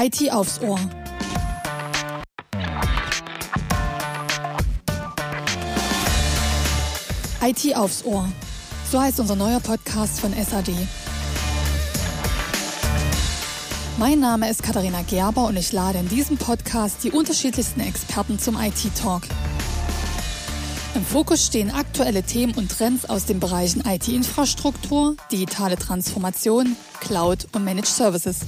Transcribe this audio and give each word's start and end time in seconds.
IT 0.00 0.32
aufs 0.32 0.60
Ohr. 0.60 0.78
IT 7.42 7.76
aufs 7.76 8.04
Ohr. 8.04 8.28
So 8.88 9.00
heißt 9.00 9.18
unser 9.18 9.34
neuer 9.34 9.58
Podcast 9.58 10.20
von 10.20 10.32
SAD. 10.32 10.72
Mein 13.96 14.20
Name 14.20 14.48
ist 14.48 14.62
Katharina 14.62 15.02
Gerber 15.02 15.48
und 15.48 15.56
ich 15.56 15.72
lade 15.72 15.98
in 15.98 16.08
diesem 16.08 16.36
Podcast 16.36 17.02
die 17.02 17.10
unterschiedlichsten 17.10 17.80
Experten 17.80 18.38
zum 18.38 18.56
IT-Talk. 18.56 19.22
Im 20.94 21.04
Fokus 21.04 21.44
stehen 21.44 21.72
aktuelle 21.72 22.22
Themen 22.22 22.54
und 22.54 22.70
Trends 22.70 23.04
aus 23.04 23.24
den 23.24 23.40
Bereichen 23.40 23.82
IT-Infrastruktur, 23.84 25.16
digitale 25.32 25.76
Transformation, 25.76 26.76
Cloud 27.00 27.48
und 27.52 27.64
Managed 27.64 27.88
Services. 27.88 28.38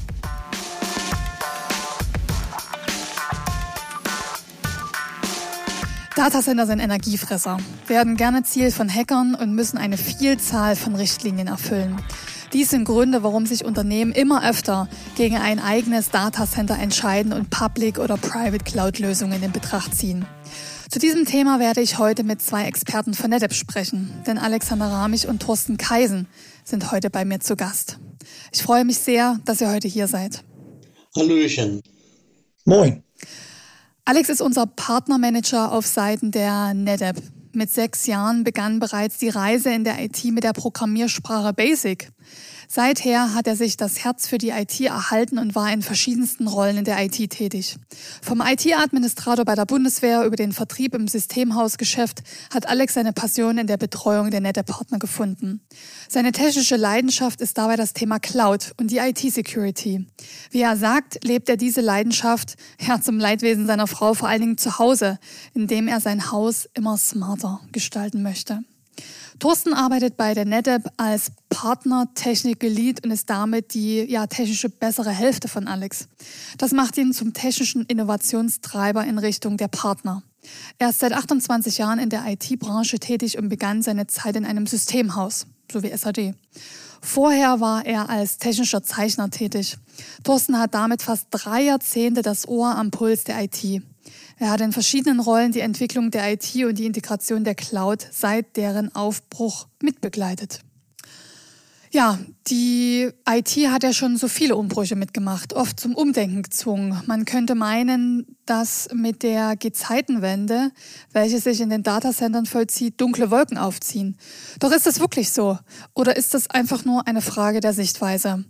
Datacenter 6.21 6.67
sind 6.67 6.81
Energiefresser, 6.81 7.57
werden 7.87 8.15
gerne 8.15 8.43
Ziel 8.43 8.73
von 8.73 8.95
Hackern 8.95 9.35
und 9.35 9.55
müssen 9.55 9.79
eine 9.79 9.97
Vielzahl 9.97 10.77
von 10.77 10.95
Richtlinien 10.95 11.47
erfüllen. 11.47 11.97
Dies 12.53 12.69
sind 12.69 12.85
Gründe, 12.85 13.23
warum 13.23 13.47
sich 13.47 13.65
Unternehmen 13.65 14.13
immer 14.13 14.47
öfter 14.47 14.87
gegen 15.17 15.39
ein 15.39 15.59
eigenes 15.59 16.11
Datacenter 16.11 16.79
entscheiden 16.79 17.33
und 17.33 17.49
Public- 17.49 17.99
oder 17.99 18.19
Private-Cloud-Lösungen 18.19 19.43
in 19.43 19.53
Betracht 19.53 19.95
ziehen. 19.95 20.27
Zu 20.91 20.99
diesem 20.99 21.25
Thema 21.25 21.59
werde 21.59 21.81
ich 21.81 21.97
heute 21.97 22.23
mit 22.23 22.43
zwei 22.43 22.67
Experten 22.67 23.15
von 23.15 23.31
NetApp 23.31 23.55
sprechen, 23.55 24.13
denn 24.27 24.37
Alexander 24.37 24.89
Ramich 24.89 25.27
und 25.27 25.41
Thorsten 25.41 25.79
Kaisen 25.79 26.29
sind 26.65 26.93
heute 26.93 27.09
bei 27.09 27.25
mir 27.25 27.41
zu 27.41 27.57
Gast. 27.57 27.99
Ich 28.53 28.63
freue 28.63 28.85
mich 28.85 28.99
sehr, 28.99 29.41
dass 29.47 29.63
ihr 29.63 29.71
heute 29.71 29.89
hier 29.89 30.07
seid. 30.07 30.45
Hallöchen. 31.17 31.81
Moin. 32.67 33.05
Alex 34.05 34.29
ist 34.29 34.41
unser 34.41 34.67
Partnermanager 34.67 35.73
auf 35.73 35.87
Seiten 35.87 36.31
der 36.31 36.75
NetApp. 36.75 37.17
Mit 37.53 37.69
sechs 37.73 38.07
Jahren 38.07 38.45
begann 38.45 38.79
bereits 38.79 39.19
die 39.19 39.29
Reise 39.29 39.71
in 39.71 39.83
der 39.83 40.01
IT 40.01 40.25
mit 40.27 40.45
der 40.45 40.53
Programmiersprache 40.53 41.53
Basic. 41.53 42.13
Seither 42.69 43.35
hat 43.35 43.49
er 43.49 43.57
sich 43.57 43.77
das 43.77 44.05
Herz 44.05 44.29
für 44.29 44.39
die 44.39 44.51
IT 44.51 44.81
erhalten 44.81 45.39
und 45.39 45.57
war 45.57 45.73
in 45.73 45.83
verschiedensten 45.83 46.47
Rollen 46.47 46.77
in 46.77 46.85
der 46.85 47.05
IT 47.05 47.31
tätig. 47.31 47.77
Vom 48.23 48.41
IT-Administrator 48.41 49.45
bei 49.45 49.57
der 49.57 49.67
Bundeswehr 49.67 50.25
über 50.25 50.37
den 50.37 50.53
Vertrieb 50.53 50.95
im 50.95 51.09
Systemhausgeschäft 51.09 52.23
hat 52.55 52.69
Alex 52.69 52.95
seine 52.95 53.13
Passion 53.13 53.59
in 53.59 53.67
der 53.67 53.77
Betreuung 53.77 54.31
der 54.31 54.41
nette 54.41 54.63
Partner 54.63 55.01
gefunden. 55.01 55.63
Seine 56.09 56.31
technische 56.31 56.77
Leidenschaft 56.77 57.41
ist 57.41 57.59
dabei 57.59 57.75
das 57.75 57.93
Thema 57.93 58.21
Cloud 58.21 58.73
und 58.77 58.93
die 58.93 58.99
IT-Security. 58.99 60.07
Wie 60.53 60.61
er 60.61 60.77
sagt, 60.77 61.25
lebt 61.25 61.49
er 61.49 61.57
diese 61.57 61.81
Leidenschaft, 61.81 62.55
ja 62.81 63.01
zum 63.01 63.19
Leidwesen 63.19 63.67
seiner 63.67 63.89
Frau 63.89 64.15
vor 64.15 64.29
allen 64.29 64.43
Dingen 64.43 64.59
zu 64.59 64.79
Hause, 64.79 65.19
indem 65.55 65.89
er 65.89 65.99
sein 65.99 66.31
Haus 66.31 66.69
immer 66.75 66.97
smarter 67.41 67.61
gestalten 67.73 68.23
möchte. 68.23 68.63
Thorsten 69.39 69.73
arbeitet 69.73 70.19
bei 70.19 70.35
der 70.35 70.45
NetApp 70.45 70.93
als 70.99 71.33
Partner 71.49 72.09
Technical 72.15 72.69
Lead 72.69 73.05
und 73.05 73.11
ist 73.11 73.31
damit 73.31 73.73
die 73.73 74.01
ja, 74.01 74.27
technische 74.27 74.69
bessere 74.69 75.11
Hälfte 75.11 75.49
von 75.49 75.67
Alex. 75.67 76.09
Das 76.59 76.73
macht 76.73 76.99
ihn 76.99 77.15
zum 77.15 77.33
technischen 77.33 77.87
Innovationstreiber 77.87 79.05
in 79.05 79.19
Richtung 79.19 79.57
der 79.57 79.69
Partner. 79.69 80.23
Er 80.79 80.91
ist 80.91 81.01
seit 81.01 81.13
28 81.13 81.79
Jahren 81.79 81.99
in 81.99 82.11
der 82.11 82.27
IT-Branche 82.27 82.99
tätig 82.99 83.39
und 83.39 83.49
begann 83.49 83.83
seine 83.83 84.07
Zeit 84.07 84.37
in 84.37 84.45
einem 84.45 84.67
Systemhaus, 84.67 85.47
so 85.73 85.83
wie 85.83 85.97
SAD. 85.97 86.35
Vorher 87.01 87.61
war 87.61 87.87
er 87.87 88.11
als 88.11 88.37
technischer 88.37 88.83
Zeichner 88.83 89.31
tätig. 89.31 89.79
Thorsten 90.23 90.59
hat 90.59 90.75
damit 90.75 91.01
fast 91.01 91.29
drei 91.31 91.63
Jahrzehnte 91.63 92.21
das 92.21 92.47
Ohr 92.47 92.75
am 92.77 92.91
Puls 92.91 93.25
der 93.25 93.43
IT. 93.43 93.83
Er 94.41 94.49
hat 94.49 94.63
in 94.63 94.73
verschiedenen 94.73 95.21
Rollen 95.21 95.53
die 95.53 95.61
Entwicklung 95.61 96.11
der 96.11 96.33
IT 96.33 96.55
und 96.65 96.79
die 96.79 96.87
Integration 96.87 97.45
der 97.45 97.55
Cloud 97.55 98.07
seit 98.11 98.57
deren 98.57 98.93
Aufbruch 98.95 99.69
mitbegleitet. 99.83 100.61
Ja, 101.91 102.19
die 102.47 103.11
IT 103.29 103.51
hat 103.69 103.83
ja 103.83 103.93
schon 103.93 104.17
so 104.17 104.29
viele 104.29 104.57
Umbrüche 104.57 104.97
mitgemacht, 104.97 105.53
oft 105.53 105.79
zum 105.79 105.95
Umdenken 105.95 106.43
gezwungen. 106.43 107.03
Man 107.05 107.27
könnte 107.27 107.55
meinen, 107.55 108.35
dass 108.47 108.89
mit 108.95 109.23
der 109.23 109.57
Gezeitenwende, 109.57 110.71
welche 111.13 111.39
sich 111.39 111.61
in 111.61 111.69
den 111.69 111.83
Datacentern 111.83 112.47
vollzieht, 112.47 112.99
dunkle 112.99 113.31
Wolken 113.31 113.59
aufziehen. 113.59 114.17
Doch 114.59 114.73
ist 114.73 114.87
das 114.87 115.01
wirklich 115.01 115.33
so? 115.33 115.59
Oder 115.93 116.17
ist 116.17 116.33
das 116.33 116.49
einfach 116.49 116.87
nur 116.87 117.07
eine 117.07 117.21
Frage 117.21 117.61
der 117.61 117.75
Sichtweise? 117.75 118.47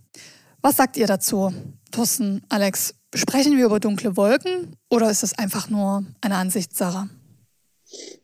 Was 0.60 0.76
sagt 0.76 0.97
ihr 0.98 1.09
dazu? 1.09 1.53
Thorsten, 1.90 2.42
Alex, 2.48 2.94
Sprechen 3.14 3.56
wir 3.56 3.66
über 3.66 3.80
dunkle 3.80 4.16
Wolken 4.16 4.76
oder 4.88 5.10
ist 5.10 5.24
das 5.24 5.36
einfach 5.36 5.68
nur 5.68 6.04
eine 6.20 6.36
Ansichtssache? 6.36 7.08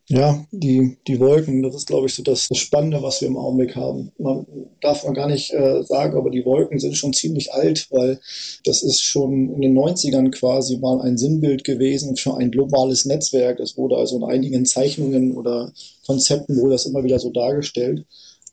Ja, 0.09 0.45
die, 0.51 0.97
die 1.05 1.19
Wolken, 1.19 1.61
das 1.61 1.75
ist, 1.75 1.87
glaube 1.87 2.07
ich, 2.07 2.15
so 2.15 2.23
das, 2.23 2.47
das 2.47 2.57
Spannende, 2.57 3.03
was 3.03 3.19
wir 3.19 3.27
im 3.27 3.35
Augenblick 3.35 3.75
haben. 3.75 4.13
Man 4.17 4.45
darf 4.79 5.03
man 5.03 5.13
gar 5.13 5.27
nicht 5.27 5.51
äh, 5.51 5.83
sagen, 5.83 6.17
aber 6.17 6.29
die 6.29 6.45
Wolken 6.45 6.79
sind 6.79 6.95
schon 6.95 7.11
ziemlich 7.11 7.51
alt, 7.51 7.87
weil 7.91 8.17
das 8.63 8.81
ist 8.81 9.01
schon 9.01 9.53
in 9.55 9.59
den 9.59 9.77
90ern 9.77 10.31
quasi 10.31 10.77
mal 10.77 11.01
ein 11.01 11.17
Sinnbild 11.17 11.65
gewesen 11.65 12.15
für 12.15 12.37
ein 12.37 12.49
globales 12.49 13.03
Netzwerk. 13.03 13.59
Es 13.59 13.75
wurde 13.75 13.97
also 13.97 14.15
in 14.15 14.23
einigen 14.23 14.65
Zeichnungen 14.65 15.35
oder 15.35 15.73
Konzepten 16.05 16.55
wurde 16.55 16.71
das 16.71 16.85
immer 16.85 17.03
wieder 17.03 17.19
so 17.19 17.29
dargestellt. 17.29 18.05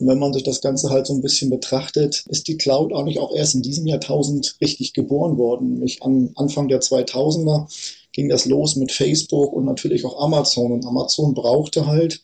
Und 0.05 0.11
wenn 0.11 0.19
man 0.19 0.35
sich 0.35 0.43
das 0.43 0.61
Ganze 0.61 0.91
halt 0.91 1.07
so 1.07 1.15
ein 1.15 1.23
bisschen 1.23 1.49
betrachtet, 1.49 2.27
ist 2.29 2.47
die 2.47 2.59
Cloud 2.59 2.93
eigentlich 2.93 3.21
auch 3.21 3.35
erst 3.35 3.55
in 3.55 3.63
diesem 3.63 3.87
Jahrtausend 3.87 4.55
richtig 4.61 4.93
geboren 4.93 5.39
worden. 5.39 5.73
Nämlich 5.73 6.03
am 6.03 6.29
Anfang 6.35 6.69
der 6.69 6.83
2000er 6.83 7.67
ging 8.13 8.29
das 8.29 8.45
los 8.45 8.77
mit 8.77 8.93
Facebook 8.93 9.55
und 9.55 9.65
natürlich 9.65 10.05
auch 10.05 10.21
Amazon. 10.21 10.73
Und 10.73 10.85
Amazon 10.85 11.33
brauchte 11.33 11.87
halt 11.87 12.21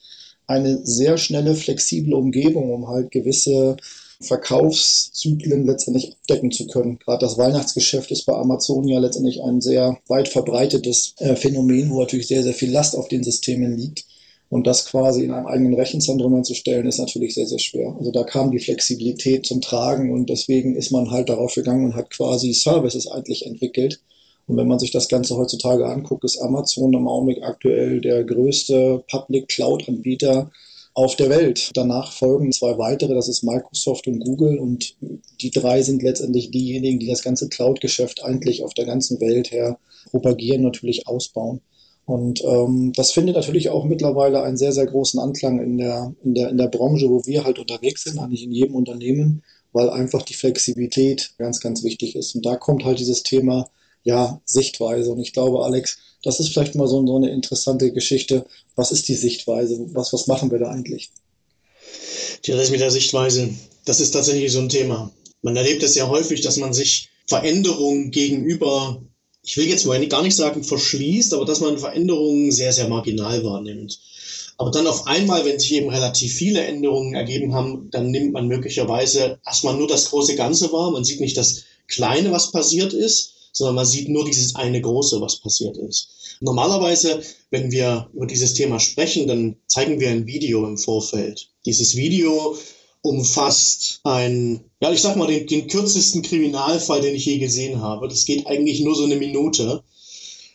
eine 0.47 0.85
sehr 0.85 1.17
schnelle, 1.17 1.55
flexible 1.55 2.13
Umgebung, 2.13 2.71
um 2.71 2.87
halt 2.89 3.13
gewisse 3.13 3.79
Verkaufszyklen 4.21 5.65
letztendlich 5.65 6.13
abdecken 6.13 6.51
zu 6.51 6.67
können. 6.67 6.99
Gerade 6.99 7.25
das 7.25 7.39
Weihnachtsgeschäft 7.39 8.11
ist 8.11 8.27
bei 8.27 8.35
Amazon 8.35 8.87
ja 8.89 8.99
letztendlich 8.99 9.43
ein 9.43 9.63
sehr 9.63 9.97
weit 10.07 10.29
verbreitetes 10.29 11.15
äh, 11.17 11.35
Phänomen, 11.35 11.89
wo 11.89 12.01
natürlich 12.01 12.29
sehr, 12.29 12.43
sehr 12.43 12.53
viel 12.53 12.71
Last 12.71 12.95
auf 12.95 13.09
den 13.09 13.25
Systemen 13.25 13.75
liegt. 13.75 14.05
Und 14.51 14.67
das 14.67 14.85
quasi 14.85 15.25
in 15.25 15.31
einem 15.31 15.47
eigenen 15.47 15.75
Rechenzentrum 15.75 16.35
hinzustellen, 16.35 16.87
ist 16.87 16.99
natürlich 16.99 17.35
sehr, 17.35 17.47
sehr 17.47 17.61
schwer. 17.61 17.95
Also 17.97 18.11
da 18.11 18.25
kam 18.25 18.51
die 18.51 18.59
Flexibilität 18.59 19.47
zum 19.47 19.61
Tragen 19.61 20.13
und 20.13 20.29
deswegen 20.29 20.75
ist 20.75 20.91
man 20.91 21.11
halt 21.11 21.29
darauf 21.29 21.55
gegangen 21.55 21.85
und 21.85 21.95
hat 21.95 22.11
quasi 22.11 22.53
Services 22.53 23.07
eigentlich 23.07 23.47
entwickelt. 23.47 24.01
Und 24.49 24.57
wenn 24.57 24.67
man 24.67 24.81
sich 24.81 24.91
das 24.91 25.09
Ganze 25.09 25.37
heutzutage 25.37 25.87
anguckt, 25.87 26.25
ist 26.25 26.43
Amazon 26.43 26.93
im 26.93 27.07
Augenblick 27.07 27.45
aktuell 27.45 28.01
der 28.01 28.25
größte 28.25 29.05
Public 29.09 29.47
Cloud 29.47 29.89
Anbieter 29.89 30.51
auf 30.95 31.15
der 31.15 31.31
Welt. 31.31 31.71
Danach 31.75 32.13
folgen 32.13 32.51
zwei 32.51 32.77
weitere, 32.77 33.15
das 33.15 33.29
ist 33.29 33.45
Microsoft 33.45 34.09
und 34.09 34.19
Google 34.19 34.59
und 34.59 34.97
die 35.41 35.53
drei 35.53 35.83
sind 35.83 36.03
letztendlich 36.03 36.51
diejenigen, 36.51 36.99
die 36.99 37.07
das 37.07 37.23
ganze 37.23 37.49
Cloud-Geschäft 37.49 38.25
eigentlich 38.25 38.65
auf 38.65 38.75
der 38.75 38.87
ganzen 38.87 39.21
Welt 39.21 39.53
her 39.53 39.79
propagieren, 40.11 40.63
natürlich 40.63 41.07
ausbauen. 41.07 41.61
Und 42.11 42.43
ähm, 42.43 42.93
das 42.97 43.13
findet 43.13 43.37
natürlich 43.37 43.69
auch 43.69 43.85
mittlerweile 43.85 44.43
einen 44.43 44.57
sehr, 44.57 44.73
sehr 44.73 44.87
großen 44.87 45.21
Anklang 45.21 45.61
in 45.61 45.79
der, 45.79 46.13
in, 46.25 46.35
der, 46.35 46.49
in 46.49 46.59
der 46.59 46.67
Branche, 46.67 47.09
wo 47.09 47.25
wir 47.25 47.45
halt 47.45 47.61
unterwegs 47.61 48.03
sind, 48.03 48.19
eigentlich 48.19 48.43
in 48.43 48.51
jedem 48.51 48.75
Unternehmen, 48.75 49.45
weil 49.73 49.89
einfach 49.91 50.23
die 50.23 50.35
Flexibilität 50.35 51.35
ganz, 51.39 51.61
ganz 51.61 51.85
wichtig 51.85 52.17
ist. 52.17 52.35
Und 52.35 52.45
da 52.45 52.57
kommt 52.57 52.85
halt 52.85 52.99
dieses 52.99 53.23
Thema, 53.23 53.71
ja, 54.03 54.41
Sichtweise. 54.45 55.13
Und 55.13 55.21
ich 55.21 55.33
glaube, 55.33 55.65
Alex, 55.65 55.99
das 56.25 56.41
ist 56.41 56.49
vielleicht 56.49 56.75
mal 56.75 56.89
so, 56.89 57.07
so 57.07 57.15
eine 57.15 57.31
interessante 57.31 57.93
Geschichte. 57.93 58.45
Was 58.75 58.91
ist 58.91 59.07
die 59.07 59.15
Sichtweise? 59.15 59.79
Was, 59.93 60.13
was 60.13 60.27
machen 60.27 60.51
wir 60.51 60.59
da 60.59 60.69
eigentlich? 60.69 61.13
Tja, 62.43 62.57
das 62.57 62.73
mit 62.73 62.81
der 62.81 62.91
Sichtweise, 62.91 63.51
das 63.85 64.01
ist 64.01 64.11
tatsächlich 64.11 64.51
so 64.51 64.59
ein 64.59 64.69
Thema. 64.69 65.13
Man 65.43 65.55
erlebt 65.55 65.85
es 65.85 65.95
ja 65.95 66.09
häufig, 66.09 66.41
dass 66.41 66.57
man 66.57 66.73
sich 66.73 67.11
Veränderungen 67.29 68.11
gegenüber 68.11 69.01
ich 69.43 69.57
will 69.57 69.67
jetzt 69.67 69.87
mal 69.87 70.05
gar 70.07 70.23
nicht 70.23 70.37
sagen 70.37 70.63
verschließt, 70.63 71.35
aber 71.35 71.45
dass 71.45 71.61
man 71.61 71.79
Veränderungen 71.79 72.53
sehr, 72.53 72.73
sehr 72.73 72.89
marginal 72.89 73.43
wahrnimmt. 73.45 73.99
Aber 74.59 74.71
dann 74.71 74.87
auf 74.87 75.07
einmal, 75.07 75.47
wenn 75.47 75.59
sich 75.59 75.73
eben 75.73 75.89
relativ 75.89 76.35
viele 76.35 76.63
Änderungen 76.63 77.15
ergeben 77.15 77.55
haben, 77.55 77.89
dann 77.91 78.11
nimmt 78.11 78.33
man 78.33 78.47
möglicherweise 78.47 79.41
erstmal 79.47 79.77
nur 79.77 79.89
das 79.89 80.11
große 80.11 80.37
Ganze 80.37 80.71
wahr. 80.73 80.91
Man 80.91 81.05
sieht 81.05 81.21
nicht 81.21 81.37
das 81.39 81.65
Kleine, 81.89 82.31
was 82.31 82.53
passiert 82.53 82.93
ist, 82.93 83.33
sondern 83.53 83.77
man 83.77 83.87
sieht 83.87 84.09
nur 84.09 84.25
dieses 84.25 84.55
eine 84.57 84.81
Große, 84.81 85.21
was 85.21 85.41
passiert 85.41 85.77
ist. 85.79 86.37
Normalerweise, 86.41 87.23
wenn 87.51 87.73
wir 87.73 88.11
über 88.13 88.27
dieses 88.27 88.55
Thema 88.55 88.79
sprechen, 88.79 89.27
dann 89.27 89.57
zeigen 89.67 89.99
wir 89.99 90.11
ein 90.11 90.27
Video 90.27 90.67
im 90.67 90.79
Vorfeld. 90.79 91.49
Dieses 91.65 91.97
Video 91.97 92.57
umfasst 93.03 94.01
ein, 94.05 94.61
ja, 94.81 94.93
ich 94.93 95.01
sag 95.01 95.17
mal, 95.17 95.27
den, 95.27 95.47
den 95.47 95.69
kürzesten 95.69 96.23
Kriminalfall, 96.23 97.01
den 97.01 97.15
ich 97.15 97.25
je 97.25 97.39
gesehen 97.39 97.81
habe. 97.81 98.09
Das 98.09 98.25
geht 98.25 98.47
eigentlich 98.47 98.81
nur 98.81 98.95
so 98.95 99.05
eine 99.05 99.17
Minute. 99.17 99.83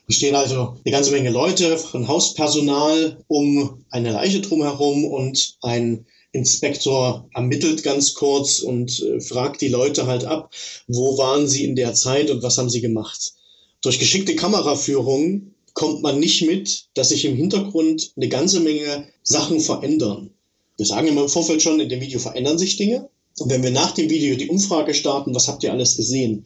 Es 0.08 0.16
stehen 0.18 0.36
also 0.36 0.76
eine 0.84 0.92
ganze 0.92 1.12
Menge 1.12 1.32
Leute 1.32 1.78
von 1.78 2.08
Hauspersonal 2.08 3.24
um 3.28 3.84
eine 3.90 4.12
Leiche 4.12 4.42
drumherum 4.42 5.06
und 5.06 5.58
ein 5.62 6.06
Inspektor 6.32 7.28
ermittelt 7.34 7.82
ganz 7.82 8.14
kurz 8.14 8.60
und 8.60 9.02
äh, 9.02 9.22
fragt 9.22 9.62
die 9.62 9.70
Leute 9.70 10.06
halt 10.06 10.26
ab, 10.26 10.54
wo 10.88 11.18
waren 11.18 11.48
sie 11.48 11.64
in 11.64 11.76
der 11.76 11.94
Zeit 11.94 12.30
und 12.30 12.44
was 12.44 12.58
haben 12.58 12.70
sie 12.70 12.82
gemacht. 12.82 13.34
Durch 13.82 14.00
geschickte 14.00 14.36
Kameraführung 14.36 15.54
kommt 15.74 16.02
man 16.02 16.20
nicht 16.20 16.46
mit, 16.46 16.88
dass 16.94 17.10
sich 17.10 17.26
im 17.26 17.36
Hintergrund 17.36 18.12
eine 18.16 18.30
ganze 18.30 18.60
Menge 18.60 19.08
Sachen 19.24 19.60
verändern. 19.60 20.35
Wir 20.78 20.86
sagen 20.86 21.08
immer 21.08 21.24
im 21.24 21.30
Vorfeld 21.30 21.62
schon, 21.62 21.80
in 21.80 21.90
dem 21.90 22.02
Video 22.02 22.20
verändern 22.20 22.58
sich 22.58 22.78
Dinge. 22.78 23.10
Und 23.40 23.50
wenn 23.50 23.64
wir 23.64 23.72
nach 23.72 23.92
dem 23.92 24.10
Video 24.10 24.36
die 24.36 24.50
Umfrage 24.50 24.94
starten, 24.94 25.36
was 25.36 25.48
habt 25.48 25.64
ihr 25.64 25.72
alles 25.72 25.98
gesehen? 25.98 26.46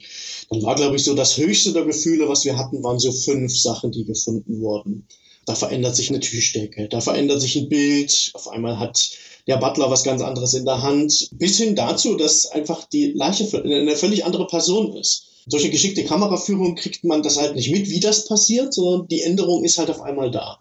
Dann 0.49 0.63
war, 0.63 0.75
glaube 0.75 0.95
ich, 0.95 1.03
so 1.03 1.13
das 1.13 1.37
höchste 1.37 1.71
der 1.71 1.85
Gefühle, 1.85 2.27
was 2.27 2.45
wir 2.45 2.57
hatten, 2.57 2.83
waren 2.83 2.99
so 2.99 3.11
fünf 3.11 3.55
Sachen, 3.55 3.91
die 3.91 4.05
gefunden 4.05 4.59
wurden. 4.61 5.07
Da 5.45 5.55
verändert 5.55 5.95
sich 5.95 6.09
eine 6.09 6.19
Tischdecke, 6.19 6.87
da 6.89 7.01
verändert 7.01 7.41
sich 7.41 7.55
ein 7.55 7.69
Bild, 7.69 8.31
auf 8.33 8.47
einmal 8.47 8.79
hat 8.79 9.11
der 9.47 9.57
Butler 9.57 9.89
was 9.89 10.03
ganz 10.03 10.21
anderes 10.21 10.53
in 10.53 10.65
der 10.65 10.81
Hand, 10.81 11.29
bis 11.33 11.57
hin 11.57 11.75
dazu, 11.75 12.15
dass 12.15 12.47
einfach 12.47 12.85
die 12.85 13.13
Leiche 13.13 13.45
eine 13.63 13.95
völlig 13.95 14.25
andere 14.25 14.45
Person 14.45 14.95
ist. 14.95 15.25
Eine 15.51 15.69
geschickte 15.69 16.05
Kameraführung 16.05 16.75
kriegt 16.75 17.03
man 17.03 17.23
das 17.23 17.37
halt 17.37 17.55
nicht 17.55 17.71
mit, 17.71 17.89
wie 17.89 17.99
das 17.99 18.25
passiert, 18.25 18.73
sondern 18.73 19.07
die 19.07 19.21
Änderung 19.21 19.63
ist 19.63 19.79
halt 19.79 19.89
auf 19.89 20.01
einmal 20.01 20.29
da. 20.29 20.59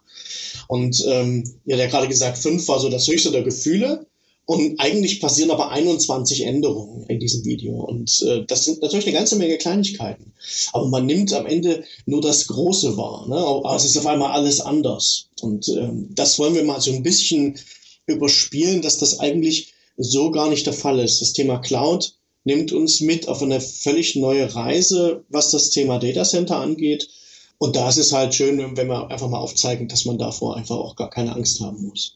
Und 0.69 1.03
ähm, 1.07 1.43
ja, 1.65 1.77
der 1.77 1.87
gerade 1.87 2.07
gesagt, 2.07 2.37
fünf 2.37 2.67
war 2.67 2.79
so 2.79 2.89
das 2.89 3.07
höchste 3.07 3.31
der 3.31 3.41
Gefühle. 3.41 4.05
Und 4.45 4.79
eigentlich 4.79 5.19
passieren 5.19 5.49
aber 5.49 5.71
21 5.71 6.45
Änderungen 6.45 7.07
in 7.07 7.19
diesem 7.19 7.43
Video. 7.43 7.73
Und 7.73 8.21
äh, 8.21 8.45
das 8.45 8.65
sind 8.65 8.79
natürlich 8.83 9.07
eine 9.07 9.17
ganze 9.17 9.35
Menge 9.35 9.57
Kleinigkeiten. 9.57 10.31
Aber 10.71 10.87
man 10.87 11.07
nimmt 11.07 11.33
am 11.33 11.47
Ende 11.47 11.83
nur 12.05 12.21
das 12.21 12.45
Große 12.45 12.97
wahr. 12.97 13.27
Ne? 13.27 13.35
Aber 13.35 13.75
es 13.75 13.85
ist 13.85 13.97
auf 13.97 14.05
einmal 14.05 14.31
alles 14.31 14.61
anders. 14.61 15.29
Und 15.41 15.67
ähm, 15.69 16.09
das 16.11 16.37
wollen 16.37 16.53
wir 16.53 16.63
mal 16.63 16.81
so 16.81 16.91
ein 16.91 17.01
bisschen 17.01 17.57
überspielen, 18.05 18.83
dass 18.83 18.99
das 18.99 19.19
eigentlich 19.19 19.73
so 19.97 20.29
gar 20.29 20.49
nicht 20.51 20.67
der 20.67 20.73
Fall 20.73 20.99
ist. 20.99 21.19
Das 21.19 21.33
Thema 21.33 21.57
Cloud 21.57 22.13
nimmt 22.43 22.71
uns 22.71 23.01
mit 23.01 23.27
auf 23.27 23.41
eine 23.41 23.59
völlig 23.59 24.15
neue 24.15 24.53
Reise, 24.53 25.23
was 25.29 25.49
das 25.49 25.71
Thema 25.71 25.97
Data 25.97 26.23
Center 26.23 26.57
angeht. 26.57 27.09
Und 27.59 27.75
da 27.75 27.89
ist 27.89 27.97
es 27.97 28.13
halt 28.13 28.33
schön, 28.33 28.57
wenn 28.57 28.87
wir 28.87 29.11
einfach 29.11 29.27
mal 29.27 29.37
aufzeigen, 29.37 29.87
dass 29.89 30.05
man 30.05 30.17
davor 30.17 30.55
einfach 30.55 30.77
auch 30.77 30.95
gar 30.95 31.09
keine 31.09 31.35
Angst 31.35 31.59
haben 31.59 31.85
muss. 31.87 32.15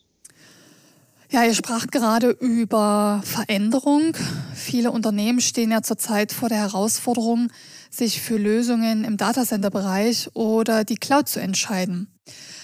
Ja, 1.30 1.44
ihr 1.44 1.54
spracht 1.54 1.92
gerade 1.92 2.30
über 2.30 3.22
Veränderung. 3.26 4.16
Viele 4.54 4.92
Unternehmen 4.92 5.42
stehen 5.42 5.72
ja 5.72 5.82
zurzeit 5.82 6.32
vor 6.32 6.48
der 6.48 6.60
Herausforderung, 6.60 7.52
sich 7.90 8.22
für 8.22 8.38
Lösungen 8.38 9.04
im 9.04 9.18
Datacenter-Bereich 9.18 10.30
oder 10.34 10.86
die 10.86 10.96
Cloud 10.96 11.28
zu 11.28 11.42
entscheiden. 11.42 12.08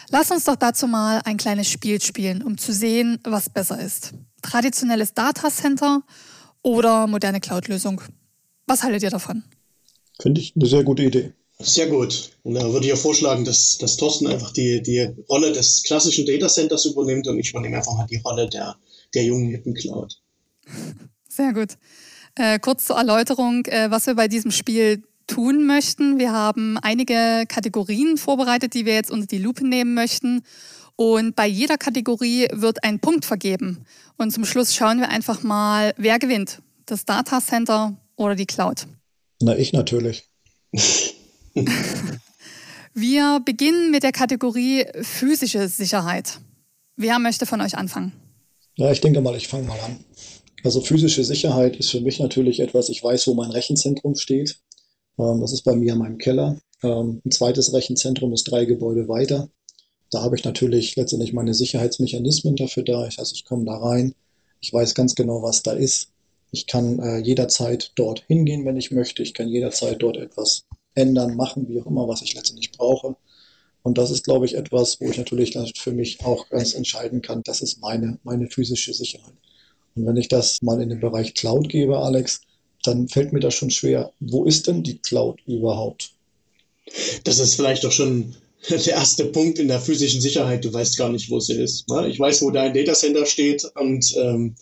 Lass 0.09 0.31
uns 0.31 0.45
doch 0.45 0.55
dazu 0.55 0.87
mal 0.87 1.21
ein 1.25 1.37
kleines 1.37 1.67
Spiel 1.67 1.99
spielen, 2.01 2.41
um 2.41 2.57
zu 2.57 2.71
sehen, 2.71 3.19
was 3.23 3.49
besser 3.49 3.79
ist. 3.79 4.13
Traditionelles 4.41 5.13
Datacenter 5.13 6.03
oder 6.61 7.07
moderne 7.07 7.41
Cloud-Lösung. 7.41 8.01
Was 8.67 8.83
haltet 8.83 9.03
ihr 9.03 9.09
davon? 9.09 9.43
Finde 10.21 10.39
ich 10.39 10.55
eine 10.55 10.65
sehr 10.65 10.83
gute 10.83 11.03
Idee. 11.03 11.33
Sehr 11.61 11.87
gut. 11.87 12.31
Und 12.43 12.53
da 12.53 12.71
würde 12.71 12.85
ich 12.85 12.89
ja 12.89 12.95
vorschlagen, 12.95 13.43
dass, 13.43 13.77
dass 13.77 13.97
Thorsten 13.97 14.27
einfach 14.27 14.53
die, 14.53 14.81
die 14.81 15.09
Rolle 15.29 15.51
des 15.51 15.83
klassischen 15.83 16.25
Data 16.25 16.47
Centers 16.47 16.85
übernimmt 16.85 17.27
und 17.27 17.37
ich 17.37 17.49
übernehme 17.49 17.77
einfach 17.77 17.97
mal 17.97 18.07
die 18.07 18.21
Rolle 18.23 18.47
der, 18.47 18.77
der 19.13 19.25
jungen 19.25 19.49
hippen 19.49 19.73
Cloud. 19.73 20.21
Sehr 21.27 21.53
gut. 21.53 21.77
Äh, 22.35 22.59
kurz 22.59 22.85
zur 22.85 22.95
Erläuterung, 22.97 23.65
äh, 23.65 23.91
was 23.91 24.07
wir 24.07 24.15
bei 24.15 24.29
diesem 24.29 24.51
Spiel 24.51 25.03
tun 25.27 25.65
möchten. 25.65 26.17
Wir 26.17 26.31
haben 26.31 26.77
einige 26.77 27.43
Kategorien 27.47 28.17
vorbereitet, 28.17 28.73
die 28.73 28.85
wir 28.85 28.93
jetzt 28.93 29.11
unter 29.11 29.27
die 29.27 29.37
Lupe 29.37 29.67
nehmen 29.67 29.93
möchten. 29.93 30.43
Und 30.95 31.35
bei 31.35 31.45
jeder 31.45 31.77
Kategorie 31.77 32.47
wird 32.53 32.83
ein 32.83 32.99
Punkt 32.99 33.25
vergeben. 33.25 33.85
Und 34.17 34.31
zum 34.31 34.45
Schluss 34.45 34.73
schauen 34.73 34.99
wir 34.99 35.09
einfach 35.09 35.43
mal, 35.43 35.93
wer 35.97 36.19
gewinnt. 36.19 36.61
Das 36.85 37.05
Data 37.05 37.41
Center 37.41 37.97
oder 38.15 38.35
die 38.35 38.45
Cloud. 38.45 38.87
Na, 39.41 39.57
ich 39.57 39.73
natürlich. 39.73 40.23
Wir 42.93 43.41
beginnen 43.45 43.91
mit 43.91 44.03
der 44.03 44.11
Kategorie 44.11 44.85
physische 45.01 45.67
Sicherheit. 45.67 46.39
Wer 46.95 47.19
möchte 47.19 47.45
von 47.45 47.61
euch 47.61 47.77
anfangen? 47.77 48.13
Ja, 48.75 48.91
ich 48.91 49.01
denke 49.01 49.21
mal, 49.21 49.35
ich 49.35 49.47
fange 49.47 49.67
mal 49.67 49.79
an. 49.79 50.03
Also 50.63 50.81
physische 50.81 51.23
Sicherheit 51.23 51.77
ist 51.77 51.91
für 51.91 52.01
mich 52.01 52.19
natürlich 52.19 52.59
etwas, 52.59 52.89
ich 52.89 53.03
weiß, 53.03 53.27
wo 53.27 53.33
mein 53.33 53.51
Rechenzentrum 53.51 54.15
steht. 54.15 54.59
Ähm, 55.17 55.41
das 55.41 55.53
ist 55.53 55.61
bei 55.61 55.75
mir 55.75 55.93
in 55.93 55.99
meinem 55.99 56.17
Keller. 56.17 56.57
Ähm, 56.83 57.21
ein 57.25 57.31
zweites 57.31 57.73
Rechenzentrum 57.73 58.33
ist 58.33 58.45
drei 58.45 58.65
Gebäude 58.65 59.07
weiter. 59.07 59.49
Da 60.11 60.21
habe 60.21 60.35
ich 60.35 60.43
natürlich 60.43 60.95
letztendlich 60.95 61.33
meine 61.33 61.53
Sicherheitsmechanismen 61.53 62.55
dafür 62.55 62.83
da. 62.83 63.05
Heißt, 63.05 63.33
ich 63.33 63.45
komme 63.45 63.65
da 63.65 63.77
rein. 63.77 64.15
Ich 64.59 64.73
weiß 64.73 64.95
ganz 64.95 65.15
genau, 65.15 65.43
was 65.43 65.63
da 65.63 65.71
ist. 65.71 66.09
Ich 66.51 66.65
kann 66.65 66.99
äh, 66.99 67.19
jederzeit 67.19 67.91
dort 67.95 68.23
hingehen, 68.27 68.65
wenn 68.65 68.77
ich 68.77 68.91
möchte. 68.91 69.21
Ich 69.23 69.33
kann 69.33 69.47
jederzeit 69.47 70.01
dort 70.01 70.17
etwas 70.17 70.65
ändern, 70.99 71.35
machen, 71.35 71.67
wie 71.67 71.81
auch 71.81 71.87
immer, 71.87 72.07
was 72.07 72.21
ich 72.21 72.35
letztendlich 72.35 72.71
brauche. 72.71 73.15
Und 73.81 73.97
das 73.97 74.11
ist, 74.11 74.23
glaube 74.23 74.45
ich, 74.45 74.55
etwas, 74.55 74.99
wo 74.99 75.09
ich 75.09 75.17
natürlich 75.17 75.55
für 75.77 75.91
mich 75.91 76.23
auch 76.23 76.49
ganz 76.49 76.73
entscheiden 76.73 77.21
kann, 77.21 77.41
das 77.43 77.61
ist 77.61 77.79
meine, 77.81 78.19
meine 78.23 78.47
physische 78.47 78.93
Sicherheit. 78.93 79.33
Und 79.95 80.05
wenn 80.05 80.17
ich 80.17 80.27
das 80.27 80.61
mal 80.61 80.81
in 80.81 80.89
den 80.89 80.99
Bereich 80.99 81.33
Cloud 81.33 81.69
gebe, 81.69 81.97
Alex, 81.97 82.41
dann 82.83 83.07
fällt 83.07 83.33
mir 83.33 83.39
das 83.39 83.53
schon 83.53 83.71
schwer. 83.71 84.11
Wo 84.19 84.45
ist 84.45 84.67
denn 84.67 84.83
die 84.83 84.99
Cloud 84.99 85.39
überhaupt? 85.45 86.11
Das 87.23 87.39
ist 87.39 87.55
vielleicht 87.55 87.83
doch 87.83 87.91
schon 87.91 88.35
der 88.69 88.85
erste 88.87 89.25
Punkt 89.25 89.59
in 89.59 89.67
der 89.67 89.79
physischen 89.79 90.21
Sicherheit. 90.21 90.65
Du 90.65 90.73
weißt 90.73 90.97
gar 90.97 91.09
nicht, 91.09 91.29
wo 91.29 91.39
sie 91.39 91.53
ist. 91.53 91.87
Ne? 91.89 92.07
Ich 92.07 92.19
weiß, 92.19 92.41
wo 92.41 92.51
dein 92.51 92.73
Datacenter 92.73 93.25
steht 93.25 93.65
und 93.75 94.15
ähm, 94.17 94.55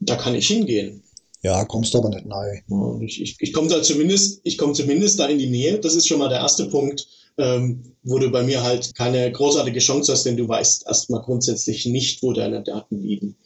da 0.00 0.16
kann 0.16 0.34
ich 0.34 0.46
hingehen. 0.46 1.02
Ja, 1.46 1.64
kommst 1.64 1.94
du 1.94 1.98
aber 1.98 2.08
nicht 2.08 2.26
nahe. 2.26 2.60
Ich, 3.02 3.22
ich, 3.22 3.36
ich 3.38 3.52
komme 3.52 3.68
da 3.68 3.80
zumindest, 3.80 4.40
ich 4.42 4.58
komme 4.58 4.72
zumindest 4.72 5.20
da 5.20 5.26
in 5.26 5.38
die 5.38 5.46
Nähe. 5.46 5.78
Das 5.78 5.94
ist 5.94 6.08
schon 6.08 6.18
mal 6.18 6.28
der 6.28 6.38
erste 6.38 6.66
Punkt, 6.66 7.06
ähm, 7.38 7.84
wo 8.06 8.18
du 8.18 8.30
bei 8.30 8.44
mir 8.44 8.62
halt 8.62 8.94
keine 8.94 9.30
großartige 9.30 9.80
Chance 9.80 10.12
hast, 10.12 10.24
denn 10.24 10.36
du 10.36 10.48
weißt 10.48 10.86
erstmal 10.86 11.22
grundsätzlich 11.22 11.86
nicht, 11.86 12.22
wo 12.22 12.32
deine 12.32 12.62
Daten 12.62 13.02
liegen. 13.02 13.36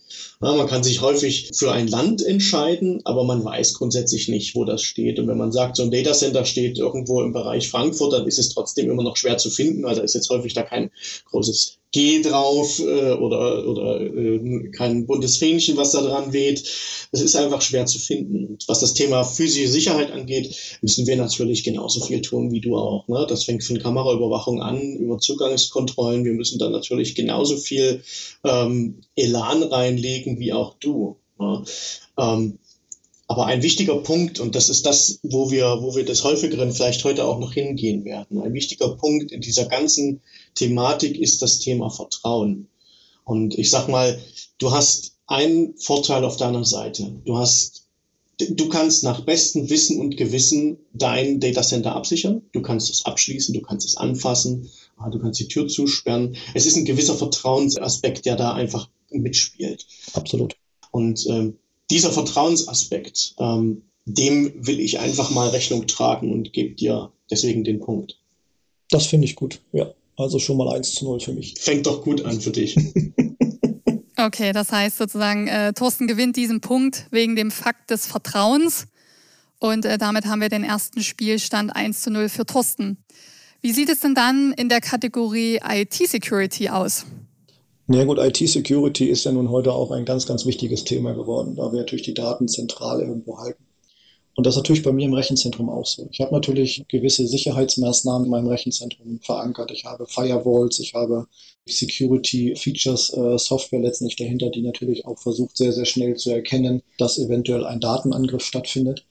Ja, 0.43 0.55
man 0.55 0.67
kann 0.67 0.83
sich 0.83 1.01
häufig 1.01 1.51
für 1.55 1.73
ein 1.73 1.89
Land 1.89 2.23
entscheiden, 2.23 3.01
aber 3.05 3.25
man 3.25 3.45
weiß 3.45 3.75
grundsätzlich 3.75 4.29
nicht, 4.29 4.55
wo 4.55 4.65
das 4.65 4.83
steht. 4.83 5.19
Und 5.19 5.29
wenn 5.29 5.39
man 5.39 5.53
sagt, 5.53 5.77
so 5.77 5.83
ein 5.83 5.91
Datacenter 5.91 6.45
steht 6.45 6.79
irgendwo 6.79 7.23
im 7.23 7.33
Bereich 7.33 7.69
Frankfurt, 7.69 8.13
dann 8.13 8.27
ist 8.27 8.39
es 8.39 8.51
trotzdem 8.51 8.91
immer 8.91 9.03
noch 9.03 9.17
schwer 9.17 9.39
zu 9.39 9.51
finden, 9.51 9.83
weil 9.83 9.97
da 9.97 10.03
ist 10.03 10.15
jetzt 10.15 10.31
häufig 10.31 10.53
da 10.53 10.63
kein 10.63 10.91
großes 11.31 11.79
G 11.93 12.23
drauf 12.23 12.79
äh, 12.79 13.13
oder, 13.13 13.67
oder 13.67 14.01
äh, 14.01 14.71
kein 14.71 15.07
buntes 15.07 15.39
Fähnchen, 15.39 15.77
was 15.77 15.91
da 15.91 16.01
dran 16.01 16.33
weht. 16.33 16.63
Es 17.11 17.21
ist 17.21 17.35
einfach 17.35 17.63
schwer 17.63 17.87
zu 17.87 17.99
finden. 17.99 18.47
Und 18.47 18.69
was 18.69 18.81
das 18.81 18.95
Thema 18.95 19.25
physische 19.25 19.69
Sicherheit 19.69 20.13
angeht, 20.13 20.55
müssen 20.83 21.07
wir 21.07 21.17
natürlich 21.17 21.65
genauso 21.65 22.01
viel 22.01 22.23
tun 22.23 22.53
wie 22.53 22.61
du 22.61 22.77
auch. 22.77 23.09
Ne? 23.09 23.27
Das 23.29 23.43
fängt 23.43 23.65
von 23.65 23.79
Kameraüberwachung 23.79 24.50
an, 24.59 24.81
über 24.97 25.19
Zugangskontrollen. 25.19 26.25
Wir 26.25 26.33
müssen 26.33 26.59
da 26.59 26.69
natürlich 26.69 27.15
genauso 27.15 27.57
viel 27.57 28.03
ähm, 28.43 29.03
Elan 29.15 29.63
reinlegen 29.63 30.41
wie 30.41 30.53
auch 30.53 30.75
du. 30.81 31.17
Ne? 31.39 31.63
Ähm, 32.19 32.59
aber 33.31 33.47
ein 33.47 33.63
wichtiger 33.63 33.99
Punkt, 33.99 34.41
und 34.41 34.57
das 34.57 34.69
ist 34.69 34.87
das, 34.87 35.21
wo 35.23 35.53
wir, 35.53 35.79
wo 35.83 35.95
wir 35.95 36.05
des 36.05 36.25
häufigeren 36.25 36.73
vielleicht 36.73 37.05
heute 37.05 37.25
auch 37.25 37.39
noch 37.39 37.53
hingehen 37.53 38.05
werden, 38.05 38.43
ein 38.43 38.55
wichtiger 38.55 38.97
Punkt 38.97 39.31
in 39.31 39.41
dieser 39.41 39.67
ganzen 39.67 40.21
Thematik 40.57 41.17
ist 41.17 41.41
das 41.41 41.61
Thema 41.61 41.91
Vertrauen. 41.91 42.67
Und 43.23 43.57
ich 43.57 43.71
sag 43.71 43.87
mal, 43.87 44.21
du 44.59 44.73
hast 44.73 45.13
einen 45.29 45.77
Vorteil 45.77 46.25
auf 46.25 46.39
deiner 46.39 46.65
Seite. 46.65 47.21
Du 47.25 47.39
hast, 47.39 47.87
du 48.49 48.69
kannst 48.69 49.05
nach 49.05 49.21
bestem 49.21 49.69
Wissen 49.71 50.01
und 50.01 50.17
Gewissen 50.17 50.79
dein 50.93 51.41
Datacenter 51.41 51.95
absichern. 51.95 52.43
Du 52.53 52.63
kannst 52.63 52.91
es 52.91 53.05
abschließen, 53.05 53.55
du 53.55 53.61
kannst 53.61 53.87
es 53.87 53.97
anfassen, 53.97 54.69
ah, 54.97 55.11
du 55.11 55.19
kannst 55.19 55.41
die 55.41 55.49
Tür 55.49 55.69
zusperren. 55.69 56.37
Es 56.55 56.67
ist 56.67 56.77
ein 56.77 56.85
gewisser 56.85 57.15
Vertrauensaspekt, 57.15 58.27
der 58.27 58.37
da 58.37 58.55
einfach 58.55 58.89
mitspielt. 59.11 59.87
Absolut. 60.13 60.57
Und 60.91 61.27
ähm, 61.29 61.59
dieser 61.91 62.11
Vertrauensaspekt, 62.11 63.35
ähm, 63.39 63.83
dem 64.05 64.67
will 64.67 64.81
ich 64.81 64.99
einfach 64.99 65.31
mal 65.31 65.49
Rechnung 65.49 65.87
tragen 65.87 66.33
und 66.33 66.53
gebe 66.53 66.75
dir 66.75 67.13
deswegen 67.31 67.65
den 67.65 67.81
Punkt. 67.81 68.19
Das 68.91 69.07
finde 69.07 69.27
ich 69.27 69.37
gut, 69.37 69.61
ja. 69.73 69.93
Also 70.17 70.39
schon 70.39 70.57
mal 70.57 70.69
1 70.69 70.95
zu 70.95 71.05
0 71.05 71.21
für 71.21 71.33
mich. 71.33 71.55
Fängt 71.59 71.87
doch 71.87 72.03
gut 72.03 72.25
an 72.25 72.41
für 72.41 72.51
dich. 72.51 72.77
okay, 74.27 74.53
das 74.53 74.73
heißt 74.73 74.99
sozusagen, 74.99 75.49
äh, 75.49 75.73
Thorsten 75.73 76.07
gewinnt 76.07 76.37
diesen 76.37 76.61
Punkt 76.61 77.07
wegen 77.11 77.37
dem 77.37 77.51
Fakt 77.51 77.91
des 77.91 78.07
Vertrauens. 78.07 78.87
Und 79.59 79.85
äh, 79.85 79.99
damit 79.99 80.27
haben 80.27 80.41
wir 80.41 80.49
den 80.49 80.65
ersten 80.65 81.03
Spielstand 81.03 81.75
1 81.75 82.03
zu 82.03 82.11
0 82.11 82.29
für 82.29 82.47
Thorsten. 82.47 82.97
Wie 83.61 83.73
sieht 83.73 83.91
es 83.91 84.01
denn 84.01 84.15
dann 84.15 84.53
in 84.53 84.69
der 84.69 84.81
Kategorie 84.81 85.61
IT-Security 85.63 86.71
aus? 86.71 87.05
Na 87.87 87.99
ja, 87.99 88.05
gut, 88.05 88.19
IT-Security 88.19 89.07
ist 89.07 89.25
ja 89.25 89.33
nun 89.33 89.51
heute 89.51 89.73
auch 89.73 89.91
ein 89.91 90.05
ganz, 90.05 90.27
ganz 90.27 90.47
wichtiges 90.47 90.85
Thema 90.85 91.13
geworden, 91.13 91.57
da 91.57 91.73
wir 91.73 91.81
natürlich 91.81 92.05
die 92.05 92.15
Daten 92.15 92.49
zentral 92.49 93.01
irgendwo 93.01 93.39
halten. 93.39 93.63
Und 94.41 94.47
das 94.47 94.55
ist 94.55 94.61
natürlich 94.61 94.83
bei 94.83 94.93
mir 94.93 95.05
im 95.05 95.13
Rechenzentrum 95.13 95.69
auch 95.69 95.85
so. 95.85 96.09
Ich 96.11 96.23
habe 96.23 96.33
natürlich 96.33 96.83
gewisse 96.89 97.27
Sicherheitsmaßnahmen 97.27 98.25
in 98.25 98.31
meinem 98.31 98.47
Rechenzentrum 98.47 99.21
verankert. 99.21 99.71
Ich 99.71 99.85
habe 99.85 100.07
Firewalls, 100.07 100.79
ich 100.79 100.95
habe 100.95 101.27
Security 101.67 102.57
Features, 102.57 103.13
äh, 103.13 103.37
Software 103.37 103.81
letztendlich 103.81 104.17
dahinter, 104.17 104.49
die 104.49 104.63
natürlich 104.63 105.05
auch 105.05 105.19
versucht, 105.19 105.59
sehr, 105.59 105.75
sehr 105.75 105.85
schnell 105.85 106.17
zu 106.17 106.31
erkennen, 106.31 106.81
dass 106.97 107.19
eventuell 107.19 107.67
ein 107.67 107.81
Datenangriff 107.81 108.43
stattfindet. 108.43 109.05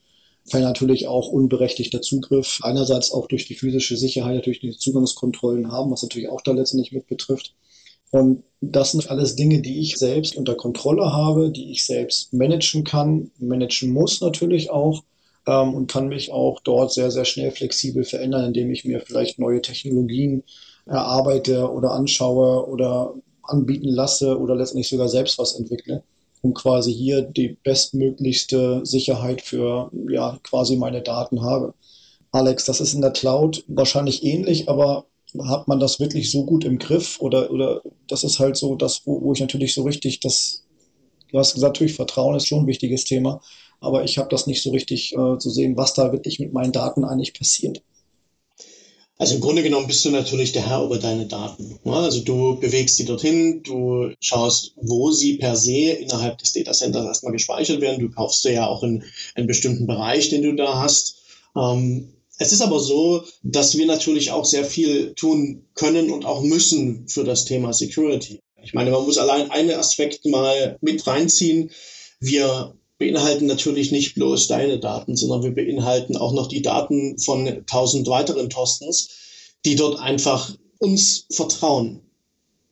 Weil 0.49 0.63
natürlich 0.63 1.05
auch 1.05 1.27
unberechtigter 1.27 2.01
Zugriff, 2.01 2.61
einerseits 2.63 3.11
auch 3.11 3.27
durch 3.27 3.45
die 3.45 3.53
physische 3.53 3.97
Sicherheit, 3.97 4.47
durch 4.47 4.59
die 4.59 4.75
Zugangskontrollen 4.75 5.71
haben, 5.71 5.91
was 5.91 6.01
natürlich 6.01 6.29
auch 6.29 6.41
da 6.41 6.53
letztendlich 6.53 6.91
mit 6.91 7.05
betrifft. 7.05 7.53
Und 8.09 8.41
das 8.61 8.93
sind 8.93 9.11
alles 9.11 9.35
Dinge, 9.35 9.61
die 9.61 9.79
ich 9.79 9.97
selbst 9.97 10.35
unter 10.35 10.55
Kontrolle 10.55 11.13
habe, 11.13 11.51
die 11.51 11.69
ich 11.69 11.85
selbst 11.85 12.33
managen 12.33 12.83
kann, 12.83 13.29
managen 13.37 13.93
muss 13.93 14.21
natürlich 14.21 14.71
auch 14.71 15.03
ähm, 15.49 15.73
und 15.73 15.91
kann 15.91 16.07
mich 16.07 16.31
auch 16.31 16.59
dort 16.61 16.93
sehr, 16.93 17.11
sehr 17.11 17.25
schnell 17.25 17.51
flexibel 17.51 18.03
verändern, 18.03 18.45
indem 18.45 18.71
ich 18.71 18.85
mir 18.85 19.01
vielleicht 19.01 19.39
neue 19.39 19.61
Technologien 19.61 20.43
erarbeite 20.85 21.71
oder 21.71 21.91
anschaue 21.91 22.67
oder 22.67 23.13
anbieten 23.43 23.89
lasse 23.89 24.39
oder 24.39 24.55
letztendlich 24.55 24.89
sogar 24.89 25.09
selbst 25.09 25.39
was 25.39 25.55
entwickle, 25.55 26.03
um 26.41 26.53
quasi 26.53 26.93
hier 26.93 27.21
die 27.21 27.57
bestmöglichste 27.63 28.81
Sicherheit 28.83 29.41
für 29.41 29.91
ja 30.09 30.39
quasi 30.43 30.75
meine 30.77 31.01
Daten 31.01 31.41
habe. 31.41 31.73
Alex, 32.31 32.65
das 32.65 32.79
ist 32.79 32.93
in 32.93 33.01
der 33.01 33.11
Cloud 33.11 33.63
wahrscheinlich 33.67 34.23
ähnlich, 34.23 34.69
aber 34.69 35.05
hat 35.43 35.67
man 35.67 35.79
das 35.79 35.99
wirklich 35.99 36.31
so 36.31 36.45
gut 36.45 36.63
im 36.63 36.79
Griff 36.79 37.19
oder, 37.19 37.51
oder 37.51 37.81
das 38.07 38.23
ist 38.23 38.39
halt 38.39 38.57
so 38.57 38.75
das, 38.75 39.01
wo, 39.05 39.21
wo 39.21 39.33
ich 39.33 39.39
natürlich 39.39 39.73
so 39.73 39.83
richtig 39.83 40.19
das, 40.19 40.63
du 41.31 41.37
hast 41.37 41.53
gesagt, 41.53 41.75
natürlich 41.75 41.95
Vertrauen 41.95 42.35
ist 42.35 42.47
schon 42.47 42.63
ein 42.63 42.67
wichtiges 42.67 43.05
Thema, 43.05 43.41
aber 43.79 44.03
ich 44.03 44.17
habe 44.17 44.29
das 44.29 44.47
nicht 44.47 44.61
so 44.61 44.71
richtig 44.71 45.13
äh, 45.13 45.37
zu 45.37 45.49
sehen, 45.49 45.77
was 45.77 45.93
da 45.93 46.11
wirklich 46.11 46.39
mit 46.39 46.53
meinen 46.53 46.71
Daten 46.71 47.03
eigentlich 47.03 47.33
passiert. 47.33 47.81
Also 49.19 49.35
im 49.35 49.41
Grunde 49.41 49.63
genommen 49.63 49.87
bist 49.87 50.05
du 50.05 50.11
natürlich 50.11 50.53
der 50.53 50.65
Herr 50.65 50.85
über 50.85 50.97
deine 50.97 51.25
Daten. 51.25 51.77
Also 51.83 52.21
du 52.21 52.57
bewegst 52.57 52.95
sie 52.95 53.03
dorthin, 53.03 53.63
du 53.63 54.11
schaust, 54.21 54.71
wo 54.77 55.11
sie 55.11 55.37
per 55.37 55.57
se 55.57 55.91
innerhalb 55.91 56.37
des 56.37 56.53
Datacenters 56.53 57.05
erstmal 57.05 57.33
gespeichert 57.33 57.81
werden. 57.81 57.99
Du 57.99 58.09
kaufst 58.09 58.45
du 58.45 58.53
ja 58.53 58.65
auch 58.67 58.81
in 58.81 59.03
einen 59.35 59.47
bestimmten 59.47 59.87
Bereich, 59.87 60.29
den 60.29 60.43
du 60.43 60.55
da 60.55 60.79
hast. 60.79 61.17
Ähm, 61.53 62.13
es 62.37 62.53
ist 62.53 62.61
aber 62.61 62.79
so, 62.79 63.25
dass 63.43 63.77
wir 63.77 63.85
natürlich 63.85 64.31
auch 64.31 64.45
sehr 64.45 64.63
viel 64.63 65.13
tun 65.15 65.65
können 65.73 66.11
und 66.11 66.23
auch 66.23 66.41
müssen 66.41 67.05
für 67.09 67.25
das 67.25 67.43
Thema 67.43 67.73
Security. 67.73 68.39
Ich 68.63 68.73
meine, 68.73 68.91
man 68.91 69.03
muss 69.03 69.17
allein 69.17 69.51
einen 69.51 69.71
Aspekt 69.71 70.25
mal 70.25 70.77
mit 70.79 71.05
reinziehen. 71.05 71.71
Wir 72.21 72.78
beinhalten 72.99 73.47
natürlich 73.47 73.91
nicht 73.91 74.13
bloß 74.13 74.47
deine 74.47 74.79
Daten, 74.79 75.15
sondern 75.15 75.41
wir 75.43 75.55
beinhalten 75.55 76.17
auch 76.17 76.33
noch 76.33 76.47
die 76.47 76.61
Daten 76.61 77.17
von 77.17 77.63
tausend 77.65 78.07
weiteren 78.07 78.49
Tostens, 78.49 79.09
die 79.65 79.75
dort 79.75 79.99
einfach 79.99 80.55
uns 80.77 81.25
vertrauen. 81.31 82.01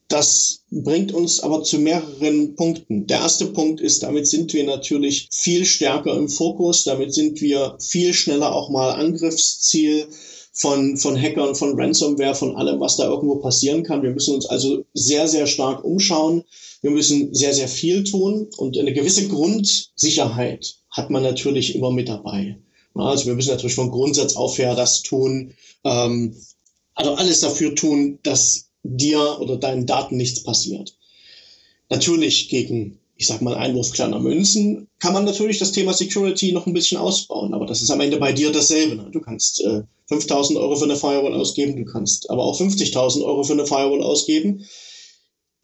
Das 0.08 0.60
bringt 0.70 1.12
uns 1.12 1.40
aber 1.40 1.62
zu 1.62 1.78
mehreren 1.78 2.56
Punkten. 2.56 3.06
Der 3.06 3.18
erste 3.18 3.46
Punkt 3.46 3.80
ist, 3.80 4.02
damit 4.02 4.26
sind 4.26 4.54
wir 4.54 4.64
natürlich 4.64 5.28
viel 5.30 5.66
stärker 5.66 6.16
im 6.16 6.30
Fokus, 6.30 6.84
damit 6.84 7.12
sind 7.12 7.40
wir 7.42 7.76
viel 7.78 8.14
schneller 8.14 8.54
auch 8.54 8.70
mal 8.70 8.92
Angriffsziel 8.92 10.06
von, 10.54 10.96
von 10.96 11.20
Hackern, 11.20 11.54
von 11.54 11.78
Ransomware, 11.78 12.34
von 12.34 12.56
allem, 12.56 12.80
was 12.80 12.96
da 12.96 13.04
irgendwo 13.04 13.36
passieren 13.36 13.82
kann. 13.82 14.02
Wir 14.02 14.10
müssen 14.10 14.34
uns 14.34 14.46
also 14.46 14.84
sehr, 14.94 15.28
sehr 15.28 15.46
stark 15.46 15.84
umschauen. 15.84 16.42
Wir 16.80 16.90
müssen 16.90 17.34
sehr, 17.34 17.54
sehr 17.54 17.68
viel 17.68 18.04
tun 18.04 18.48
und 18.56 18.78
eine 18.78 18.92
gewisse 18.92 19.28
Grundsicherheit 19.28 20.76
hat 20.90 21.10
man 21.10 21.22
natürlich 21.22 21.74
immer 21.74 21.90
mit 21.90 22.08
dabei. 22.08 22.58
Also 22.94 23.26
wir 23.26 23.34
müssen 23.34 23.50
natürlich 23.50 23.74
vom 23.74 23.90
Grundsatz 23.90 24.34
auf 24.34 24.58
her 24.58 24.74
das 24.74 25.02
tun, 25.02 25.54
ähm, 25.84 26.34
also 26.94 27.14
alles 27.14 27.40
dafür 27.40 27.74
tun, 27.74 28.18
dass 28.22 28.70
dir 28.82 29.38
oder 29.40 29.56
deinen 29.56 29.86
Daten 29.86 30.16
nichts 30.16 30.42
passiert. 30.42 30.96
Natürlich 31.90 32.48
gegen, 32.48 32.98
ich 33.16 33.26
sag 33.26 33.40
mal, 33.40 33.54
Einwurf 33.54 33.92
kleiner 33.92 34.18
Münzen 34.18 34.88
kann 34.98 35.12
man 35.12 35.24
natürlich 35.24 35.58
das 35.58 35.72
Thema 35.72 35.94
Security 35.94 36.52
noch 36.52 36.66
ein 36.66 36.72
bisschen 36.72 36.98
ausbauen, 36.98 37.54
aber 37.54 37.66
das 37.66 37.82
ist 37.82 37.90
am 37.90 38.00
Ende 38.00 38.18
bei 38.18 38.32
dir 38.32 38.50
dasselbe. 38.50 38.96
Ne? 38.96 39.10
Du 39.12 39.20
kannst 39.20 39.62
äh, 39.62 39.82
5000 40.06 40.58
Euro 40.58 40.74
für 40.74 40.84
eine 40.84 40.96
Firewall 40.96 41.34
ausgeben, 41.34 41.76
du 41.76 41.84
kannst 41.84 42.30
aber 42.30 42.44
auch 42.44 42.60
50.000 42.60 43.24
Euro 43.24 43.44
für 43.44 43.52
eine 43.52 43.66
Firewall 43.66 44.02
ausgeben. 44.02 44.64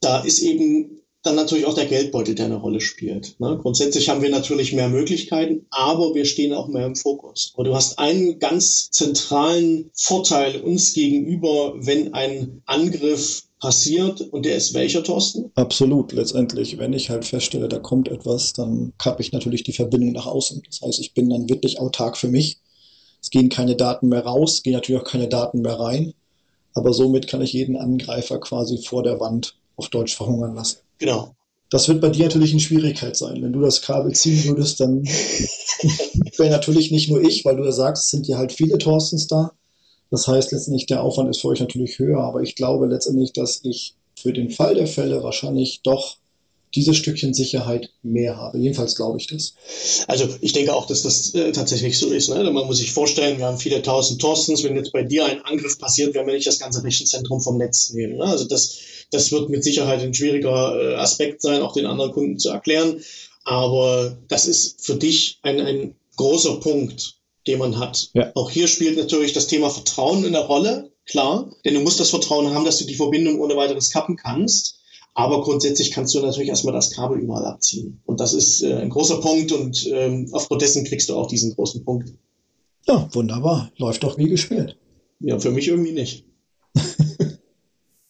Da 0.01 0.21
ist 0.21 0.41
eben 0.41 1.01
dann 1.25 1.37
natürlich 1.37 1.65
auch 1.65 1.75
der 1.75 1.87
Geldbeutel, 1.87 2.35
der 2.35 2.47
eine 2.47 2.57
Rolle 2.57 2.81
spielt. 2.81 3.41
Ne? 3.41 3.59
Grundsätzlich 3.61 4.09
haben 4.11 4.23
wir 4.23 4.31
natürlich 4.31 4.75
mehr 4.75 4.91
Möglichkeiten, 4.91 5.67
aber 5.71 6.15
wir 6.15 6.27
stehen 6.27 6.53
auch 6.53 6.69
mehr 6.69 6.87
im 6.87 6.97
Fokus. 6.97 7.53
Aber 7.55 7.65
du 7.65 7.75
hast 7.75 7.99
einen 7.99 8.39
ganz 8.39 8.91
zentralen 8.91 9.91
Vorteil 9.95 10.61
uns 10.61 10.93
gegenüber, 10.93 11.75
wenn 11.79 12.13
ein 12.13 12.63
Angriff 12.67 13.45
passiert 13.59 14.21
und 14.21 14.45
der 14.45 14.57
ist 14.57 14.75
welcher, 14.75 15.03
Thorsten? 15.03 15.51
Absolut, 15.55 16.13
letztendlich. 16.13 16.77
Wenn 16.77 16.93
ich 16.93 17.09
halt 17.09 17.25
feststelle, 17.25 17.69
da 17.69 17.79
kommt 17.79 18.09
etwas, 18.09 18.53
dann 18.53 18.93
kappe 18.99 19.23
ich 19.23 19.33
natürlich 19.33 19.63
die 19.63 19.73
Verbindung 19.73 20.13
nach 20.13 20.27
außen. 20.27 20.63
Das 20.67 20.83
heißt, 20.83 21.01
ich 21.01 21.15
bin 21.15 21.31
dann 21.31 21.49
wirklich 21.49 21.81
autark 21.81 22.19
für 22.19 22.29
mich. 22.29 22.59
Es 23.23 23.31
gehen 23.31 23.49
keine 23.49 23.75
Daten 23.75 24.11
mehr 24.11 24.27
raus, 24.27 24.63
gehen 24.63 24.75
natürlich 24.75 25.01
auch 25.01 25.11
keine 25.11 25.29
Daten 25.29 25.63
mehr 25.63 25.81
rein. 25.81 26.13
Aber 26.75 26.93
somit 26.93 27.27
kann 27.27 27.41
ich 27.41 27.55
jeden 27.55 27.77
Angreifer 27.77 28.39
quasi 28.39 28.77
vor 28.77 29.03
der 29.03 29.19
Wand 29.21 29.57
auf 29.77 29.89
Deutsch 29.89 30.17
verhungern 30.17 30.55
lassen. 30.55 30.79
Genau. 30.99 31.35
Das 31.71 31.89
wird 31.89 32.01
bei 32.01 32.11
dir 32.11 32.25
natürlich 32.25 32.53
eine 32.53 32.61
Schwierigkeit 32.61 33.17
sein. 33.17 33.43
Wenn 33.43 33.53
du 33.53 33.61
das 33.61 33.83
Kabel 33.83 34.13
ziehen 34.13 34.45
würdest, 34.45 34.81
dann 34.81 35.03
wäre 36.37 36.51
natürlich 36.51 36.91
nicht 36.91 37.11
nur 37.11 37.23
ich, 37.23 37.45
weil 37.45 37.57
du 37.57 37.65
ja 37.65 37.73
sagst, 37.73 38.05
es 38.05 38.11
sind 38.11 38.29
ja 38.29 38.39
halt 38.39 38.53
viele 38.53 38.79
Thorstens 38.79 39.27
da. 39.27 39.53
Das 40.11 40.29
heißt 40.29 40.53
letztendlich, 40.53 40.87
der 40.87 41.03
Aufwand 41.03 41.31
ist 41.31 41.41
für 41.41 41.49
euch 41.49 41.61
natürlich 41.61 41.99
höher, 41.99 42.21
aber 42.21 42.43
ich 42.43 42.55
glaube 42.55 42.87
letztendlich, 42.87 43.33
dass 43.33 43.61
ich 43.65 43.95
für 44.17 44.33
den 44.33 44.51
Fall 44.51 44.75
der 44.75 44.87
Fälle 44.87 45.23
wahrscheinlich 45.23 45.81
doch 45.83 46.19
dieses 46.75 46.97
Stückchen 46.97 47.35
Sicherheit 47.35 47.91
mehr 48.03 48.37
habe. 48.37 48.59
Jedenfalls 48.59 48.97
glaube 48.97 49.19
ich 49.19 49.27
das. 49.29 49.55
Also 50.09 50.29
ich 50.41 50.53
denke 50.53 50.75
auch, 50.75 50.87
dass 50.87 51.03
das 51.03 51.35
äh, 51.35 51.53
tatsächlich 51.53 51.99
so 51.99 52.09
ist. 52.09 52.29
Ne? 52.29 52.43
Man 52.51 52.67
muss 52.67 52.79
sich 52.79 52.93
vorstellen, 52.93 53.39
wir 53.39 53.47
haben 53.47 53.59
viele 53.59 53.83
tausend 53.83 54.21
Thorstens. 54.21 54.65
Wenn 54.65 54.77
jetzt 54.77 54.93
bei 54.93 55.05
dir 55.05 55.25
ein 55.25 55.43
Angriff 55.43 55.79
passiert, 55.79 56.15
werden 56.15 56.27
wir 56.27 56.35
nicht 56.35 56.47
das 56.47 56.59
ganze 56.59 56.83
Rechenzentrum 56.83 57.41
vom 57.41 57.59
Netz 57.59 57.91
nehmen. 57.91 58.17
Ne? 58.17 58.25
Also 58.25 58.45
das, 58.45 58.77
das 59.15 59.33
wird 59.33 59.49
mit 59.49 59.65
Sicherheit 59.65 60.01
ein 60.01 60.15
schwieriger 60.15 60.75
äh, 60.79 60.95
Aspekt 60.97 61.43
sein, 61.43 61.63
auch 61.63 61.73
den 61.73 61.87
anderen 61.87 62.13
Kunden 62.13 62.39
zu 62.39 62.51
erklären. 62.51 63.01
Aber 63.45 64.17
das 64.29 64.47
ist 64.47 64.85
für 64.85 64.97
dich 64.97 65.39
ein, 65.43 65.61
ein 65.61 65.95
großer 66.17 66.61
Punkt, 66.61 67.17
den 67.47 67.59
man 67.59 67.79
hat. 67.79 68.11
Ja. 68.15 68.33
Auch 68.35 68.51
hier 68.51 68.69
spielt 68.69 68.97
natürlich 68.97 69.33
das 69.33 69.47
Thema 69.47 69.71
Vertrauen 69.71 70.25
eine 70.25 70.47
Rolle, 70.47 70.91
klar. 71.07 71.51
Denn 71.65 71.75
du 71.75 71.81
musst 71.81 72.01
das 72.01 72.11
Vertrauen 72.11 72.55
haben, 72.55 72.65
dass 72.65 72.79
du 72.79 72.87
die 72.87 72.95
Verbindung 72.95 73.41
ohne 73.41 73.57
weiteres 73.57 73.91
kappen 73.91 74.17
kannst. 74.17 74.81
Aber 75.15 75.43
grundsätzlich 75.43 75.93
kannst 75.93 76.15
du 76.15 76.21
natürlich 76.21 76.49
erstmal 76.49 76.75
das 76.75 76.91
Kabel 76.91 77.21
überall 77.21 77.45
abziehen. 77.45 78.01
Und 78.05 78.19
das 78.19 78.35
ist 78.35 78.63
äh, 78.63 78.75
ein 78.75 78.91
großer 78.91 79.21
Punkt 79.21 79.53
und 79.53 79.87
ähm, 79.93 80.29
aufgrund 80.33 80.61
dessen 80.63 80.85
kriegst 80.85 81.09
du 81.09 81.15
auch 81.15 81.29
diesen 81.29 81.55
großen 81.55 81.85
Punkt. 81.85 82.13
Ja, 82.87 83.09
wunderbar. 83.13 83.71
Läuft 83.77 84.03
doch 84.03 84.19
wie 84.19 84.29
gespielt. 84.29 84.77
Ja, 85.21 85.39
für 85.39 85.53
mich 85.53 85.69
irgendwie 85.69 85.93
nicht. 85.93 86.25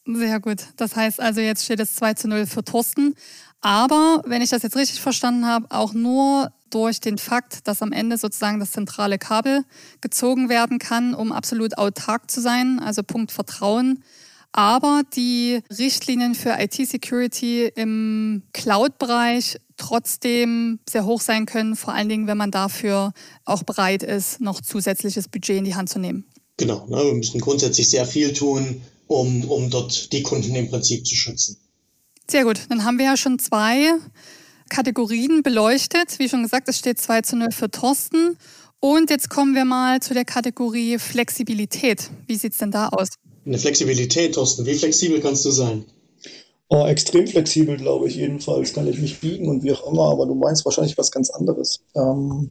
Sehr 0.07 0.41
gut. 0.41 0.59
Das 0.77 0.97
heißt 0.97 1.21
also, 1.21 1.41
jetzt 1.41 1.65
steht 1.65 1.81
es 1.81 1.95
2 1.97 2.15
zu 2.15 2.29
0 2.29 2.47
für 2.47 2.65
Thorsten. 2.65 3.15
Aber, 3.61 4.23
wenn 4.27 4.43
ich 4.43 4.51
das 4.51 4.63
jetzt 4.63 4.77
richtig 4.77 5.01
verstanden 5.01 5.47
habe, 5.47 5.67
auch 5.71 5.95
nur 5.95 6.53
durch 6.69 7.01
den 7.01 7.17
Fakt, 7.17 7.67
dass 7.67 7.81
am 7.81 7.93
Ende 7.93 8.19
sozusagen 8.19 8.61
das 8.61 8.73
zentrale 8.73 9.19
Kabel 9.19 9.65
gezogen 10.01 10.49
werden 10.49 10.79
kann, 10.79 11.15
um 11.15 11.33
absolut 11.33 11.79
autark 11.79 12.31
zu 12.31 12.43
sein, 12.43 12.79
also 12.81 13.03
Punkt 13.03 13.33
Vertrauen 13.33 14.03
aber 14.55 15.03
die 15.17 15.63
Richtlinien 15.77 16.37
für 16.37 16.57
IT-Security 16.57 17.73
im 17.75 18.45
Cloud-Bereich 18.53 19.59
trotzdem 19.77 20.79
sehr 20.89 21.05
hoch 21.05 21.21
sein 21.21 21.45
können, 21.45 21.75
vor 21.75 21.93
allen 21.93 22.09
Dingen, 22.09 22.29
wenn 22.29 22.39
man 22.39 22.53
dafür 22.53 23.13
auch 23.45 23.65
bereit 23.65 24.05
ist, 24.05 24.41
noch 24.41 24.61
zusätzliches 24.61 25.27
Budget 25.27 25.59
in 25.59 25.65
die 25.65 25.75
Hand 25.75 25.89
zu 25.89 25.99
nehmen. 25.99 26.25
Genau, 26.57 26.87
ne, 26.87 27.05
wir 27.05 27.15
müssen 27.15 27.41
grundsätzlich 27.41 27.91
sehr 27.91 28.07
viel 28.07 28.33
tun, 28.33 28.81
um, 29.07 29.45
um 29.51 29.71
dort 29.71 30.13
die 30.13 30.23
Kunden 30.23 30.55
im 30.55 30.69
Prinzip 30.69 31.07
zu 31.07 31.15
schützen. 31.15 31.57
Sehr 32.29 32.45
gut, 32.45 32.61
dann 32.69 32.85
haben 32.85 32.99
wir 32.99 33.07
ja 33.07 33.17
schon 33.17 33.39
zwei 33.39 33.99
Kategorien 34.71 35.43
beleuchtet. 35.43 36.19
Wie 36.19 36.29
schon 36.29 36.43
gesagt, 36.43 36.69
es 36.69 36.79
steht 36.79 36.99
2 36.99 37.23
zu 37.23 37.37
0 37.37 37.53
für 37.53 37.71
Thorsten. 37.71 38.39
Und 38.81 39.11
jetzt 39.11 39.31
kommen 39.31 39.55
wir 39.55 39.65
mal 39.65 40.01
zu 40.01 40.15
der 40.15 40.25
Kategorie 40.25 40.99
Flexibilität. 40.99 42.11
Wie 42.27 42.37
sieht 42.37 42.53
es 42.53 42.59
denn 42.59 42.71
da 42.71 42.89
aus? 42.89 43.09
Eine 43.47 43.59
Flexibilität, 43.59 44.35
Thorsten. 44.35 44.67
Wie 44.67 44.75
flexibel 44.75 45.21
kannst 45.21 45.45
du 45.45 45.51
sein? 45.51 45.85
Oh, 46.69 46.87
extrem 46.87 47.27
flexibel, 47.27 47.77
glaube 47.77 48.09
ich. 48.09 48.17
Jedenfalls 48.17 48.73
kann 48.73 48.87
ich 48.87 48.99
mich 48.99 49.21
biegen 49.21 49.49
und 49.49 49.63
wie 49.63 49.73
auch 49.73 49.87
immer, 49.91 50.11
aber 50.11 50.27
du 50.27 50.35
meinst 50.35 50.65
wahrscheinlich 50.65 50.97
was 50.97 51.11
ganz 51.11 51.31
anderes. 51.31 51.81
Ähm, 51.95 52.51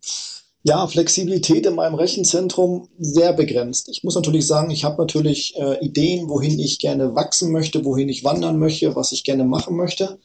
ja, 0.63 0.87
Flexibilität 0.87 1.65
in 1.65 1.75
meinem 1.75 1.95
Rechenzentrum 1.95 2.87
sehr 2.97 3.33
begrenzt. 3.33 3.89
Ich 3.89 4.03
muss 4.03 4.15
natürlich 4.15 4.47
sagen, 4.47 4.71
ich 4.71 4.85
habe 4.85 5.01
natürlich 5.01 5.55
äh, 5.57 5.83
Ideen, 5.85 6.29
wohin 6.29 6.57
ich 6.57 6.79
gerne 6.79 7.15
wachsen 7.15 7.51
möchte, 7.51 7.83
wohin 7.83 8.07
ich 8.07 8.23
wandern 8.23 8.57
möchte, 8.57 8.95
was 8.95 9.11
ich 9.11 9.25
gerne 9.25 9.43
machen 9.43 9.75
möchte. 9.75 10.19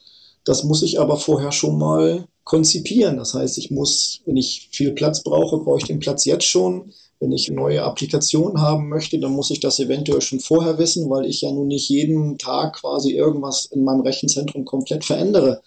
Das 0.45 0.62
muss 0.62 0.83
ich 0.83 1.00
aber 1.00 1.16
vorher 1.16 1.50
schon 1.50 1.76
mal 1.76 2.28
konzipieren. 2.45 3.16
Das 3.16 3.35
heißt, 3.35 3.59
ich 3.59 3.73
muss, 3.73 4.21
wenn 4.26 4.37
ich 4.37 4.68
viel 4.71 4.92
Platz 4.92 5.25
brauche, 5.25 5.59
brauche 5.59 5.78
ich 5.78 5.85
den 5.85 5.99
Platz 5.99 6.25
jetzt 6.25 6.47
schon. 6.47 6.92
Wenn 7.18 7.33
ich 7.33 7.50
neue 7.50 7.83
Applikationen 7.83 8.62
haben 8.62 8.88
möchte, 8.88 9.18
dann 9.18 9.33
muss 9.33 9.50
ich 9.50 9.59
das 9.59 9.80
eventuell 9.80 10.21
schon 10.21 10.38
vorher 10.38 10.78
wissen, 10.78 11.11
weil 11.11 11.26
ich 11.26 11.40
ja 11.40 11.50
nun 11.50 11.66
nicht 11.66 11.88
jeden 11.88 12.38
Tag 12.38 12.76
quasi 12.76 13.11
irgendwas 13.11 13.64
in 13.66 13.83
meinem 13.83 14.02
Rechenzentrum 14.02 14.64
komplett 14.64 15.04
verändere. 15.04 15.62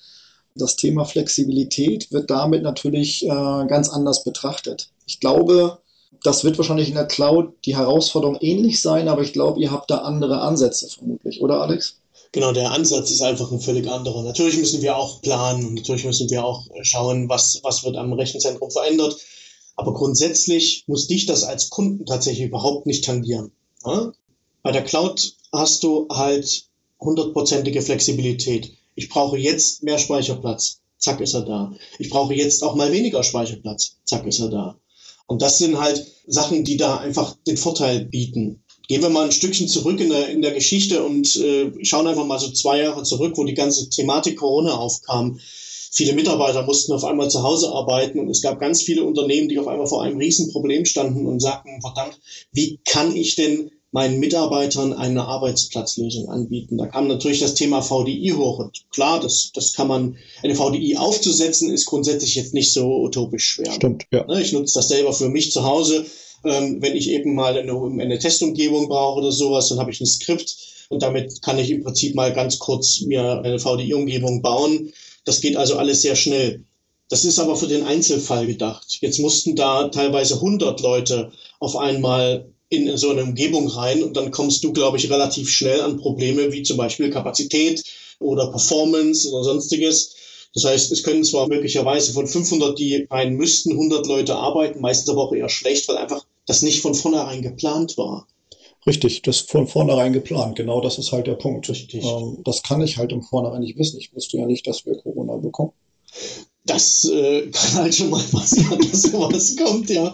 Das 0.55 0.75
Thema 0.75 1.05
Flexibilität 1.05 2.11
wird 2.11 2.29
damit 2.29 2.63
natürlich 2.63 3.23
äh, 3.23 3.27
ganz 3.27 3.89
anders 3.89 4.23
betrachtet. 4.23 4.89
Ich 5.05 5.19
glaube, 5.19 5.79
das 6.23 6.43
wird 6.43 6.57
wahrscheinlich 6.57 6.89
in 6.89 6.95
der 6.95 7.07
Cloud 7.07 7.53
die 7.65 7.75
Herausforderung 7.75 8.37
ähnlich 8.41 8.81
sein, 8.81 9.07
aber 9.07 9.21
ich 9.21 9.33
glaube, 9.33 9.59
ihr 9.59 9.71
habt 9.71 9.89
da 9.89 9.99
andere 9.99 10.41
Ansätze 10.41 10.87
vermutlich, 10.89 11.41
oder 11.41 11.61
Alex? 11.61 11.97
Genau, 12.33 12.53
der 12.53 12.71
Ansatz 12.71 13.11
ist 13.11 13.21
einfach 13.21 13.51
ein 13.51 13.59
völlig 13.59 13.89
anderer. 13.89 14.23
Natürlich 14.23 14.57
müssen 14.57 14.81
wir 14.81 14.95
auch 14.95 15.21
planen 15.21 15.65
und 15.65 15.73
natürlich 15.75 16.05
müssen 16.05 16.29
wir 16.29 16.45
auch 16.45 16.65
schauen, 16.81 17.27
was, 17.27 17.59
was 17.63 17.83
wird 17.83 17.97
am 17.97 18.13
Rechenzentrum 18.13 18.71
verändert. 18.71 19.17
Aber 19.75 19.93
grundsätzlich 19.93 20.83
muss 20.87 21.07
dich 21.07 21.25
das 21.25 21.43
als 21.43 21.69
Kunden 21.69 22.05
tatsächlich 22.05 22.47
überhaupt 22.47 22.85
nicht 22.85 23.03
tangieren. 23.03 23.51
Bei 24.63 24.71
der 24.71 24.83
Cloud 24.83 25.35
hast 25.51 25.83
du 25.83 26.07
halt 26.09 26.65
hundertprozentige 26.99 27.81
Flexibilität. 27.81 28.73
Ich 28.95 29.09
brauche 29.09 29.37
jetzt 29.37 29.83
mehr 29.83 29.97
Speicherplatz. 29.97 30.81
Zack 30.97 31.19
ist 31.19 31.33
er 31.33 31.41
da. 31.41 31.73
Ich 31.97 32.09
brauche 32.09 32.33
jetzt 32.33 32.63
auch 32.63 32.75
mal 32.75 32.91
weniger 32.91 33.23
Speicherplatz. 33.23 33.97
Zack 34.05 34.25
ist 34.27 34.39
er 34.39 34.49
da. 34.49 34.79
Und 35.25 35.41
das 35.41 35.57
sind 35.57 35.79
halt 35.79 36.05
Sachen, 36.27 36.63
die 36.63 36.77
da 36.77 36.97
einfach 36.97 37.35
den 37.47 37.57
Vorteil 37.57 38.05
bieten. 38.05 38.63
Gehen 38.87 39.01
wir 39.01 39.09
mal 39.09 39.25
ein 39.25 39.31
Stückchen 39.31 39.67
zurück 39.67 39.99
in 39.99 40.09
der, 40.09 40.27
in 40.29 40.41
der 40.41 40.51
Geschichte 40.51 41.03
und 41.03 41.35
äh, 41.37 41.71
schauen 41.83 42.07
einfach 42.07 42.25
mal 42.25 42.39
so 42.39 42.51
zwei 42.51 42.79
Jahre 42.79 43.03
zurück, 43.03 43.37
wo 43.37 43.45
die 43.45 43.53
ganze 43.53 43.89
Thematik 43.89 44.37
Corona 44.37 44.73
aufkam. 44.73 45.39
Viele 45.93 46.13
Mitarbeiter 46.13 46.63
mussten 46.63 46.93
auf 46.93 47.03
einmal 47.03 47.29
zu 47.29 47.43
Hause 47.43 47.69
arbeiten 47.69 48.19
und 48.19 48.29
es 48.29 48.41
gab 48.41 48.59
ganz 48.59 48.81
viele 48.81 49.03
Unternehmen, 49.03 49.49
die 49.49 49.59
auf 49.59 49.67
einmal 49.67 49.87
vor 49.87 50.03
einem 50.03 50.17
Riesenproblem 50.17 50.85
standen 50.85 51.25
und 51.25 51.39
sagten, 51.39 51.81
verdammt, 51.81 52.19
wie 52.51 52.79
kann 52.85 53.15
ich 53.15 53.35
denn 53.35 53.71
meinen 53.91 54.19
Mitarbeitern 54.19 54.93
eine 54.93 55.25
Arbeitsplatzlösung 55.25 56.29
anbieten. 56.29 56.77
Da 56.77 56.87
kam 56.87 57.07
natürlich 57.07 57.41
das 57.41 57.55
Thema 57.55 57.81
VDI 57.81 58.33
hoch. 58.37 58.59
Und 58.59 58.83
klar, 58.89 59.19
das, 59.19 59.51
das 59.53 59.73
kann 59.73 59.87
man, 59.87 60.17
eine 60.41 60.55
VDI 60.55 60.97
aufzusetzen, 60.97 61.69
ist 61.69 61.85
grundsätzlich 61.85 62.35
jetzt 62.35 62.53
nicht 62.53 62.71
so 62.71 63.01
utopisch 63.01 63.45
schwer. 63.45 63.71
Stimmt, 63.73 64.05
ja. 64.11 64.25
Ne, 64.25 64.41
ich 64.41 64.53
nutze 64.53 64.75
das 64.75 64.87
selber 64.87 65.11
für 65.11 65.29
mich 65.29 65.51
zu 65.51 65.63
Hause. 65.63 66.05
Ähm, 66.43 66.81
wenn 66.81 66.95
ich 66.95 67.09
eben 67.09 67.35
mal 67.35 67.57
eine, 67.57 67.73
eine 68.01 68.17
Testumgebung 68.17 68.87
brauche 68.87 69.19
oder 69.19 69.31
sowas, 69.31 69.69
dann 69.69 69.79
habe 69.79 69.91
ich 69.91 69.99
ein 69.99 70.07
Skript 70.07 70.55
und 70.89 71.03
damit 71.03 71.41
kann 71.41 71.59
ich 71.59 71.69
im 71.69 71.83
Prinzip 71.83 72.15
mal 72.15 72.33
ganz 72.33 72.59
kurz 72.59 73.01
mir 73.01 73.41
eine 73.43 73.59
VDI-Umgebung 73.59 74.41
bauen. 74.41 74.91
Das 75.25 75.41
geht 75.41 75.57
also 75.57 75.77
alles 75.77 76.01
sehr 76.01 76.15
schnell. 76.15 76.63
Das 77.09 77.25
ist 77.25 77.39
aber 77.39 77.57
für 77.57 77.67
den 77.67 77.83
Einzelfall 77.83 78.47
gedacht. 78.47 78.99
Jetzt 79.01 79.19
mussten 79.19 79.57
da 79.57 79.89
teilweise 79.89 80.35
100 80.35 80.79
Leute 80.79 81.31
auf 81.59 81.75
einmal 81.75 82.50
in 82.71 82.97
so 82.97 83.09
eine 83.09 83.23
Umgebung 83.23 83.67
rein 83.67 84.01
und 84.01 84.15
dann 84.15 84.31
kommst 84.31 84.63
du, 84.63 84.71
glaube 84.71 84.97
ich, 84.97 85.11
relativ 85.11 85.49
schnell 85.49 85.81
an 85.81 85.97
Probleme 85.97 86.53
wie 86.53 86.63
zum 86.63 86.77
Beispiel 86.77 87.09
Kapazität 87.09 87.83
oder 88.19 88.49
Performance 88.49 89.29
oder 89.29 89.43
sonstiges. 89.43 90.15
Das 90.53 90.63
heißt, 90.63 90.91
es 90.91 91.03
können 91.03 91.25
zwar 91.25 91.49
möglicherweise 91.49 92.13
von 92.13 92.27
500, 92.27 92.79
die 92.79 93.07
rein 93.09 93.33
müssten, 93.35 93.73
100 93.73 94.07
Leute 94.07 94.35
arbeiten, 94.35 94.79
meistens 94.79 95.09
aber 95.09 95.23
auch 95.23 95.33
eher 95.33 95.49
schlecht, 95.49 95.87
weil 95.89 95.97
einfach 95.97 96.25
das 96.45 96.61
nicht 96.61 96.81
von 96.81 96.95
vornherein 96.95 97.41
geplant 97.41 97.97
war. 97.97 98.25
Richtig, 98.87 99.21
das 99.21 99.41
von 99.41 99.67
vornherein 99.67 100.13
geplant. 100.13 100.55
Genau 100.55 100.79
das 100.79 100.97
ist 100.97 101.11
halt 101.11 101.27
der 101.27 101.35
Punkt. 101.35 101.69
Richtig. 101.69 102.05
Ähm, 102.05 102.37
das 102.45 102.63
kann 102.63 102.81
ich 102.81 102.97
halt 102.97 103.11
im 103.11 103.21
Vornherein 103.21 103.61
nicht 103.61 103.77
wissen. 103.77 103.99
Ich 103.99 104.15
wusste 104.15 104.37
ja 104.37 104.45
nicht, 104.45 104.65
dass 104.65 104.85
wir 104.85 104.95
Corona 104.95 105.35
bekommen 105.35 105.73
das 106.65 107.05
äh, 107.05 107.47
kann 107.51 107.73
halt 107.75 107.95
schon 107.95 108.09
mal 108.09 108.23
passieren, 108.23 108.79
dass 108.91 109.03
sowas 109.03 109.55
kommt, 109.57 109.89
ja. 109.89 110.13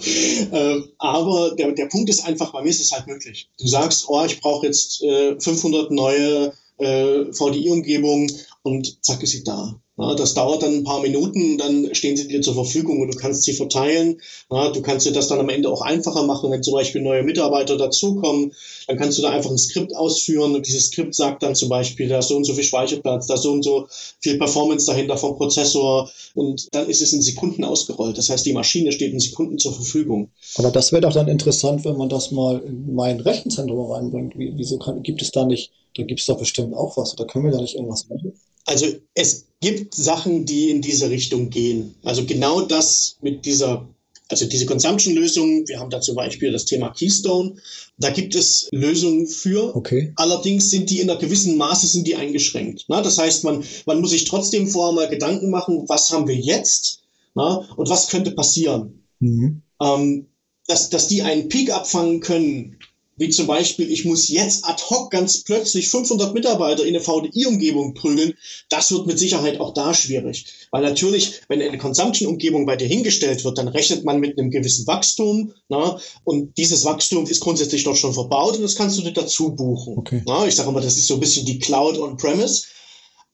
Äh, 0.52 0.82
aber 0.98 1.56
der, 1.56 1.72
der 1.72 1.88
Punkt 1.88 2.10
ist 2.10 2.26
einfach, 2.26 2.52
bei 2.52 2.62
mir 2.62 2.70
ist 2.70 2.82
es 2.82 2.92
halt 2.92 3.08
möglich. 3.08 3.50
Du 3.60 3.68
sagst, 3.68 4.06
oh, 4.08 4.24
ich 4.26 4.40
brauche 4.40 4.66
jetzt 4.66 5.02
äh, 5.04 5.40
500 5.40 5.92
neue 5.92 6.54
äh, 6.78 7.26
VDI-Umgebungen 7.34 8.32
und 8.68 9.04
zack 9.04 9.24
ist 9.24 9.32
sie 9.32 9.44
da. 9.44 9.80
Ja, 10.00 10.14
das 10.14 10.36
dauert 10.36 10.62
dann 10.62 10.76
ein 10.76 10.84
paar 10.84 11.02
Minuten, 11.02 11.58
dann 11.58 11.90
stehen 11.96 12.16
sie 12.16 12.28
dir 12.28 12.44
zur 12.44 12.54
Verfügung 12.54 13.02
und 13.02 13.12
du 13.12 13.18
kannst 13.18 13.44
sie 13.44 13.54
verteilen. 13.54 14.22
Ja, 14.52 14.70
du 14.70 14.84
kannst 14.84 15.08
dir 15.08 15.12
das 15.12 15.28
dann 15.28 15.40
am 15.40 15.50
Ende 15.50 15.70
auch 15.72 15.82
einfacher 15.82 16.22
machen, 16.24 16.52
wenn 16.52 16.62
zum 16.62 16.76
Beispiel 16.76 17.02
neue 17.02 17.24
Mitarbeiter 17.24 17.78
dazukommen. 17.78 18.54
Dann 18.86 18.98
kannst 18.98 19.18
du 19.18 19.24
da 19.24 19.32
einfach 19.32 19.50
ein 19.50 19.58
Skript 19.58 19.96
ausführen 19.96 20.54
und 20.54 20.68
dieses 20.68 20.88
Skript 20.88 21.16
sagt 21.16 21.42
dann 21.42 21.56
zum 21.56 21.70
Beispiel, 21.70 22.08
da 22.10 22.20
ist 22.20 22.28
so 22.28 22.36
und 22.36 22.44
so 22.44 22.54
viel 22.54 22.64
Speicherplatz, 22.64 23.26
da 23.26 23.34
ist 23.34 23.42
so 23.42 23.52
und 23.52 23.64
so 23.64 23.88
viel 24.20 24.38
Performance 24.38 24.86
dahinter 24.86 25.18
vom 25.18 25.36
Prozessor 25.36 26.12
und 26.36 26.68
dann 26.74 26.88
ist 26.88 27.02
es 27.02 27.14
in 27.14 27.24
Sekunden 27.24 27.64
ausgerollt. 27.64 28.20
Das 28.20 28.30
heißt, 28.30 28.46
die 28.46 28.54
Maschine 28.54 28.92
steht 28.92 29.14
in 29.14 29.20
Sekunden 29.20 29.58
zur 29.58 29.74
Verfügung. 29.74 30.30
Aber 30.58 30.70
das 30.70 30.92
wäre 30.92 31.02
doch 31.02 31.14
dann 31.14 31.28
interessant, 31.28 31.86
wenn 31.86 31.98
man 31.98 32.10
das 32.10 32.30
mal 32.30 32.60
in 32.60 32.94
mein 32.94 33.20
Rechenzentrum 33.20 33.92
reinbringt. 33.92 34.34
Wieso 34.36 34.78
kann, 34.78 35.02
gibt 35.02 35.24
es 35.24 35.32
da 35.32 35.44
nicht, 35.44 35.72
da 35.96 36.04
gibt 36.04 36.20
es 36.20 36.28
doch 36.28 36.38
bestimmt 36.38 36.76
auch 36.76 36.98
was, 36.98 37.16
da 37.16 37.26
können 37.26 37.46
wir 37.46 37.52
da 37.52 37.62
nicht 37.62 37.74
irgendwas 37.74 38.08
machen? 38.10 38.34
Also 38.68 38.86
es 39.16 39.46
gibt 39.62 39.96
Sachen, 39.96 40.46
die 40.46 40.70
in 40.70 40.82
diese 40.82 41.10
Richtung 41.10 41.50
gehen. 41.50 41.96
Also 42.04 42.26
genau 42.26 42.62
das 42.62 43.18
mit 43.22 43.46
dieser, 43.46 43.88
also 44.30 44.46
diese 44.46 44.66
Consumption-Lösung, 44.66 45.68
wir 45.68 45.80
haben 45.80 45.90
da 45.90 46.00
zum 46.00 46.16
Beispiel 46.16 46.52
das 46.52 46.66
Thema 46.66 46.90
Keystone, 46.90 47.56
da 47.98 48.12
gibt 48.12 48.36
es 48.36 48.68
Lösungen 48.72 49.26
für. 49.26 49.76
Okay. 49.76 50.14
Allerdings 50.18 50.70
sind 50.70 50.90
die 50.90 51.00
in 51.00 51.10
einer 51.10 51.20
gewissen 51.20 51.58
Maße 51.58 51.88
sind 51.88 52.06
die 52.06 52.16
eingeschränkt. 52.16 52.86
Na, 52.90 53.02
das 53.02 53.18
heißt, 53.18 53.44
man, 53.46 53.64
man 53.86 54.02
muss 54.02 54.12
sich 54.12 54.26
trotzdem 54.26 54.68
vorher 54.68 54.94
mal 54.94 55.10
Gedanken 55.10 55.50
machen, 55.50 55.86
was 55.88 56.12
haben 56.12 56.28
wir 56.28 56.36
jetzt 56.36 57.02
na, 57.38 57.68
und 57.78 57.90
was 57.90 58.10
könnte 58.10 58.32
passieren. 58.32 59.04
Mhm. 59.20 59.62
Ähm, 59.82 60.28
dass, 60.68 60.90
dass 60.90 61.08
die 61.08 61.22
einen 61.22 61.48
Peak 61.48 61.72
abfangen 61.72 62.20
können, 62.20 62.78
wie 63.18 63.30
zum 63.30 63.48
Beispiel, 63.48 63.92
ich 63.92 64.06
muss 64.06 64.30
jetzt 64.30 64.64
ad 64.66 64.82
hoc 64.90 65.12
ganz 65.12 65.44
plötzlich 65.44 65.90
500 65.90 66.34
Mitarbeiter 66.34 66.84
in 66.84 66.96
eine 66.96 67.04
VDI-Umgebung 67.04 67.96
prügeln, 67.96 68.34
das 68.70 68.92
wird 68.92 69.08
mit 69.08 69.18
Sicherheit 69.20 69.60
auch 69.60 69.74
da 69.74 69.94
schwierig. 69.94 70.46
Weil 70.72 70.84
natürlich, 70.84 71.42
wenn 71.50 71.62
eine 71.62 71.78
Consumption-Umgebung 71.78 72.66
bei 72.66 72.76
dir 72.76 72.88
hingestellt 72.88 73.44
wird, 73.44 73.58
dann 73.58 73.68
rechnet 73.68 74.06
man 74.06 74.20
mit 74.20 74.38
einem 74.38 74.52
gewissen 74.52 74.86
Wachstum. 74.86 75.54
Na, 75.68 76.00
und 76.24 76.58
dieses 76.58 76.86
Wachstum 76.86 77.26
ist 77.26 77.42
grundsätzlich 77.42 77.84
dort 77.84 77.98
schon 77.98 78.14
verbaut 78.14 78.56
und 78.56 78.62
das 78.62 78.76
kannst 78.76 79.00
du 79.00 79.02
dir 79.02 79.14
dazu 79.14 79.56
buchen. 79.56 79.98
Okay. 79.98 80.22
Na, 80.28 80.48
ich 80.48 80.56
sage 80.56 80.70
immer, 80.70 80.82
das 80.82 80.98
ist 80.98 81.08
so 81.08 81.16
ein 81.16 81.20
bisschen 81.20 81.46
die 81.46 81.60
Cloud 81.60 81.98
on-premise. 81.98 82.68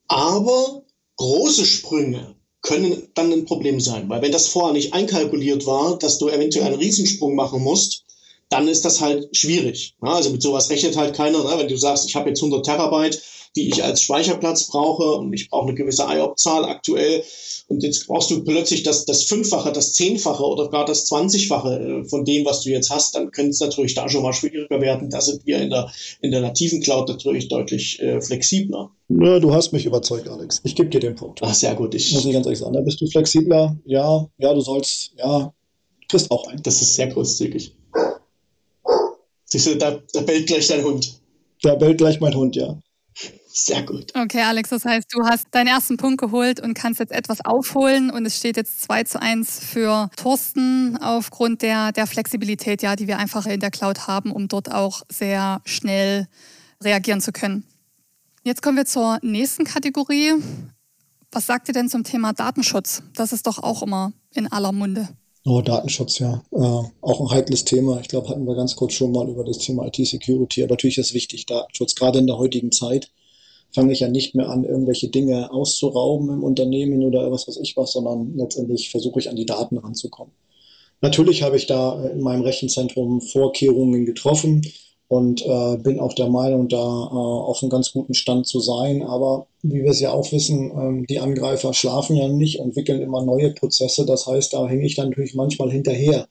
Aber 0.07 0.83
große 1.17 1.65
Sprünge 1.65 2.35
können 2.61 3.09
dann 3.13 3.31
ein 3.33 3.45
Problem 3.45 3.81
sein, 3.81 4.07
weil 4.07 4.21
wenn 4.21 4.31
das 4.31 4.47
vorher 4.47 4.73
nicht 4.73 4.93
einkalkuliert 4.93 5.65
war, 5.65 5.99
dass 5.99 6.17
du 6.17 6.29
eventuell 6.29 6.67
einen 6.67 6.79
Riesensprung 6.79 7.35
machen 7.35 7.61
musst, 7.61 8.05
dann 8.53 8.67
ist 8.67 8.85
das 8.85 9.01
halt 9.01 9.35
schwierig. 9.35 9.95
Also 9.99 10.29
mit 10.29 10.43
sowas 10.43 10.69
rechnet 10.69 10.95
halt 10.95 11.15
keiner. 11.15 11.43
Ne? 11.43 11.55
Wenn 11.57 11.67
du 11.67 11.75
sagst, 11.75 12.07
ich 12.07 12.15
habe 12.15 12.29
jetzt 12.29 12.43
100 12.43 12.63
Terabyte, 12.63 13.19
die 13.55 13.67
ich 13.67 13.83
als 13.83 14.01
Speicherplatz 14.01 14.67
brauche 14.67 15.13
und 15.13 15.33
ich 15.33 15.49
brauche 15.49 15.67
eine 15.67 15.75
gewisse 15.75 16.05
IOP-Zahl 16.07 16.65
aktuell 16.65 17.23
und 17.67 17.81
jetzt 17.81 18.05
brauchst 18.05 18.29
du 18.29 18.43
plötzlich 18.43 18.83
das, 18.83 19.05
das 19.05 19.23
Fünffache, 19.23 19.71
das 19.71 19.93
Zehnfache 19.93 20.43
oder 20.43 20.69
gar 20.69 20.85
das 20.85 21.05
Zwanzigfache 21.05 21.79
äh, 21.79 22.03
von 22.05 22.25
dem, 22.25 22.45
was 22.45 22.61
du 22.61 22.69
jetzt 22.69 22.91
hast, 22.91 23.15
dann 23.15 23.31
könnte 23.31 23.51
es 23.51 23.59
natürlich 23.59 23.95
da 23.95 24.07
schon 24.07 24.21
mal 24.21 24.33
schwieriger 24.33 24.79
werden. 24.81 25.09
Da 25.09 25.21
sind 25.21 25.45
wir 25.47 25.59
in 25.59 25.71
der, 25.71 25.91
in 26.21 26.29
der 26.29 26.41
nativen 26.41 26.81
Cloud 26.81 27.09
natürlich 27.09 27.47
deutlich 27.47 27.99
äh, 27.99 28.21
flexibler. 28.21 28.91
Ja, 29.09 29.39
du 29.39 29.51
hast 29.51 29.71
mich 29.71 29.85
überzeugt, 29.85 30.29
Alex. 30.29 30.61
Ich 30.63 30.75
gebe 30.75 30.89
dir 30.89 30.99
den 30.99 31.15
Punkt. 31.15 31.39
Ach, 31.41 31.53
sehr 31.55 31.73
gut. 31.73 31.95
Ich, 31.95 32.11
Muss 32.11 32.25
ich 32.25 32.33
ganz 32.33 32.45
ehrlich 32.45 32.59
sagen. 32.59 32.73
Da 32.73 32.81
bist 32.81 33.01
du 33.01 33.07
flexibler. 33.07 33.77
Ja, 33.85 34.27
ja, 34.37 34.53
du 34.53 34.61
sollst, 34.61 35.13
ja, 35.17 35.53
kriegst 36.07 36.29
auch 36.29 36.47
ein. 36.47 36.61
Das 36.61 36.81
ist 36.81 36.95
sehr 36.95 37.07
großzügig. 37.07 37.75
Siehst 39.53 39.67
du, 39.67 39.75
da, 39.75 39.99
da 40.13 40.21
bellt 40.21 40.47
gleich 40.47 40.65
dein 40.65 40.83
Hund. 40.83 41.19
Da 41.61 41.75
bellt 41.75 41.99
gleich 41.99 42.19
mein 42.19 42.33
Hund, 42.33 42.55
ja. 42.55 42.75
Sehr 43.45 43.83
gut. 43.83 44.11
Okay, 44.15 44.41
Alex, 44.41 44.69
das 44.69 44.83
heißt, 44.83 45.05
du 45.13 45.23
hast 45.27 45.45
deinen 45.51 45.67
ersten 45.67 45.95
Punkt 45.97 46.19
geholt 46.19 46.59
und 46.59 46.73
kannst 46.73 46.99
jetzt 46.99 47.11
etwas 47.11 47.45
aufholen 47.45 48.09
und 48.09 48.25
es 48.25 48.35
steht 48.35 48.57
jetzt 48.57 48.81
2 48.81 49.03
zu 49.03 49.21
1 49.21 49.59
für 49.59 50.09
Thorsten 50.15 50.97
aufgrund 50.97 51.61
der, 51.61 51.91
der 51.91 52.07
Flexibilität, 52.07 52.81
ja, 52.81 52.95
die 52.95 53.07
wir 53.07 53.19
einfach 53.19 53.45
in 53.45 53.59
der 53.59 53.69
Cloud 53.69 54.07
haben, 54.07 54.31
um 54.31 54.47
dort 54.47 54.71
auch 54.71 55.03
sehr 55.07 55.61
schnell 55.65 56.27
reagieren 56.83 57.21
zu 57.21 57.31
können. 57.31 57.63
Jetzt 58.41 58.63
kommen 58.63 58.77
wir 58.77 58.87
zur 58.87 59.19
nächsten 59.21 59.65
Kategorie. 59.65 60.31
Was 61.31 61.45
sagt 61.45 61.67
ihr 61.67 61.75
denn 61.75 61.89
zum 61.89 62.03
Thema 62.03 62.33
Datenschutz? 62.33 63.03
Das 63.13 63.31
ist 63.31 63.45
doch 63.45 63.59
auch 63.59 63.83
immer 63.83 64.13
in 64.33 64.51
aller 64.51 64.71
Munde. 64.71 65.09
Oh, 65.45 65.61
Datenschutz, 65.61 66.19
ja. 66.19 66.41
Äh, 66.51 66.57
auch 67.01 67.19
ein 67.19 67.29
heikles 67.29 67.65
Thema. 67.65 67.99
Ich 67.99 68.07
glaube, 68.07 68.29
hatten 68.29 68.45
wir 68.47 68.55
ganz 68.55 68.77
kurz 68.77 68.93
schon 68.93 69.11
mal 69.11 69.27
über 69.27 69.43
das 69.43 69.57
Thema 69.57 69.85
IT-Security. 69.87 70.63
Aber 70.63 70.73
natürlich 70.73 70.97
ist 70.97 71.13
wichtig, 71.13 71.45
Datenschutz. 71.45 71.95
Gerade 71.95 72.19
in 72.19 72.27
der 72.27 72.37
heutigen 72.37 72.71
Zeit 72.71 73.11
fange 73.73 73.91
ich 73.91 73.99
ja 73.99 74.07
nicht 74.07 74.35
mehr 74.35 74.49
an, 74.49 74.63
irgendwelche 74.63 75.09
Dinge 75.09 75.51
auszurauben 75.51 76.29
im 76.29 76.43
Unternehmen 76.43 77.03
oder 77.03 77.29
was 77.31 77.47
weiß 77.47 77.57
ich 77.57 77.75
was, 77.75 77.91
sondern 77.91 78.37
letztendlich 78.37 78.89
versuche 78.89 79.19
ich 79.19 79.29
an 79.29 79.35
die 79.35 79.45
Daten 79.45 79.77
ranzukommen. 79.77 80.33
Natürlich 81.01 81.43
habe 81.43 81.57
ich 81.57 81.67
da 81.67 82.01
in 82.05 82.21
meinem 82.21 82.43
Rechenzentrum 82.43 83.19
Vorkehrungen 83.19 84.05
getroffen. 84.05 84.61
Und 85.07 85.45
äh, 85.45 85.77
bin 85.77 85.99
auch 85.99 86.13
der 86.13 86.29
Meinung, 86.29 86.69
da 86.69 86.77
äh, 86.77 86.79
auf 86.79 87.61
einem 87.61 87.69
ganz 87.69 87.91
guten 87.91 88.13
Stand 88.13 88.47
zu 88.47 88.59
sein. 88.59 89.03
Aber 89.03 89.47
wie 89.61 89.83
wir 89.83 89.91
es 89.91 89.99
ja 89.99 90.11
auch 90.11 90.31
wissen, 90.31 90.71
ähm, 90.71 91.05
die 91.07 91.19
Angreifer 91.19 91.73
schlafen 91.73 92.15
ja 92.15 92.27
nicht, 92.27 92.59
entwickeln 92.59 93.01
immer 93.01 93.23
neue 93.23 93.51
Prozesse. 93.53 94.05
Das 94.05 94.25
heißt, 94.25 94.53
da 94.53 94.67
hänge 94.67 94.85
ich 94.85 94.95
dann 94.95 95.09
natürlich 95.09 95.35
manchmal 95.35 95.71
hinterher. 95.71 96.27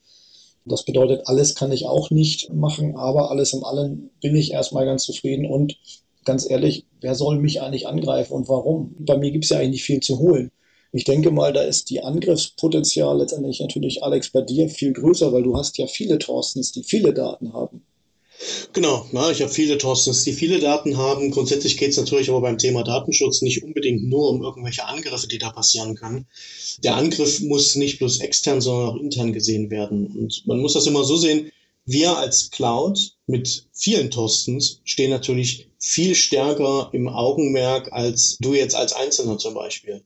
Das 0.65 0.85
bedeutet, 0.85 1.23
alles 1.27 1.55
kann 1.55 1.73
ich 1.73 1.87
auch 1.87 2.11
nicht 2.11 2.53
machen, 2.53 2.97
aber 2.97 3.31
alles 3.31 3.53
in 3.53 3.65
allem 3.65 4.11
bin 4.21 4.37
ich 4.37 4.53
erstmal 4.53 4.85
ganz 4.85 5.05
zufrieden 5.05 5.47
und 5.47 5.77
ganz 6.25 6.49
ehrlich, 6.49 6.87
wer 7.01 7.15
soll 7.15 7.39
mich 7.39 7.61
eigentlich 7.61 7.89
angreifen 7.89 8.33
und 8.33 8.49
warum? 8.49 8.95
Bei 9.01 9.17
mir 9.17 9.33
gibt 9.33 9.45
es 9.45 9.51
ja 9.51 9.59
eigentlich 9.59 9.71
nicht 9.71 9.85
viel 9.85 10.01
zu 10.01 10.19
holen. 10.19 10.53
Ich 10.93 11.05
denke 11.05 11.31
mal, 11.31 11.53
da 11.53 11.63
ist 11.63 11.89
die 11.91 12.03
Angriffspotenzial 12.03 13.19
letztendlich 13.19 13.61
natürlich, 13.61 14.03
Alex, 14.03 14.31
bei 14.31 14.43
dir 14.43 14.69
viel 14.69 14.93
größer, 14.93 15.33
weil 15.33 15.43
du 15.43 15.57
hast 15.57 15.79
ja 15.79 15.87
viele 15.87 16.19
Thorstens, 16.19 16.71
die 16.71 16.85
viele 16.85 17.15
Daten 17.15 17.55
haben. 17.55 17.83
Genau, 18.73 19.07
na, 19.13 19.31
ich 19.31 19.43
habe 19.43 19.53
viele 19.53 19.79
Thorstens, 19.79 20.25
die 20.25 20.33
viele 20.33 20.59
Daten 20.59 20.97
haben. 20.97 21.31
Grundsätzlich 21.31 21.77
geht 21.77 21.91
es 21.91 21.97
natürlich 21.97 22.31
aber 22.31 22.41
beim 22.41 22.59
Thema 22.59 22.83
Datenschutz 22.83 23.43
nicht 23.43 23.63
unbedingt 23.63 24.05
nur 24.05 24.31
um 24.31 24.43
irgendwelche 24.43 24.87
Angriffe, 24.87 25.29
die 25.29 25.39
da 25.39 25.51
passieren 25.51 25.95
können. 25.95 26.27
Der 26.83 26.97
Angriff 26.97 27.41
muss 27.41 27.77
nicht 27.77 27.99
bloß 27.99 28.21
extern, 28.21 28.61
sondern 28.61 28.89
auch 28.89 29.01
intern 29.01 29.33
gesehen 29.33 29.71
werden. 29.71 30.07
Und 30.07 30.43
man 30.47 30.61
muss 30.61 30.73
das 30.73 30.87
immer 30.87 31.05
so 31.05 31.17
sehen, 31.17 31.53
wir 31.85 32.17
als 32.17 32.51
Cloud 32.51 33.13
mit 33.27 33.67
vielen 33.73 34.11
Thorstens 34.11 34.81
stehen 34.85 35.11
natürlich 35.11 35.69
viel 35.79 36.15
stärker 36.15 36.91
im 36.93 37.09
Augenmerk 37.09 37.93
als 37.93 38.37
du 38.41 38.55
jetzt 38.55 38.77
als 38.77 38.93
Einzelner 38.93 39.39
zum 39.39 39.55
Beispiel. 39.55 40.03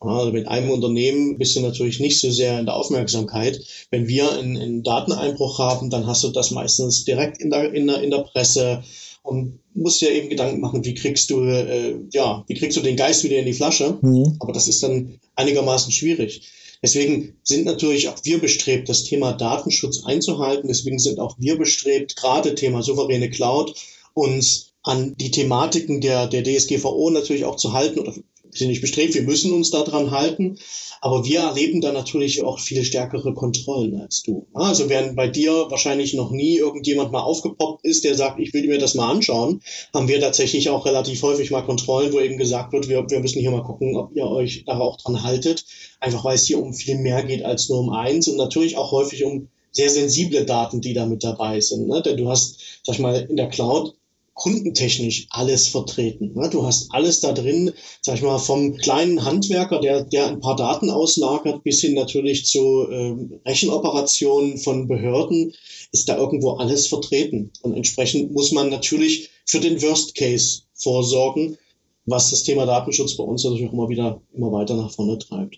Also 0.00 0.30
mit 0.30 0.46
einem 0.46 0.70
Unternehmen 0.70 1.38
bist 1.38 1.56
du 1.56 1.60
natürlich 1.60 2.00
nicht 2.00 2.20
so 2.20 2.30
sehr 2.30 2.60
in 2.60 2.66
der 2.66 2.76
Aufmerksamkeit. 2.76 3.60
Wenn 3.90 4.06
wir 4.06 4.30
einen, 4.32 4.56
einen 4.56 4.82
Dateneinbruch 4.82 5.58
haben, 5.58 5.90
dann 5.90 6.06
hast 6.06 6.22
du 6.22 6.28
das 6.28 6.50
meistens 6.50 7.04
direkt 7.04 7.40
in 7.40 7.50
der, 7.50 7.72
in 7.72 7.86
der, 7.86 8.02
in 8.02 8.10
der 8.10 8.18
Presse 8.18 8.82
und 9.22 9.58
musst 9.74 10.00
dir 10.00 10.12
eben 10.12 10.28
Gedanken 10.28 10.60
machen, 10.60 10.84
wie 10.84 10.94
kriegst 10.94 11.30
du, 11.30 11.42
äh, 11.42 11.96
ja, 12.12 12.44
wie 12.46 12.54
kriegst 12.54 12.76
du 12.76 12.82
den 12.82 12.96
Geist 12.96 13.24
wieder 13.24 13.38
in 13.38 13.46
die 13.46 13.52
Flasche? 13.52 13.98
Mhm. 14.00 14.36
Aber 14.38 14.52
das 14.52 14.68
ist 14.68 14.82
dann 14.82 15.18
einigermaßen 15.34 15.92
schwierig. 15.92 16.42
Deswegen 16.82 17.36
sind 17.42 17.64
natürlich 17.64 18.08
auch 18.08 18.18
wir 18.22 18.38
bestrebt, 18.38 18.88
das 18.88 19.04
Thema 19.04 19.32
Datenschutz 19.32 20.04
einzuhalten. 20.04 20.68
Deswegen 20.68 20.98
sind 20.98 21.18
auch 21.18 21.36
wir 21.38 21.58
bestrebt, 21.58 22.16
gerade 22.16 22.54
Thema 22.54 22.82
souveräne 22.82 23.30
Cloud, 23.30 23.74
uns 24.14 24.72
an 24.82 25.16
die 25.16 25.30
Thematiken 25.32 26.00
der, 26.00 26.28
der 26.28 26.44
DSGVO 26.44 27.10
natürlich 27.10 27.44
auch 27.44 27.56
zu 27.56 27.72
halten 27.72 27.98
oder 27.98 28.14
sind 28.58 28.68
nicht 28.68 28.80
bestrebt, 28.80 29.14
wir 29.14 29.22
müssen 29.22 29.52
uns 29.52 29.70
daran 29.70 30.10
halten, 30.10 30.58
aber 31.00 31.24
wir 31.24 31.40
erleben 31.40 31.80
da 31.80 31.92
natürlich 31.92 32.42
auch 32.42 32.58
viel 32.58 32.84
stärkere 32.84 33.34
Kontrollen 33.34 34.00
als 34.00 34.22
du. 34.22 34.46
Also 34.54 34.88
während 34.88 35.16
bei 35.16 35.28
dir 35.28 35.66
wahrscheinlich 35.68 36.14
noch 36.14 36.30
nie 36.30 36.56
irgendjemand 36.56 37.12
mal 37.12 37.20
aufgepoppt 37.20 37.84
ist, 37.84 38.04
der 38.04 38.14
sagt, 38.14 38.40
ich 38.40 38.52
will 38.54 38.66
mir 38.66 38.78
das 38.78 38.94
mal 38.94 39.10
anschauen, 39.10 39.62
haben 39.94 40.08
wir 40.08 40.20
tatsächlich 40.20 40.68
auch 40.70 40.86
relativ 40.86 41.22
häufig 41.22 41.50
mal 41.50 41.62
Kontrollen, 41.62 42.12
wo 42.12 42.20
eben 42.20 42.38
gesagt 42.38 42.72
wird, 42.72 42.88
wir, 42.88 43.04
wir 43.08 43.20
müssen 43.20 43.40
hier 43.40 43.50
mal 43.50 43.62
gucken, 43.62 43.96
ob 43.96 44.14
ihr 44.16 44.26
euch 44.26 44.64
da 44.66 44.78
auch 44.78 44.96
dran 44.96 45.22
haltet, 45.22 45.64
einfach 46.00 46.24
weil 46.24 46.36
es 46.36 46.46
hier 46.46 46.60
um 46.60 46.72
viel 46.72 46.96
mehr 46.96 47.22
geht 47.22 47.44
als 47.44 47.68
nur 47.68 47.80
um 47.80 47.90
eins 47.90 48.28
und 48.28 48.36
natürlich 48.36 48.76
auch 48.76 48.92
häufig 48.92 49.24
um 49.24 49.48
sehr 49.76 49.90
sensible 49.90 50.46
Daten, 50.46 50.80
die 50.80 50.94
da 50.94 51.04
mit 51.04 51.22
dabei 51.22 51.60
sind. 51.60 51.86
Ne? 51.86 52.00
Denn 52.02 52.16
du 52.16 52.30
hast, 52.30 52.58
sag 52.82 52.94
ich 52.94 53.00
mal, 53.00 53.26
in 53.28 53.36
der 53.36 53.48
Cloud 53.48 53.94
kundentechnisch 54.36 55.26
alles 55.30 55.66
vertreten. 55.66 56.34
Du 56.50 56.64
hast 56.64 56.92
alles 56.92 57.20
da 57.20 57.32
drin, 57.32 57.72
sag 58.02 58.16
ich 58.16 58.22
mal, 58.22 58.38
vom 58.38 58.76
kleinen 58.76 59.24
Handwerker, 59.24 59.80
der, 59.80 60.04
der 60.04 60.28
ein 60.28 60.40
paar 60.40 60.56
Daten 60.56 60.90
auslagert, 60.90 61.64
bis 61.64 61.80
hin 61.80 61.94
natürlich 61.94 62.44
zu 62.44 62.86
ähm, 62.90 63.40
Rechenoperationen 63.46 64.58
von 64.58 64.88
Behörden, 64.88 65.54
ist 65.90 66.08
da 66.08 66.18
irgendwo 66.18 66.52
alles 66.52 66.86
vertreten. 66.86 67.50
Und 67.62 67.74
entsprechend 67.74 68.32
muss 68.32 68.52
man 68.52 68.68
natürlich 68.68 69.30
für 69.46 69.58
den 69.58 69.80
Worst 69.80 70.14
Case 70.14 70.60
vorsorgen, 70.74 71.56
was 72.04 72.28
das 72.28 72.42
Thema 72.44 72.66
Datenschutz 72.66 73.16
bei 73.16 73.24
uns 73.24 73.42
natürlich 73.42 73.68
auch 73.68 73.72
immer 73.72 73.88
wieder 73.88 74.20
immer 74.34 74.52
weiter 74.52 74.76
nach 74.76 74.90
vorne 74.90 75.18
treibt. 75.18 75.56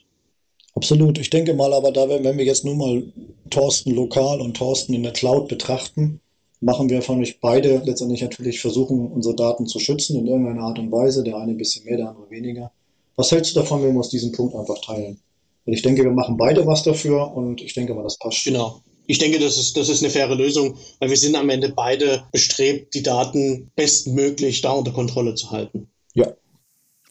Absolut. 0.76 1.18
Ich 1.18 1.30
denke 1.30 1.52
mal, 1.52 1.72
aber 1.72 1.90
da, 1.90 2.08
wenn 2.08 2.38
wir 2.38 2.44
jetzt 2.44 2.64
nur 2.64 2.76
mal 2.76 3.02
Thorsten 3.50 3.90
lokal 3.90 4.40
und 4.40 4.56
Thorsten 4.56 4.94
in 4.94 5.02
der 5.02 5.12
Cloud 5.12 5.48
betrachten, 5.48 6.20
machen 6.60 6.88
wir 6.90 7.02
von 7.02 7.20
euch 7.20 7.40
beide 7.40 7.82
letztendlich 7.84 8.22
natürlich 8.22 8.60
versuchen, 8.60 9.10
unsere 9.12 9.36
Daten 9.36 9.66
zu 9.66 9.78
schützen 9.78 10.16
in 10.16 10.26
irgendeiner 10.26 10.62
Art 10.62 10.78
und 10.78 10.90
Weise. 10.90 11.22
Der 11.22 11.36
eine 11.36 11.52
ein 11.52 11.56
bisschen 11.56 11.84
mehr, 11.84 11.96
der 11.96 12.10
andere 12.10 12.30
weniger. 12.30 12.72
Was 13.16 13.30
hältst 13.32 13.54
du 13.54 13.60
davon, 13.60 13.82
wenn 13.82 13.92
wir 13.92 13.98
uns 13.98 14.08
diesen 14.08 14.32
Punkt 14.32 14.54
einfach 14.54 14.80
teilen? 14.80 15.18
Und 15.64 15.72
ich 15.72 15.82
denke, 15.82 16.02
wir 16.02 16.10
machen 16.10 16.36
beide 16.36 16.66
was 16.66 16.82
dafür 16.82 17.34
und 17.34 17.60
ich 17.60 17.74
denke 17.74 17.94
mal, 17.94 18.02
das 18.02 18.18
passt. 18.18 18.44
Genau. 18.44 18.82
Ich 19.06 19.18
denke, 19.18 19.38
das 19.38 19.56
ist, 19.56 19.76
das 19.76 19.88
ist 19.88 20.02
eine 20.02 20.10
faire 20.10 20.34
Lösung, 20.34 20.76
weil 20.98 21.10
wir 21.10 21.16
sind 21.16 21.34
am 21.34 21.48
Ende 21.48 21.70
beide 21.70 22.24
bestrebt, 22.30 22.94
die 22.94 23.02
Daten 23.02 23.70
bestmöglich 23.74 24.60
da 24.60 24.72
unter 24.72 24.92
Kontrolle 24.92 25.34
zu 25.34 25.50
halten. 25.50 25.88
Ja. 26.14 26.32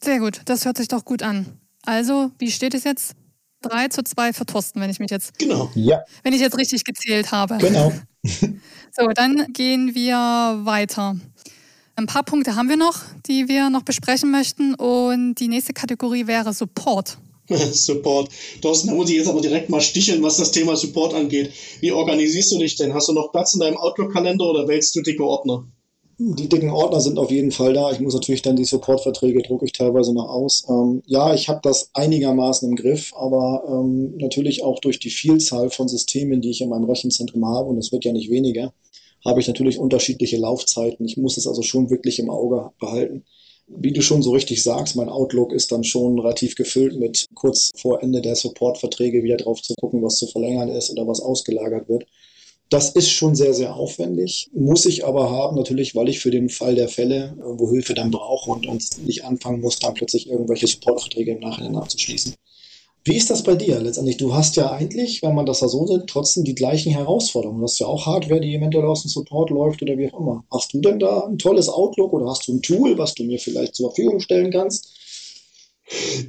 Sehr 0.00 0.18
gut, 0.20 0.42
das 0.44 0.64
hört 0.64 0.76
sich 0.76 0.88
doch 0.88 1.04
gut 1.04 1.22
an. 1.22 1.60
Also, 1.84 2.30
wie 2.38 2.50
steht 2.50 2.74
es 2.74 2.84
jetzt? 2.84 3.14
3 3.62 3.88
zu 3.88 4.04
2 4.04 4.32
für 4.32 4.46
Thorsten, 4.46 4.80
wenn 4.80 4.90
ich 4.90 5.00
mich 5.00 5.10
jetzt. 5.10 5.38
Genau. 5.38 5.70
Ja. 5.74 6.04
Wenn 6.22 6.32
ich 6.32 6.40
jetzt 6.40 6.56
richtig 6.56 6.84
gezählt 6.84 7.32
habe. 7.32 7.58
Genau. 7.58 7.92
so, 8.98 9.08
dann 9.14 9.52
gehen 9.52 9.94
wir 9.94 10.60
weiter. 10.64 11.16
Ein 11.96 12.06
paar 12.06 12.22
Punkte 12.22 12.56
haben 12.56 12.68
wir 12.68 12.76
noch, 12.76 13.00
die 13.26 13.48
wir 13.48 13.70
noch 13.70 13.82
besprechen 13.82 14.30
möchten. 14.30 14.74
Und 14.74 15.36
die 15.36 15.48
nächste 15.48 15.72
Kategorie 15.72 16.26
wäre 16.26 16.52
Support. 16.52 17.18
Support. 17.48 18.30
Thorsten, 18.60 18.88
da 18.88 18.94
muss 18.94 19.10
ich 19.10 19.16
jetzt 19.16 19.28
aber 19.28 19.40
direkt 19.40 19.70
mal 19.70 19.80
sticheln, 19.80 20.22
was 20.22 20.36
das 20.36 20.50
Thema 20.50 20.76
Support 20.76 21.14
angeht. 21.14 21.50
Wie 21.80 21.92
organisierst 21.92 22.52
du 22.52 22.58
dich 22.58 22.76
denn? 22.76 22.94
Hast 22.94 23.08
du 23.08 23.12
noch 23.12 23.32
Platz 23.32 23.54
in 23.54 23.60
deinem 23.60 23.76
Outlook-Kalender 23.76 24.44
oder 24.44 24.68
wählst 24.68 24.94
du 24.96 25.02
dicke 25.02 25.24
Ordner? 25.24 25.66
Die 26.20 26.48
dicken 26.48 26.70
Ordner 26.70 27.00
sind 27.00 27.16
auf 27.16 27.30
jeden 27.30 27.52
Fall 27.52 27.74
da. 27.74 27.92
Ich 27.92 28.00
muss 28.00 28.12
natürlich 28.12 28.42
dann 28.42 28.56
die 28.56 28.64
Supportverträge 28.64 29.40
drucke 29.40 29.64
ich 29.64 29.72
teilweise 29.72 30.12
noch 30.12 30.28
aus. 30.28 30.66
Ähm, 30.68 31.00
ja, 31.06 31.32
ich 31.32 31.48
habe 31.48 31.60
das 31.62 31.90
einigermaßen 31.94 32.68
im 32.68 32.74
Griff, 32.74 33.12
aber 33.16 33.62
ähm, 33.68 34.16
natürlich 34.16 34.64
auch 34.64 34.80
durch 34.80 34.98
die 34.98 35.10
Vielzahl 35.10 35.70
von 35.70 35.86
Systemen, 35.86 36.40
die 36.40 36.50
ich 36.50 36.60
in 36.60 36.70
meinem 36.70 36.84
Rechenzentrum 36.84 37.46
habe, 37.46 37.68
und 37.68 37.78
es 37.78 37.92
wird 37.92 38.04
ja 38.04 38.12
nicht 38.12 38.30
weniger, 38.30 38.72
habe 39.24 39.40
ich 39.40 39.48
natürlich 39.48 39.78
unterschiedliche 39.78 40.36
Laufzeiten. 40.36 41.06
Ich 41.06 41.16
muss 41.16 41.36
es 41.36 41.46
also 41.46 41.62
schon 41.62 41.90
wirklich 41.90 42.18
im 42.18 42.30
Auge 42.30 42.70
behalten. 42.78 43.24
Wie 43.66 43.92
du 43.92 44.00
schon 44.00 44.22
so 44.22 44.32
richtig 44.32 44.62
sagst, 44.62 44.96
mein 44.96 45.10
Outlook 45.10 45.52
ist 45.52 45.72
dann 45.72 45.84
schon 45.84 46.18
relativ 46.18 46.54
gefüllt 46.54 46.98
mit 46.98 47.26
kurz 47.34 47.70
vor 47.76 48.02
Ende 48.02 48.22
der 48.22 48.34
Supportverträge 48.34 49.22
wieder 49.22 49.36
drauf 49.36 49.60
zu 49.60 49.74
gucken, 49.78 50.02
was 50.02 50.16
zu 50.16 50.26
verlängern 50.26 50.70
ist 50.70 50.90
oder 50.90 51.06
was 51.06 51.20
ausgelagert 51.20 51.88
wird. 51.88 52.06
Das 52.70 52.90
ist 52.90 53.10
schon 53.10 53.34
sehr, 53.34 53.54
sehr 53.54 53.74
aufwendig, 53.74 54.50
muss 54.52 54.84
ich 54.84 55.06
aber 55.06 55.30
haben, 55.30 55.56
natürlich, 55.56 55.94
weil 55.94 56.08
ich 56.10 56.20
für 56.20 56.30
den 56.30 56.50
Fall 56.50 56.74
der 56.74 56.88
Fälle, 56.88 57.34
wo 57.40 57.70
Hilfe 57.70 57.94
dann 57.94 58.10
brauche 58.10 58.50
und 58.50 58.66
uns 58.66 58.98
nicht 58.98 59.24
anfangen 59.24 59.62
muss, 59.62 59.78
dann 59.78 59.94
plötzlich 59.94 60.28
irgendwelche 60.28 60.66
Supportverträge 60.66 61.32
im 61.32 61.40
Nachhinein 61.40 61.76
abzuschließen. 61.76 62.34
Wie 63.08 63.16
ist 63.16 63.30
das 63.30 63.42
bei 63.42 63.54
dir 63.54 63.80
letztendlich? 63.80 64.18
Du 64.18 64.34
hast 64.34 64.56
ja 64.56 64.70
eigentlich, 64.70 65.22
wenn 65.22 65.34
man 65.34 65.46
das 65.46 65.60
da 65.60 65.68
so 65.68 65.86
sieht, 65.86 66.08
trotzdem 66.08 66.44
die 66.44 66.54
gleichen 66.54 66.92
Herausforderungen. 66.92 67.60
Du 67.60 67.64
hast 67.64 67.78
ja 67.78 67.86
auch 67.86 68.04
Hardware, 68.04 68.38
die 68.38 68.54
eventuell 68.54 68.84
aus 68.84 69.00
dem 69.00 69.08
Support 69.08 69.48
läuft 69.48 69.80
oder 69.80 69.96
wie 69.96 70.12
auch 70.12 70.20
immer. 70.20 70.44
Hast 70.52 70.74
du 70.74 70.80
denn 70.82 70.98
da 70.98 71.24
ein 71.24 71.38
tolles 71.38 71.70
Outlook 71.70 72.12
oder 72.12 72.26
hast 72.26 72.46
du 72.46 72.52
ein 72.52 72.60
Tool, 72.60 72.98
was 72.98 73.14
du 73.14 73.24
mir 73.24 73.38
vielleicht 73.38 73.76
zur 73.76 73.88
Verfügung 73.88 74.20
stellen 74.20 74.50
kannst? 74.50 74.90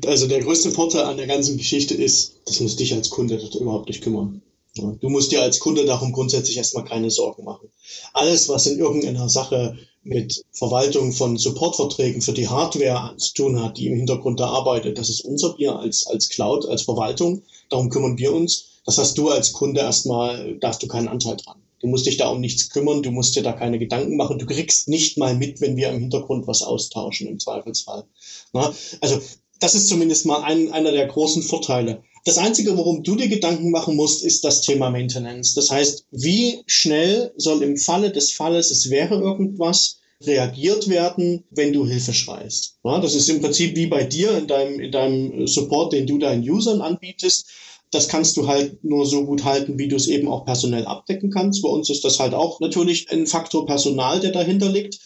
Also 0.07 0.27
der 0.27 0.39
größte 0.39 0.71
Vorteil 0.71 1.03
an 1.03 1.17
der 1.17 1.27
ganzen 1.27 1.57
Geschichte 1.57 1.95
ist, 1.95 2.35
das 2.45 2.61
muss 2.61 2.77
dich 2.77 2.93
als 2.93 3.09
Kunde 3.09 3.41
überhaupt 3.59 3.89
nicht 3.89 4.01
kümmern. 4.01 4.41
Du 4.75 5.09
musst 5.09 5.33
dir 5.33 5.41
als 5.41 5.59
Kunde 5.59 5.83
darum 5.83 6.13
grundsätzlich 6.13 6.55
erstmal 6.55 6.85
keine 6.85 7.11
Sorgen 7.11 7.43
machen. 7.43 7.67
Alles, 8.13 8.47
was 8.47 8.67
in 8.67 8.79
irgendeiner 8.79 9.27
Sache 9.27 9.77
mit 10.03 10.43
Verwaltung 10.51 11.11
von 11.11 11.37
Supportverträgen 11.37 12.21
für 12.21 12.33
die 12.33 12.47
Hardware 12.47 13.15
zu 13.17 13.33
tun 13.33 13.61
hat, 13.61 13.77
die 13.77 13.87
im 13.87 13.97
Hintergrund 13.97 14.39
da 14.39 14.47
arbeitet, 14.47 14.97
das 14.97 15.09
ist 15.09 15.21
unser 15.21 15.53
Bier 15.53 15.77
als, 15.77 16.07
als 16.07 16.29
Cloud, 16.29 16.65
als 16.65 16.83
Verwaltung. 16.83 17.43
Darum 17.69 17.89
kümmern 17.89 18.17
wir 18.17 18.33
uns. 18.33 18.65
Das 18.85 18.97
hast 18.97 19.17
du 19.17 19.29
als 19.29 19.53
Kunde 19.53 19.81
erstmal, 19.81 20.57
da 20.59 20.69
hast 20.69 20.81
du 20.81 20.87
keinen 20.87 21.07
Anteil 21.07 21.37
dran. 21.37 21.61
Du 21.79 21.87
musst 21.87 22.05
dich 22.05 22.17
da 22.17 22.29
um 22.29 22.41
nichts 22.41 22.69
kümmern, 22.69 23.03
du 23.03 23.11
musst 23.11 23.35
dir 23.35 23.43
da 23.43 23.53
keine 23.53 23.79
Gedanken 23.79 24.17
machen. 24.17 24.39
Du 24.39 24.45
kriegst 24.45 24.87
nicht 24.87 25.17
mal 25.17 25.35
mit, 25.35 25.61
wenn 25.61 25.77
wir 25.77 25.89
im 25.89 25.99
Hintergrund 25.99 26.47
was 26.47 26.61
austauschen, 26.61 27.27
im 27.27 27.39
Zweifelsfall. 27.39 28.03
Na, 28.51 28.73
also 29.01 29.19
das 29.59 29.75
ist 29.75 29.87
zumindest 29.87 30.25
mal 30.25 30.41
ein, 30.43 30.71
einer 30.71 30.91
der 30.91 31.07
großen 31.07 31.41
Vorteile. 31.41 32.01
Das 32.29 32.37
Einzige, 32.37 32.77
worum 32.77 33.01
du 33.01 33.15
dir 33.15 33.27
Gedanken 33.27 33.71
machen 33.71 33.95
musst, 33.95 34.23
ist 34.23 34.43
das 34.43 34.61
Thema 34.61 34.91
Maintenance. 34.91 35.55
Das 35.55 35.71
heißt, 35.71 36.05
wie 36.11 36.61
schnell 36.67 37.33
soll 37.37 37.63
im 37.63 37.75
Falle 37.75 38.11
des 38.11 38.31
Falles, 38.33 38.69
es 38.69 38.91
wäre 38.91 39.19
irgendwas, 39.19 39.97
reagiert 40.21 40.89
werden, 40.89 41.43
wenn 41.49 41.73
du 41.73 41.87
Hilfe 41.87 42.13
schreist. 42.13 42.75
Ja, 42.83 42.99
das 42.99 43.15
ist 43.15 43.29
im 43.29 43.41
Prinzip 43.41 43.75
wie 43.75 43.87
bei 43.87 44.03
dir 44.03 44.37
in 44.37 44.45
deinem, 44.45 44.79
in 44.79 44.91
deinem 44.91 45.47
Support, 45.47 45.93
den 45.93 46.05
du 46.05 46.19
deinen 46.19 46.47
Usern 46.47 46.81
anbietest. 46.81 47.47
Das 47.89 48.07
kannst 48.07 48.37
du 48.37 48.47
halt 48.47 48.83
nur 48.83 49.07
so 49.07 49.25
gut 49.25 49.43
halten, 49.43 49.79
wie 49.79 49.87
du 49.87 49.95
es 49.95 50.05
eben 50.05 50.27
auch 50.27 50.45
personell 50.45 50.85
abdecken 50.85 51.31
kannst. 51.31 51.63
Bei 51.63 51.69
uns 51.69 51.89
ist 51.89 52.05
das 52.05 52.19
halt 52.19 52.35
auch 52.35 52.59
natürlich 52.59 53.09
ein 53.09 53.25
Faktor 53.25 53.65
Personal, 53.65 54.19
der 54.19 54.33
dahinter 54.33 54.69
liegt. 54.69 54.99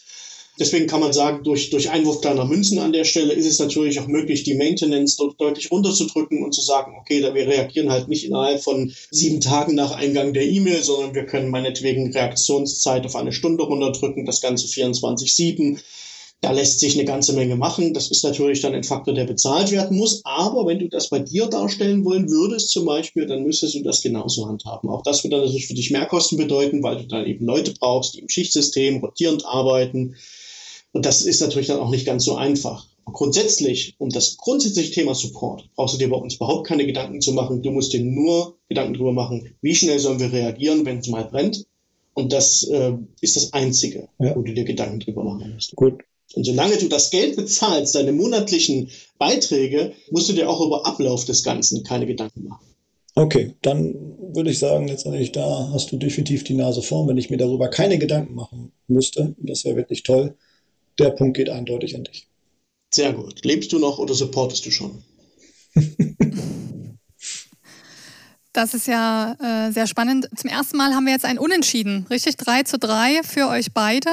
Deswegen 0.59 0.85
kann 0.85 0.99
man 0.99 1.13
sagen, 1.13 1.43
durch, 1.43 1.71
durch 1.71 1.89
Einwurf 1.89 2.21
kleiner 2.21 2.45
Münzen 2.45 2.77
an 2.77 2.93
der 2.93 3.05
Stelle 3.05 3.33
ist 3.33 3.47
es 3.47 3.57
natürlich 3.57 3.99
auch 3.99 4.07
möglich, 4.07 4.43
die 4.43 4.53
Maintenance 4.53 5.15
dort 5.15 5.41
deutlich 5.41 5.71
runterzudrücken 5.71 6.43
und 6.43 6.53
zu 6.53 6.61
sagen, 6.61 6.95
okay, 6.99 7.21
da 7.21 7.33
wir 7.33 7.47
reagieren 7.47 7.91
halt 7.91 8.07
nicht 8.07 8.25
innerhalb 8.25 8.61
von 8.61 8.93
sieben 9.09 9.41
Tagen 9.41 9.73
nach 9.73 9.91
Eingang 9.91 10.33
der 10.33 10.45
E-Mail, 10.45 10.83
sondern 10.83 11.15
wir 11.15 11.25
können 11.25 11.49
meinetwegen 11.49 12.11
Reaktionszeit 12.11 13.05
auf 13.05 13.15
eine 13.15 13.31
Stunde 13.31 13.63
runterdrücken, 13.63 14.25
das 14.25 14.41
Ganze 14.41 14.67
24-7 14.67 15.79
da 16.43 16.51
lässt 16.51 16.81
sich 16.81 16.95
eine 16.95 17.05
ganze 17.05 17.31
Menge 17.31 17.55
machen. 17.55 17.93
Das 17.93 18.11
ist 18.11 18.25
natürlich 18.25 18.59
dann 18.59 18.73
ein 18.73 18.83
Faktor, 18.83 19.13
der 19.13 19.23
bezahlt 19.23 19.71
werden 19.71 19.97
muss. 19.97 20.19
Aber 20.25 20.67
wenn 20.67 20.79
du 20.79 20.89
das 20.89 21.09
bei 21.09 21.19
dir 21.19 21.45
darstellen 21.45 22.03
wollen 22.03 22.29
würdest, 22.29 22.69
zum 22.71 22.85
Beispiel, 22.85 23.25
dann 23.25 23.43
müsstest 23.43 23.75
du 23.75 23.81
das 23.81 24.01
genauso 24.01 24.45
handhaben. 24.45 24.89
Auch 24.89 25.03
das 25.03 25.23
würde 25.23 25.37
natürlich 25.37 25.67
für 25.67 25.73
dich 25.73 25.89
Mehrkosten 25.89 26.37
bedeuten, 26.37 26.83
weil 26.83 26.97
du 26.97 27.07
dann 27.07 27.25
eben 27.25 27.45
Leute 27.45 27.73
brauchst, 27.79 28.15
die 28.15 28.19
im 28.19 28.27
Schichtsystem 28.27 28.97
rotierend 28.97 29.45
arbeiten. 29.45 30.17
Und 30.93 31.05
das 31.05 31.23
ist 31.23 31.41
natürlich 31.41 31.67
dann 31.67 31.79
auch 31.79 31.89
nicht 31.89 32.05
ganz 32.05 32.23
so 32.23 32.35
einfach. 32.35 32.87
Grundsätzlich, 33.05 33.95
um 33.97 34.09
das 34.09 34.37
grundsätzliche 34.37 34.93
Thema 34.93 35.13
Support, 35.13 35.69
brauchst 35.75 35.95
du 35.95 35.97
dir 35.97 36.09
bei 36.09 36.15
uns 36.15 36.35
überhaupt 36.35 36.65
keine 36.65 36.85
Gedanken 36.85 37.19
zu 37.19 37.33
machen. 37.33 37.61
Du 37.61 37.71
musst 37.71 37.91
dir 37.91 38.01
nur 38.01 38.55
Gedanken 38.69 38.93
darüber 38.93 39.11
machen, 39.11 39.55
wie 39.61 39.75
schnell 39.75 39.99
sollen 39.99 40.21
wir 40.21 40.31
reagieren, 40.31 40.85
wenn 40.85 40.99
es 40.99 41.09
mal 41.09 41.25
brennt. 41.25 41.65
Und 42.13 42.31
das 42.31 42.63
äh, 42.63 42.93
ist 43.19 43.35
das 43.35 43.51
Einzige, 43.53 44.07
ja. 44.19 44.35
wo 44.35 44.41
du 44.41 44.53
dir 44.53 44.63
Gedanken 44.63 44.99
drüber 44.99 45.23
machen 45.23 45.51
musst. 45.53 45.75
Gut, 45.75 46.03
und 46.33 46.45
solange 46.45 46.77
du 46.77 46.87
das 46.87 47.11
Geld 47.11 47.35
bezahlst, 47.35 47.95
deine 47.95 48.11
monatlichen 48.11 48.89
Beiträge, 49.17 49.93
musst 50.09 50.29
du 50.29 50.33
dir 50.33 50.49
auch 50.49 50.65
über 50.65 50.85
Ablauf 50.85 51.25
des 51.25 51.43
Ganzen 51.43 51.83
keine 51.83 52.07
Gedanken 52.07 52.45
machen. 52.45 52.65
Okay, 53.15 53.53
dann 53.61 53.95
würde 54.33 54.49
ich 54.49 54.57
sagen, 54.57 54.87
letztendlich 54.87 55.31
da 55.31 55.69
hast 55.71 55.91
du 55.91 55.97
definitiv 55.97 56.43
die 56.43 56.55
Nase 56.55 56.81
vorn, 56.81 57.07
wenn 57.07 57.17
ich 57.17 57.29
mir 57.29 57.37
darüber 57.37 57.67
keine 57.67 57.99
Gedanken 57.99 58.33
machen 58.33 58.71
müsste. 58.87 59.35
Das 59.37 59.65
wäre 59.65 59.75
wirklich 59.75 60.01
toll. 60.01 60.35
Der 60.99 61.11
Punkt 61.11 61.37
geht 61.37 61.49
eindeutig 61.49 61.95
an 61.95 62.03
dich. 62.03 62.27
Sehr 62.93 63.13
gut. 63.13 63.43
Lebst 63.43 63.71
du 63.73 63.79
noch 63.79 63.97
oder 63.97 64.13
supportest 64.13 64.65
du 64.65 64.71
schon? 64.71 65.03
Das 68.55 68.75
ist 68.75 68.85
ja 68.85 69.35
äh, 69.41 69.71
sehr 69.71 69.87
spannend. 69.87 70.29
Zum 70.35 70.47
ersten 70.47 70.77
Mal 70.77 70.93
haben 70.93 71.05
wir 71.05 71.13
jetzt 71.13 71.25
ein 71.25 71.39
Unentschieden, 71.39 72.05
richtig? 72.11 72.37
3 72.37 72.61
zu 72.61 72.77
3 72.77 73.23
für 73.23 73.47
euch 73.47 73.73
beide. 73.73 74.09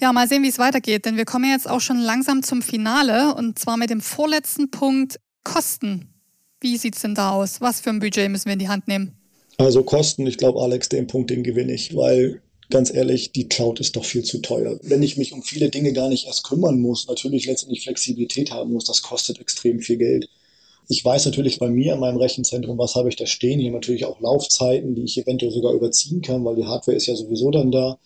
Ja, 0.00 0.12
mal 0.12 0.28
sehen, 0.28 0.44
wie 0.44 0.48
es 0.48 0.60
weitergeht, 0.60 1.04
denn 1.04 1.16
wir 1.16 1.24
kommen 1.24 1.50
jetzt 1.50 1.68
auch 1.68 1.80
schon 1.80 1.98
langsam 1.98 2.44
zum 2.44 2.62
Finale 2.62 3.34
und 3.34 3.58
zwar 3.58 3.76
mit 3.76 3.90
dem 3.90 4.00
vorletzten 4.00 4.70
Punkt 4.70 5.18
Kosten. 5.42 6.14
Wie 6.60 6.76
sieht 6.76 6.94
es 6.94 7.02
denn 7.02 7.16
da 7.16 7.32
aus? 7.32 7.60
Was 7.60 7.80
für 7.80 7.90
ein 7.90 7.98
Budget 7.98 8.30
müssen 8.30 8.46
wir 8.46 8.52
in 8.52 8.60
die 8.60 8.68
Hand 8.68 8.86
nehmen? 8.86 9.16
Also 9.58 9.82
Kosten, 9.82 10.28
ich 10.28 10.38
glaube, 10.38 10.60
Alex, 10.60 10.88
den 10.88 11.08
Punkt, 11.08 11.30
den 11.30 11.42
gewinne 11.42 11.72
ich, 11.72 11.96
weil 11.96 12.40
ganz 12.72 12.92
ehrlich, 12.92 13.32
die 13.32 13.48
Cloud 13.48 13.80
ist 13.80 13.96
doch 13.96 14.04
viel 14.04 14.24
zu 14.24 14.38
teuer. 14.38 14.78
Wenn 14.82 15.02
ich 15.02 15.18
mich 15.18 15.32
um 15.32 15.42
viele 15.42 15.68
Dinge 15.68 15.92
gar 15.92 16.08
nicht 16.08 16.26
erst 16.26 16.42
kümmern 16.42 16.80
muss, 16.80 17.06
natürlich 17.06 17.46
letztendlich 17.46 17.82
Flexibilität 17.82 18.50
haben 18.50 18.72
muss, 18.72 18.84
das 18.84 19.02
kostet 19.02 19.38
extrem 19.40 19.80
viel 19.80 19.98
Geld. 19.98 20.28
Ich 20.88 21.04
weiß 21.04 21.26
natürlich 21.26 21.58
bei 21.58 21.68
mir 21.68 21.92
in 21.92 22.00
meinem 22.00 22.16
Rechenzentrum, 22.16 22.78
was 22.78 22.94
habe 22.94 23.10
ich 23.10 23.16
da 23.16 23.26
stehen. 23.26 23.60
Hier 23.60 23.70
natürlich 23.70 24.06
auch 24.06 24.20
Laufzeiten, 24.20 24.94
die 24.94 25.04
ich 25.04 25.18
eventuell 25.18 25.52
sogar 25.52 25.74
überziehen 25.74 26.22
kann, 26.22 26.44
weil 26.44 26.56
die 26.56 26.64
Hardware 26.64 26.96
ist 26.96 27.06
ja 27.06 27.14
sowieso 27.14 27.50
dann 27.50 27.70
da. 27.70 27.98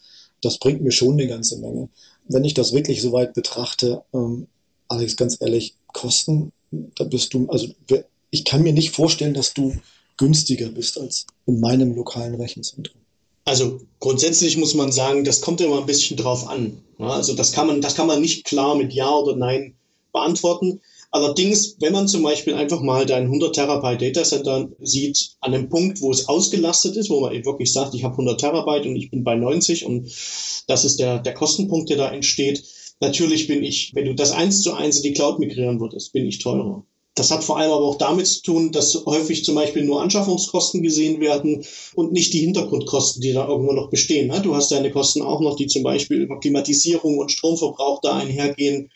Das 0.43 0.59
bringt 0.59 0.83
mir 0.83 0.93
schon 0.93 1.13
eine 1.13 1.29
ganze 1.29 1.59
Menge. 1.59 1.89
Wenn 2.29 2.45
ich 2.45 2.55
das 2.55 2.73
wirklich 2.73 3.01
so 3.01 3.13
weit 3.13 3.35
betrachte, 3.35 4.03
ähm, 4.13 4.49
Alex, 4.89 5.17
ganz 5.17 5.39
ehrlich, 5.41 5.75
Kosten, 5.93 6.53
da 6.71 7.05
bist 7.05 7.33
du, 7.35 7.49
also 7.49 7.69
ich 8.31 8.45
kann 8.45 8.63
mir 8.63 8.73
nicht 8.73 8.91
vorstellen, 8.91 9.35
dass 9.35 9.55
du 9.55 9.77
günstiger 10.17 10.69
bist 10.71 10.99
als 10.99 11.27
in 11.47 11.61
meinem 11.61 11.95
lokalen 11.95 12.35
Rechenzentrum. 12.35 13.01
Also 13.47 13.81
grundsätzlich 14.01 14.57
muss 14.57 14.75
man 14.75 14.91
sagen, 14.91 15.25
das 15.25 15.41
kommt 15.41 15.61
immer 15.61 15.79
ein 15.79 15.87
bisschen 15.87 16.17
drauf 16.17 16.49
an. 16.49 16.83
Also 16.99 17.33
das 17.33 17.53
kann 17.53 17.69
man, 17.69 17.81
das 17.81 17.95
kann 17.95 18.09
man 18.09 18.21
nicht 18.21 18.45
klar 18.45 18.75
mit 18.75 18.93
Ja 18.93 19.15
oder 19.15 19.37
Nein 19.37 19.77
beantworten. 20.13 20.81
Allerdings, 21.13 21.77
wenn 21.81 21.93
man 21.93 22.09
zum 22.09 22.25
Beispiel 22.25 22.55
einfach 22.55 22.81
mal 22.81 23.07
dein 23.07 23.25
100 23.25 23.55
Terabyte 23.55 24.03
Datacenter 24.03 24.69
sieht, 24.81 25.37
an 25.41 25.55
einem 25.55 25.69
Punkt, 25.69 26.01
wo 26.01 26.11
es 26.11 26.29
ausgelastet 26.29 26.97
ist, 26.97 27.09
wo 27.09 27.21
man 27.21 27.33
wirklich 27.45 27.73
sagt, 27.73 27.95
ich 27.95 28.03
habe 28.03 28.15
100 28.15 28.41
Terabyte 28.41 28.87
und 28.87 28.97
ich 28.97 29.11
bin 29.11 29.23
bei 29.23 29.37
90 29.37 29.87
und 29.87 30.11
das 30.67 30.85
ist 30.85 30.99
der, 30.99 31.21
der 31.21 31.35
Kostenpunkt, 31.35 31.89
der 31.89 31.99
da 31.99 32.11
entsteht. 32.11 32.65
Natürlich 32.99 33.47
bin 33.47 33.63
ich, 33.63 33.95
wenn 33.95 34.07
du 34.07 34.15
das 34.15 34.33
eins 34.33 34.63
zu 34.63 34.75
eins 34.75 34.97
in 34.97 35.05
die 35.05 35.13
Cloud 35.13 35.39
migrieren 35.39 35.79
würdest, 35.79 36.13
bin 36.13 36.27
ich 36.27 36.41
teurer. 36.41 36.85
Das 37.17 37.31
hat 37.31 37.43
vor 37.43 37.59
allem 37.59 37.73
aber 37.73 37.85
auch 37.85 37.99
damit 37.99 38.29
zu 38.29 38.43
tun, 38.43 38.73
dass 38.73 38.95
häufig 39.07 39.45
zum 39.45 39.57
Beispiel 39.57 39.85
nur 39.85 40.03
Anschaffungskosten 40.03 40.83
gesehen 40.83 41.21
werden 41.21 41.65
und 41.95 42.13
nicht 42.13 42.33
die 42.33 42.41
Hintergrundkosten, 42.41 43.23
die 43.23 43.33
da 43.33 43.49
irgendwo 43.49 43.73
noch 43.73 43.91
bestehen. 43.91 44.31
Du 44.43 44.55
hast 44.55 44.71
deine 44.71 44.93
Kosten 44.93 45.23
auch 45.23 45.41
noch, 45.41 45.57
die 45.57 45.67
zum 45.67 45.83
Beispiel 45.83 46.21
über 46.21 46.39
Klimatisierung 46.39 47.19
und 47.19 47.33
Stromverbrauch 47.33 48.01
da 48.03 48.17
einhergehen 48.17 48.91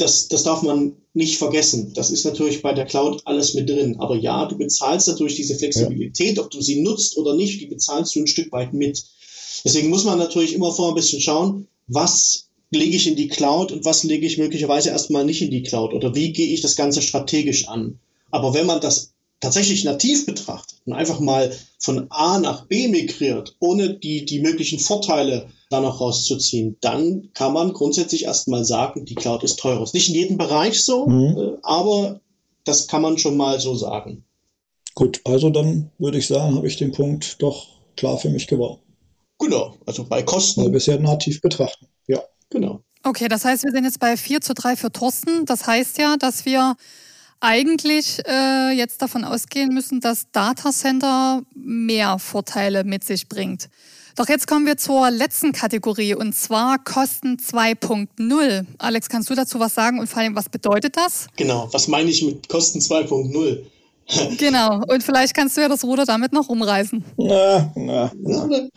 das, 0.00 0.28
das 0.28 0.42
darf 0.42 0.62
man 0.62 0.96
nicht 1.12 1.36
vergessen. 1.36 1.92
Das 1.94 2.10
ist 2.10 2.24
natürlich 2.24 2.62
bei 2.62 2.72
der 2.72 2.86
Cloud 2.86 3.22
alles 3.26 3.54
mit 3.54 3.68
drin. 3.68 3.96
Aber 3.98 4.16
ja, 4.16 4.46
du 4.46 4.56
bezahlst 4.56 5.08
natürlich 5.08 5.36
diese 5.36 5.56
Flexibilität, 5.56 6.36
ja. 6.36 6.42
ob 6.42 6.50
du 6.50 6.60
sie 6.60 6.80
nutzt 6.82 7.16
oder 7.16 7.34
nicht, 7.34 7.60
die 7.60 7.66
bezahlst 7.66 8.14
du 8.14 8.20
ein 8.20 8.26
Stück 8.26 8.50
weit 8.52 8.72
mit. 8.72 9.04
Deswegen 9.64 9.90
muss 9.90 10.04
man 10.04 10.18
natürlich 10.18 10.54
immer 10.54 10.72
vor 10.72 10.88
ein 10.88 10.94
bisschen 10.94 11.20
schauen, 11.20 11.68
was 11.86 12.48
lege 12.70 12.96
ich 12.96 13.06
in 13.06 13.16
die 13.16 13.28
Cloud 13.28 13.72
und 13.72 13.84
was 13.84 14.04
lege 14.04 14.26
ich 14.26 14.38
möglicherweise 14.38 14.90
erstmal 14.90 15.24
nicht 15.24 15.42
in 15.42 15.50
die 15.50 15.62
Cloud 15.62 15.92
oder 15.92 16.14
wie 16.14 16.32
gehe 16.32 16.52
ich 16.52 16.60
das 16.60 16.76
Ganze 16.76 17.02
strategisch 17.02 17.68
an. 17.68 17.98
Aber 18.30 18.54
wenn 18.54 18.66
man 18.66 18.80
das 18.80 19.12
tatsächlich 19.40 19.84
nativ 19.84 20.26
betrachtet 20.26 20.80
und 20.84 20.92
einfach 20.92 21.18
mal 21.18 21.52
von 21.78 22.06
A 22.10 22.38
nach 22.38 22.66
B 22.66 22.88
migriert, 22.88 23.56
ohne 23.58 23.94
die, 23.94 24.24
die 24.24 24.40
möglichen 24.40 24.78
Vorteile 24.78 25.48
da 25.70 25.80
noch 25.80 26.00
rauszuziehen, 26.00 26.76
dann 26.80 27.30
kann 27.34 27.52
man 27.52 27.72
grundsätzlich 27.72 28.24
erstmal 28.24 28.64
sagen, 28.64 29.06
die 29.06 29.14
Cloud 29.14 29.42
ist 29.42 29.58
teurer. 29.58 29.82
Ist 29.82 29.94
nicht 29.94 30.08
in 30.08 30.14
jedem 30.14 30.36
Bereich 30.36 30.82
so, 30.84 31.06
mhm. 31.06 31.38
äh, 31.38 31.56
aber 31.62 32.20
das 32.64 32.86
kann 32.86 33.02
man 33.02 33.18
schon 33.18 33.36
mal 33.36 33.58
so 33.58 33.74
sagen. 33.74 34.24
Gut, 34.94 35.20
also 35.24 35.50
dann 35.50 35.90
würde 35.98 36.18
ich 36.18 36.26
sagen, 36.26 36.54
habe 36.54 36.66
ich 36.66 36.76
den 36.76 36.92
Punkt 36.92 37.40
doch 37.40 37.66
klar 37.96 38.18
für 38.18 38.28
mich 38.28 38.46
gewonnen. 38.46 38.78
Genau, 39.38 39.74
also 39.86 40.04
bei 40.04 40.22
Kosten. 40.22 40.62
Weil 40.62 40.70
bisher 40.70 41.00
nativ 41.00 41.40
betrachten, 41.40 41.86
ja. 42.06 42.22
Genau. 42.50 42.82
Okay, 43.02 43.28
das 43.28 43.44
heißt, 43.44 43.64
wir 43.64 43.70
sind 43.70 43.84
jetzt 43.84 43.98
bei 43.98 44.16
4 44.16 44.40
zu 44.40 44.52
3 44.54 44.76
für 44.76 44.92
Thorsten. 44.92 45.46
Das 45.46 45.66
heißt 45.66 45.98
ja, 45.98 46.16
dass 46.16 46.44
wir 46.44 46.76
eigentlich 47.40 48.20
äh, 48.26 48.72
jetzt 48.72 49.00
davon 49.00 49.24
ausgehen 49.24 49.72
müssen, 49.72 50.00
dass 50.00 50.30
Datacenter 50.30 51.42
mehr 51.54 52.18
Vorteile 52.18 52.84
mit 52.84 53.04
sich 53.04 53.28
bringt. 53.28 53.70
Doch 54.16 54.28
jetzt 54.28 54.46
kommen 54.46 54.66
wir 54.66 54.76
zur 54.76 55.10
letzten 55.10 55.52
Kategorie 55.52 56.14
und 56.14 56.34
zwar 56.34 56.78
Kosten 56.78 57.38
2.0. 57.38 58.66
Alex, 58.76 59.08
kannst 59.08 59.30
du 59.30 59.34
dazu 59.34 59.60
was 59.60 59.74
sagen 59.74 59.98
und 59.98 60.08
vor 60.08 60.20
allem, 60.20 60.34
was 60.34 60.50
bedeutet 60.50 60.96
das? 60.96 61.28
Genau, 61.36 61.68
was 61.72 61.88
meine 61.88 62.10
ich 62.10 62.22
mit 62.22 62.48
Kosten 62.48 62.80
2.0? 62.80 63.64
Genau, 64.38 64.82
und 64.88 65.02
vielleicht 65.02 65.34
kannst 65.34 65.56
du 65.56 65.60
ja 65.60 65.68
das 65.68 65.84
Ruder 65.84 66.04
damit 66.04 66.32
noch 66.32 66.48
umreißen. 66.48 67.04
Na, 67.16 67.72
na, 67.76 68.12
na. 68.18 68.48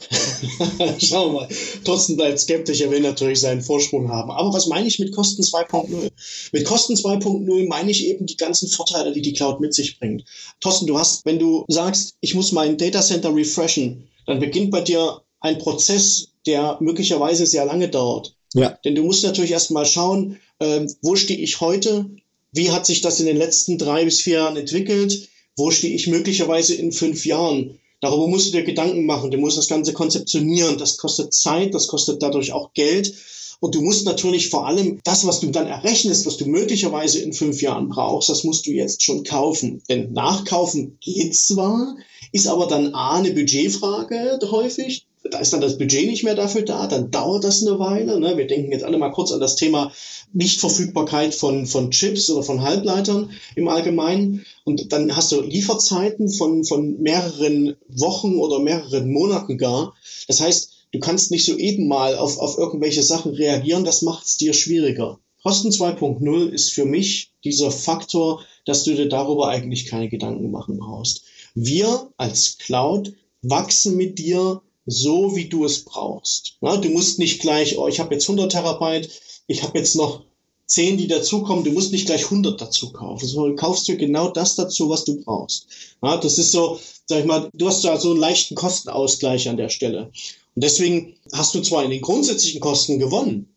Schauen 1.00 1.34
wir 1.34 1.41
mal. 1.41 1.48
Thorsten 1.84 2.15
bleibt 2.15 2.39
skeptisch, 2.39 2.82
er 2.82 2.91
will 2.91 3.02
natürlich 3.02 3.39
seinen 3.39 3.62
Vorsprung 3.62 4.10
haben. 4.10 4.32
Aber 4.32 4.54
was 4.54 4.67
meine 4.67 4.88
ich 4.88 5.00
mit 5.00 5.13
Kosten 5.13 5.43
2.0? 5.43 6.12
Mit 6.52 6.65
Kosten 6.65 6.93
2.0 6.93 7.67
meine 7.67 7.91
ich 7.91 8.06
eben 8.08 8.26
die 8.26 8.38
ganzen 8.38 8.67
Vorteile, 8.67 9.12
die 9.12 9.22
die 9.22 9.34
Cloud 9.34 9.60
mit 9.60 9.74
sich 9.74 10.00
bringt. 10.00 10.24
Thorsten, 10.60 10.88
du 10.88 10.98
hast, 10.98 11.26
wenn 11.26 11.39
du 11.39 11.65
sagst, 11.67 12.15
ich 12.22 12.36
muss 12.36 12.52
mein 12.52 12.78
Datacenter 12.78 13.36
refreshen, 13.36 14.08
dann 14.26 14.39
beginnt 14.39 14.72
bei 14.72 14.82
dir 14.82 15.22
ein 15.39 15.58
Prozess, 15.58 16.30
der 16.46 16.78
möglicherweise 16.80 17.46
sehr 17.46 17.65
lange 17.65 17.89
dauert. 17.89 18.36
Ja. 18.54 18.78
Denn 18.86 18.96
du 18.96 19.04
musst 19.04 19.24
natürlich 19.24 19.52
erstmal 19.52 19.86
schauen, 19.86 20.39
äh, 20.60 20.86
wo 21.02 21.15
stehe 21.15 21.39
ich 21.39 21.60
heute? 21.60 22.06
Wie 22.54 22.72
hat 22.72 22.86
sich 22.86 23.02
das 23.02 23.20
in 23.20 23.26
den 23.26 23.38
letzten 23.38 23.78
drei 23.78 24.06
bis 24.06 24.22
vier 24.22 24.36
Jahren 24.36 24.58
entwickelt? 24.58 25.28
Wo 25.58 25.72
stehe 25.72 25.96
ich 25.96 26.08
möglicherweise 26.08 26.76
in 26.76 26.92
fünf 26.92 27.26
Jahren? 27.26 27.80
Darüber 28.00 28.28
musst 28.28 28.48
du 28.48 28.52
dir 28.52 28.63
Gedanken 28.63 29.06
machen. 29.06 29.32
Du 29.32 29.38
musst 29.38 29.58
das 29.58 29.68
Ganze 29.68 29.92
konzeptionieren. 29.92 30.78
Das 30.78 30.98
kostet 30.98 31.34
Zeit, 31.34 31.74
das 31.74 31.88
kostet 31.88 32.22
dadurch 32.22 32.52
auch 32.52 32.74
Geld. 32.74 33.13
Und 33.60 33.76
du 33.76 33.82
musst 33.82 34.06
natürlich 34.06 34.50
vor 34.50 34.68
allem 34.68 35.00
das, 35.04 35.26
was 35.26 35.39
du 35.39 35.48
dann 35.48 35.68
errechnest, 35.68 36.26
was 36.26 36.38
du 36.38 36.46
möglicherweise 36.46 37.20
in 37.20 37.34
fünf 37.34 37.62
Jahren 37.62 37.89
brauchst, 37.89 38.30
das 38.30 38.44
musst 38.44 38.68
du 38.68 38.72
jetzt 38.72 39.02
schon 39.02 39.24
kaufen. 39.24 39.82
Denn 39.89 40.12
nachkaufen 40.12 40.98
geht 41.00 41.34
zwar, 41.34 41.96
ist 42.34 42.48
aber 42.48 42.68
dann 42.68 42.94
A, 42.94 43.16
eine 43.16 43.32
Budgetfrage 43.32 44.38
häufig 44.52 45.06
da 45.30 45.40
ist 45.40 45.54
dann 45.54 45.62
das 45.62 45.78
Budget 45.78 46.06
nicht 46.06 46.24
mehr 46.24 46.36
dafür 46.36 46.64
da, 46.64 46.88
dann 46.88 47.10
dauert 47.10 47.44
das 47.44 47.66
eine 47.66 47.80
Weile. 47.80 48.20
Ne? 48.20 48.36
Wir 48.36 48.46
denken 48.46 48.72
jetzt 48.72 48.84
alle 48.84 48.98
mal 48.98 49.12
kurz 49.12 49.32
an 49.32 49.40
das 49.40 49.56
Thema 49.56 49.92
Nichtverfügbarkeit 50.34 51.34
von, 51.34 51.66
von 51.66 51.92
Chips 51.92 52.30
oder 52.30 52.44
von 52.44 52.62
Halbleitern 52.62 53.32
im 53.56 53.68
Allgemeinen. 53.68 54.46
Und 54.66 54.92
dann 54.92 55.16
hast 55.16 55.32
du 55.32 55.42
Lieferzeiten 55.42 56.30
von, 56.30 56.66
von 56.66 57.02
mehreren 57.02 57.76
Wochen 57.88 58.38
oder 58.38 58.60
mehreren 58.60 59.12
Monaten 59.12 59.58
gar. 59.58 59.94
Das 60.28 60.42
heißt, 60.42 60.72
du 60.92 61.00
kannst 61.00 61.32
nicht 61.32 61.46
so 61.46 61.58
eben 61.58 61.88
mal 61.88 62.18
auf, 62.18 62.38
auf 62.38 62.58
irgendwelche 62.58 63.04
Sachen 63.04 63.34
reagieren, 63.34 63.86
das 63.86 64.02
macht 64.02 64.26
es 64.26 64.38
dir 64.38 64.54
schwieriger. 64.54 65.20
Kosten 65.42 65.70
2.0 65.70 66.50
ist 66.50 66.72
für 66.72 66.86
mich 66.86 67.32
dieser 67.44 67.72
Faktor, 67.72 68.42
dass 68.66 68.84
du 68.84 68.94
dir 68.94 69.10
darüber 69.10 69.50
eigentlich 69.50 69.88
keine 69.88 70.10
Gedanken 70.10 70.52
machen 70.52 70.80
brauchst. 70.80 71.24
Wir 71.54 72.10
als 72.18 72.58
Cloud 72.58 73.14
wachsen 73.42 73.98
mit 73.98 74.20
dir 74.20 74.62
so, 74.86 75.36
wie 75.36 75.50
du 75.50 75.65
es 75.65 75.86
brauchst. 75.86 76.58
Ja, 76.62 76.78
du 76.78 76.89
musst 76.89 77.19
nicht 77.19 77.41
gleich, 77.41 77.78
oh, 77.78 77.88
ich 77.88 78.00
habe 78.00 78.13
jetzt 78.13 78.30
100 78.30 78.52
Terabyte, 78.52 79.10
ich 79.48 79.63
habe 79.63 79.78
jetzt 79.78 79.96
noch 79.96 80.24
10, 80.67 80.98
die 80.98 81.08
dazukommen, 81.08 81.63
du 81.63 81.72
musst 81.72 81.91
nicht 81.91 82.06
gleich 82.06 82.26
100 82.26 82.60
dazu 82.60 82.91
kaufen, 82.91 83.28
sondern 83.28 83.56
kaufst 83.56 83.88
du 83.88 83.98
genau 83.98 84.30
das 84.30 84.56
dazu, 84.56 84.89
was 84.89 85.04
du 85.04 85.22
brauchst. 85.24 85.67
Ja, 86.02 86.17
das 86.17 86.38
ist 86.38 86.52
so, 86.52 86.80
sag 87.06 87.19
ich 87.19 87.26
mal, 87.26 87.50
du 87.54 87.67
hast 87.67 87.84
da 87.84 87.98
so 87.98 88.12
einen 88.12 88.19
leichten 88.19 88.56
Kostenausgleich 88.56 89.50
an 89.50 89.58
der 89.58 89.69
Stelle. 89.69 90.12
Und 90.56 90.63
deswegen 90.63 91.15
hast 91.32 91.54
du 91.56 91.62
zwar 91.62 91.84
in 91.84 91.91
den 91.91 92.02
grundsätzlichen 92.02 92.62
Kosten 92.62 93.00
gewonnen, 93.00 93.56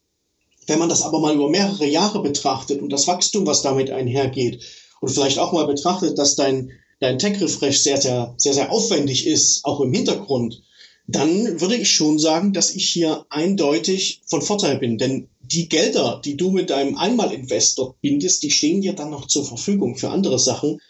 wenn 0.66 0.78
man 0.78 0.88
das 0.88 1.02
aber 1.02 1.20
mal 1.20 1.34
über 1.34 1.48
mehrere 1.48 1.86
Jahre 1.86 2.22
betrachtet 2.22 2.82
und 2.82 2.90
das 2.90 3.06
Wachstum, 3.06 3.46
was 3.46 3.62
damit 3.62 3.90
einhergeht, 3.90 4.62
und 5.00 5.10
vielleicht 5.10 5.38
auch 5.38 5.52
mal 5.52 5.66
betrachtet, 5.66 6.18
dass 6.18 6.36
dein, 6.36 6.70
dein 7.00 7.18
Tech-Refresh 7.18 7.78
sehr, 7.78 8.00
sehr, 8.00 8.34
sehr, 8.38 8.54
sehr 8.54 8.72
aufwendig 8.72 9.26
ist, 9.26 9.64
auch 9.64 9.80
im 9.80 9.92
Hintergrund, 9.92 10.62
dann 11.06 11.60
würde 11.60 11.76
ich 11.76 11.90
schon 11.90 12.18
sagen, 12.18 12.52
dass 12.52 12.74
ich 12.74 12.88
hier 12.88 13.26
eindeutig 13.30 14.22
von 14.26 14.42
Vorteil 14.42 14.78
bin. 14.78 14.98
Denn 14.98 15.28
die 15.40 15.68
Gelder, 15.68 16.20
die 16.24 16.36
du 16.36 16.50
mit 16.50 16.70
deinem 16.70 16.96
Einmalinvestor 16.96 17.94
bindest, 18.00 18.42
die 18.42 18.50
stehen 18.50 18.80
dir 18.80 18.94
dann 18.94 19.10
noch 19.10 19.28
zur 19.28 19.44
Verfügung 19.44 19.96
für 19.96 20.10
andere 20.10 20.38
Sachen, 20.38 20.80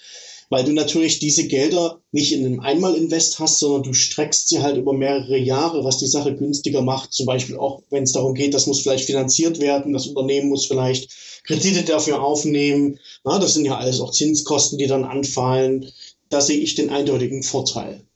weil 0.48 0.64
du 0.64 0.72
natürlich 0.72 1.18
diese 1.18 1.46
Gelder 1.48 2.00
nicht 2.12 2.33
in 2.33 2.46
einem 2.46 2.61
Einmalinvest 2.61 3.40
hast, 3.40 3.59
sondern 3.59 3.83
du 3.83 3.92
streckst 3.92 4.48
sie 4.48 4.61
halt 4.61 4.76
über 4.76 4.92
mehrere 4.92 5.37
Jahre, 5.37 5.85
was 5.85 5.98
die 5.98 6.07
Sache 6.07 6.35
günstiger 6.35 6.83
macht. 6.83 7.12
Zum 7.12 7.26
Beispiel 7.26 7.59
auch, 7.59 7.83
wenn 7.90 8.05
es 8.05 8.12
darum 8.12 8.35
geht, 8.35 8.55
das 8.55 8.66
muss 8.66 8.81
vielleicht 8.81 9.07
finanziert 9.07 9.59
werden, 9.61 9.92
das 9.92 10.07
Unternehmen 10.07 10.48
muss 10.48 10.66
vielleicht 10.66 11.11
Kredite 11.44 11.83
dafür 11.83 12.22
aufnehmen. 12.22 12.98
Na, 13.24 13.38
das 13.38 13.55
sind 13.55 13.64
ja 13.64 13.76
alles 13.76 14.00
auch 14.00 14.12
Zinskosten, 14.12 14.79
die 14.79 14.87
dann 14.87 15.05
anfallen. 15.05 15.90
Da 16.31 16.40
sehe 16.40 16.59
ich 16.59 16.74
den 16.74 16.90
eindeutigen 16.90 17.42
Vorteil. 17.42 18.07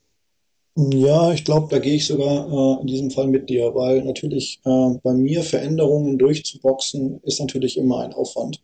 Ja, 0.76 1.32
ich 1.32 1.44
glaube, 1.44 1.68
da 1.70 1.78
gehe 1.78 1.94
ich 1.96 2.06
sogar 2.06 2.78
äh, 2.78 2.80
in 2.80 2.86
diesem 2.86 3.10
Fall 3.10 3.26
mit 3.26 3.48
dir, 3.50 3.74
weil 3.74 4.02
natürlich 4.04 4.60
äh, 4.64 4.90
bei 5.02 5.12
mir 5.12 5.42
Veränderungen 5.42 6.16
durchzuboxen 6.18 7.20
ist 7.24 7.40
natürlich 7.40 7.76
immer 7.76 8.00
ein 8.00 8.12
Aufwand. 8.14 8.60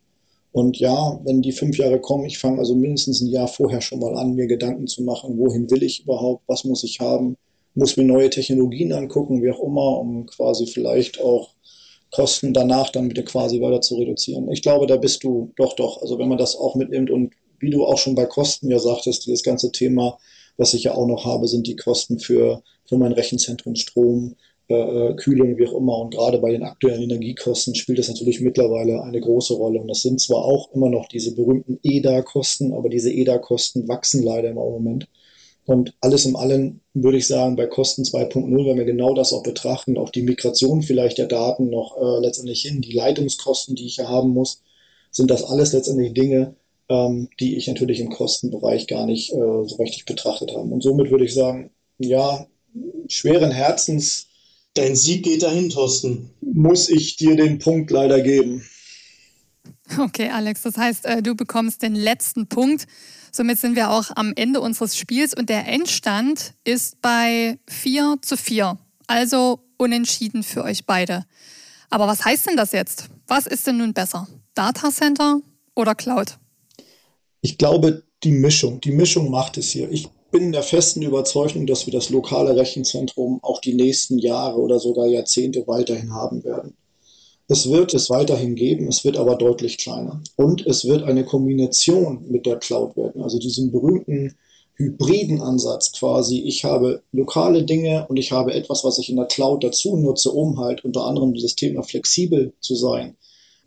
Und 0.51 0.77
ja, 0.79 1.19
wenn 1.25 1.41
die 1.41 1.51
fünf 1.51 1.77
Jahre 1.77 1.99
kommen, 2.01 2.25
ich 2.25 2.39
fange 2.39 2.59
also 2.59 2.75
mindestens 2.75 3.21
ein 3.21 3.27
Jahr 3.27 3.47
vorher 3.47 3.81
schon 3.81 3.99
mal 3.99 4.15
an, 4.17 4.33
mir 4.35 4.47
Gedanken 4.47 4.87
zu 4.87 5.03
machen, 5.03 5.37
wohin 5.37 5.69
will 5.69 5.83
ich 5.83 6.03
überhaupt, 6.03 6.43
was 6.47 6.63
muss 6.63 6.83
ich 6.83 6.99
haben, 6.99 7.37
muss 7.75 7.97
mir 7.97 8.05
neue 8.05 8.29
Technologien 8.29 8.93
angucken, 8.93 9.43
wie 9.43 9.51
auch 9.51 9.61
immer, 9.61 9.99
um 9.99 10.25
quasi 10.25 10.65
vielleicht 10.65 11.21
auch 11.21 11.51
Kosten 12.11 12.53
danach 12.53 12.89
dann 12.89 13.09
wieder 13.09 13.23
quasi 13.23 13.61
weiter 13.61 13.81
zu 13.81 13.95
reduzieren. 13.97 14.49
Ich 14.51 14.61
glaube, 14.61 14.87
da 14.87 14.95
bist 14.97 15.23
du 15.23 15.51
doch, 15.57 15.73
doch. 15.75 16.01
Also 16.01 16.17
wenn 16.17 16.29
man 16.29 16.37
das 16.37 16.55
auch 16.55 16.75
mitnimmt 16.75 17.11
und 17.11 17.33
wie 17.59 17.69
du 17.69 17.85
auch 17.85 17.97
schon 17.97 18.15
bei 18.15 18.25
Kosten 18.25 18.69
ja 18.71 18.79
sagtest, 18.79 19.25
dieses 19.25 19.43
ganze 19.43 19.71
Thema, 19.71 20.17
was 20.57 20.73
ich 20.73 20.83
ja 20.83 20.95
auch 20.95 21.07
noch 21.07 21.25
habe, 21.25 21.47
sind 21.47 21.67
die 21.67 21.75
Kosten 21.75 22.19
für, 22.19 22.63
für 22.85 22.97
mein 22.97 23.11
Rechenzentrum, 23.13 23.75
Strom, 23.75 24.35
äh, 24.67 25.13
Kühlung, 25.15 25.57
wie 25.57 25.67
auch 25.67 25.77
immer. 25.77 25.97
Und 25.99 26.13
gerade 26.13 26.39
bei 26.39 26.51
den 26.51 26.63
aktuellen 26.63 27.03
Energiekosten 27.03 27.75
spielt 27.75 27.99
das 27.99 28.09
natürlich 28.09 28.41
mittlerweile 28.41 29.03
eine 29.03 29.21
große 29.21 29.53
Rolle. 29.53 29.79
Und 29.79 29.87
das 29.87 30.01
sind 30.01 30.19
zwar 30.19 30.43
auch 30.43 30.73
immer 30.73 30.89
noch 30.89 31.07
diese 31.07 31.35
berühmten 31.35 31.79
EDA-Kosten, 31.83 32.73
aber 32.73 32.89
diese 32.89 33.11
EDA-Kosten 33.11 33.87
wachsen 33.87 34.23
leider 34.23 34.49
im 34.49 34.55
Moment. 34.55 35.07
Und 35.65 35.93
alles 35.99 36.25
im 36.25 36.37
Allen 36.37 36.79
würde 36.93 37.17
ich 37.17 37.27
sagen, 37.27 37.57
bei 37.57 37.67
Kosten 37.67 38.03
2.0, 38.03 38.65
wenn 38.65 38.77
wir 38.77 38.85
genau 38.85 39.13
das 39.13 39.33
auch 39.33 39.43
betrachten, 39.43 39.97
auch 39.97 40.09
die 40.09 40.21
Migration 40.21 40.81
vielleicht 40.81 41.17
der 41.17 41.27
Daten 41.27 41.69
noch 41.69 41.97
äh, 41.97 42.21
letztendlich 42.21 42.61
hin, 42.61 42.81
die 42.81 42.93
Leitungskosten, 42.93 43.75
die 43.75 43.85
ich 43.85 43.97
ja 43.97 44.07
haben 44.07 44.29
muss, 44.29 44.63
sind 45.11 45.29
das 45.29 45.43
alles 45.43 45.73
letztendlich 45.73 46.13
Dinge, 46.13 46.55
ähm, 46.89 47.29
die 47.39 47.57
ich 47.57 47.67
natürlich 47.67 47.99
im 47.99 48.09
Kostenbereich 48.09 48.87
gar 48.87 49.05
nicht 49.05 49.31
äh, 49.31 49.35
so 49.35 49.75
richtig 49.79 50.05
betrachtet 50.05 50.51
habe. 50.51 50.69
Und 50.69 50.81
somit 50.81 51.11
würde 51.11 51.25
ich 51.25 51.33
sagen, 51.33 51.71
ja, 51.97 52.47
schweren 53.07 53.51
Herzens. 53.51 54.27
Dein 54.73 54.95
Sieg 54.95 55.23
geht 55.23 55.43
dahin, 55.43 55.69
Thorsten. 55.69 56.29
Muss 56.41 56.89
ich 56.89 57.17
dir 57.17 57.35
den 57.35 57.59
Punkt 57.59 57.89
leider 57.91 58.21
geben. 58.21 58.63
Okay, 59.97 60.29
Alex, 60.29 60.63
das 60.63 60.77
heißt, 60.77 61.05
äh, 61.05 61.23
du 61.23 61.35
bekommst 61.35 61.81
den 61.81 61.95
letzten 61.95 62.47
Punkt. 62.47 62.85
Somit 63.31 63.59
sind 63.59 63.75
wir 63.75 63.89
auch 63.89 64.05
am 64.15 64.33
Ende 64.35 64.61
unseres 64.61 64.97
Spiels 64.97 65.33
und 65.33 65.49
der 65.49 65.67
Endstand 65.67 66.53
ist 66.63 67.01
bei 67.01 67.59
4 67.67 68.17
zu 68.21 68.37
4. 68.37 68.77
Also 69.07 69.59
unentschieden 69.77 70.43
für 70.43 70.63
euch 70.63 70.85
beide. 70.85 71.25
Aber 71.89 72.07
was 72.07 72.25
heißt 72.25 72.47
denn 72.47 72.57
das 72.57 72.73
jetzt? 72.73 73.09
Was 73.27 73.47
ist 73.47 73.65
denn 73.67 73.77
nun 73.77 73.93
besser? 73.93 74.27
Datacenter 74.55 75.41
oder 75.75 75.95
Cloud? 75.95 76.37
Ich 77.47 77.57
glaube, 77.57 78.03
die 78.25 78.33
Mischung. 78.33 78.81
Die 78.81 78.91
Mischung 78.91 79.31
macht 79.31 79.57
es 79.57 79.69
hier. 79.69 79.89
Ich 79.89 80.09
bin 80.31 80.51
der 80.51 80.63
festen 80.63 81.01
Überzeugung, 81.01 81.65
dass 81.65 81.85
wir 81.85 81.93
das 81.93 82.09
lokale 82.09 82.57
Rechenzentrum 82.57 83.39
auch 83.41 83.61
die 83.61 83.73
nächsten 83.73 84.19
Jahre 84.19 84.59
oder 84.59 84.81
sogar 84.81 85.07
Jahrzehnte 85.07 85.65
weiterhin 85.65 86.11
haben 86.11 86.43
werden. 86.43 86.75
Es 87.47 87.69
wird 87.69 87.93
es 87.93 88.09
weiterhin 88.09 88.55
geben, 88.55 88.89
es 88.89 89.05
wird 89.05 89.15
aber 89.15 89.37
deutlich 89.37 89.77
kleiner. 89.77 90.21
Und 90.35 90.67
es 90.67 90.83
wird 90.83 91.03
eine 91.03 91.23
Kombination 91.23 92.29
mit 92.29 92.45
der 92.45 92.57
Cloud 92.57 92.97
werden, 92.97 93.21
also 93.21 93.39
diesen 93.39 93.71
berühmten 93.71 94.35
hybriden 94.75 95.41
Ansatz 95.41 95.93
quasi. 95.93 96.41
Ich 96.41 96.65
habe 96.65 97.01
lokale 97.13 97.63
Dinge 97.63 98.07
und 98.09 98.17
ich 98.17 98.33
habe 98.33 98.53
etwas, 98.53 98.83
was 98.83 98.99
ich 98.99 99.09
in 99.09 99.15
der 99.15 99.27
Cloud 99.27 99.63
dazu 99.63 99.95
nutze, 99.95 100.33
um 100.33 100.59
halt 100.59 100.83
unter 100.83 101.05
anderem 101.05 101.33
dieses 101.33 101.55
Thema 101.55 101.81
flexibel 101.81 102.51
zu 102.59 102.75
sein. 102.75 103.15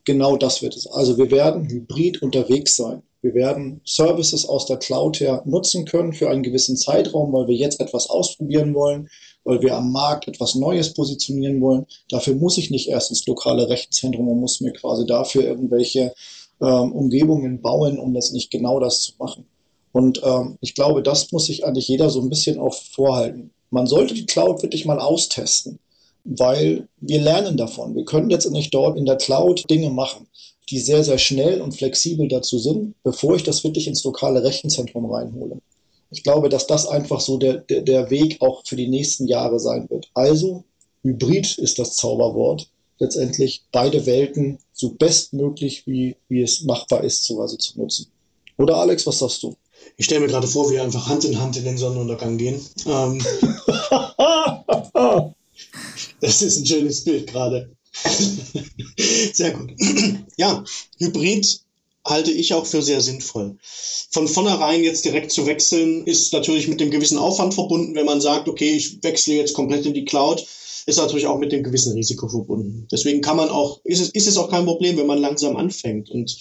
Genau 0.05 0.37
das 0.37 0.61
wird 0.61 0.77
es. 0.77 0.87
Also 0.87 1.17
wir 1.17 1.31
werden 1.31 1.67
hybrid 1.67 2.21
unterwegs 2.21 2.77
sein. 2.77 3.05
Wir 3.23 3.35
werden 3.35 3.81
Services 3.85 4.47
aus 4.47 4.67
der 4.67 4.79
Cloud 4.79 5.21
her 5.21 5.43
nutzen 5.45 5.85
können 5.85 6.13
für 6.13 6.31
einen 6.31 6.43
gewissen 6.43 6.77
Zeitraum, 6.77 7.33
weil 7.33 7.49
wir 7.49 7.57
jetzt 7.57 7.81
etwas 7.81 8.09
ausprobieren 8.09 8.75
wollen 8.75 9.09
weil 9.45 9.63
wir 9.63 9.77
am 9.77 9.93
Markt 9.93 10.29
etwas 10.29 10.55
Neues 10.55 10.93
positionieren 10.95 11.61
wollen. 11.61 11.87
Dafür 12.09 12.35
muss 12.35 12.59
ich 12.59 12.71
nicht 12.71 12.89
erst 12.89 13.11
ins 13.11 13.27
lokale 13.27 13.69
Rechenzentrum 13.69 14.29
und 14.29 14.41
muss 14.41 14.61
mir 14.61 14.73
quasi 14.73 15.07
dafür 15.07 15.45
irgendwelche 15.45 16.13
ähm, 16.61 16.93
Umgebungen 16.93 17.61
bauen, 17.61 17.99
um 17.99 18.13
letztlich 18.13 18.51
genau 18.51 18.81
das 18.81 19.03
zu 19.03 19.13
machen. 19.19 19.47
Und 19.93 20.21
ähm, 20.25 20.59
ich 20.61 20.75
glaube, 20.75 21.03
das 21.03 21.33
muss 21.33 21.47
sich 21.47 21.65
eigentlich 21.65 21.89
jeder 21.89 22.11
so 22.11 22.21
ein 22.21 22.29
bisschen 22.29 22.59
auch 22.59 22.75
vorhalten. 22.75 23.51
Man 23.71 23.87
sollte 23.87 24.15
die 24.15 24.27
Cloud 24.27 24.63
wirklich 24.63 24.85
mal 24.85 24.99
austesten, 24.99 25.79
weil 26.25 26.89
wir 27.01 27.21
lernen 27.21 27.57
davon. 27.57 27.95
Wir 27.95 28.05
können 28.05 28.31
jetzt 28.31 28.51
nicht 28.51 28.75
dort 28.75 28.99
in 28.99 29.07
der 29.07 29.17
Cloud 29.17 29.69
Dinge 29.71 29.91
machen, 29.91 30.27
die 30.69 30.79
sehr, 30.79 31.03
sehr 31.03 31.19
schnell 31.19 31.61
und 31.61 31.77
flexibel 31.77 32.29
dazu 32.29 32.59
sind, 32.59 32.95
bevor 33.03 33.37
ich 33.37 33.43
das 33.43 33.65
wirklich 33.65 33.87
ins 33.87 34.05
lokale 34.05 34.45
Rechenzentrum 34.45 35.11
reinhole. 35.11 35.61
Ich 36.11 36.23
glaube, 36.23 36.49
dass 36.49 36.67
das 36.67 36.87
einfach 36.87 37.21
so 37.21 37.39
der, 37.39 37.59
der, 37.59 37.83
der 37.83 38.11
Weg 38.11 38.41
auch 38.41 38.63
für 38.67 38.77
die 38.77 38.89
nächsten 38.89 39.27
Jahre 39.27 39.61
sein 39.61 39.89
wird. 39.91 40.11
Also, 40.15 40.65
Hybrid 41.03 41.59
ist 41.59 41.79
das 41.79 41.97
Zauberwort. 41.97 42.69
Letztendlich 42.99 43.65
beide 43.73 44.07
Welten 44.07 44.59
so 44.73 44.91
bestmöglich, 44.91 45.87
wie, 45.87 46.17
wie 46.29 46.43
es 46.43 46.63
machbar 46.63 47.03
ist, 47.03 47.25
so 47.25 47.45
zu 47.47 47.81
nutzen. 47.81 48.07
Oder 48.59 48.77
Alex, 48.77 49.07
was 49.07 49.21
sagst 49.21 49.43
du? 49.43 49.55
Ich 49.97 50.05
stelle 50.05 50.21
mir 50.21 50.27
gerade 50.27 50.47
vor, 50.47 50.69
wie 50.69 50.75
wir 50.75 50.83
einfach 50.83 51.09
Hand 51.09 51.25
in 51.25 51.41
Hand 51.41 51.57
in 51.57 51.65
den 51.65 51.79
Sonnenuntergang 51.79 52.37
gehen. 52.37 52.61
Ähm, 52.87 53.25
das 56.21 56.43
ist 56.43 56.59
ein 56.59 56.67
schönes 56.67 57.05
Bild 57.05 57.29
gerade. 57.29 57.71
Sehr 59.33 59.53
gut. 59.53 59.73
Ja, 60.37 60.65
Hybrid 60.99 61.61
halte 62.05 62.31
ich 62.31 62.55
auch 62.55 62.67
für 62.67 62.83
sehr 62.83 63.01
sinnvoll. 63.01 63.57
Von 64.11 64.27
vornherein 64.27 64.83
jetzt 64.83 65.05
direkt 65.05 65.33
zu 65.33 65.47
wechseln, 65.47 66.07
ist 66.07 66.33
natürlich 66.33 66.69
mit 66.69 66.81
dem 66.81 66.91
gewissen 66.91 67.19
Aufwand 67.19 67.55
verbunden, 67.55 67.95
wenn 67.95 68.07
man 68.07 68.21
sagt, 68.21 68.49
okay, 68.49 68.71
ich 68.71 69.03
wechsle 69.03 69.35
jetzt 69.35 69.55
komplett 69.55 69.87
in 69.87 69.95
die 69.95 70.05
Cloud, 70.05 70.47
ist 70.87 70.97
natürlich 70.97 71.27
auch 71.27 71.39
mit 71.39 71.53
dem 71.53 71.63
gewissen 71.63 71.93
Risiko 71.93 72.29
verbunden. 72.29 72.89
Deswegen 72.91 73.21
kann 73.21 73.37
man 73.37 73.51
auch, 73.51 73.81
ist 73.85 74.01
es, 74.01 74.09
ist 74.11 74.27
es 74.27 74.39
auch 74.39 74.51
kein 74.51 74.65
Problem, 74.65 74.97
wenn 74.97 75.07
man 75.07 75.21
langsam 75.21 75.57
anfängt 75.57 76.11
und 76.11 76.37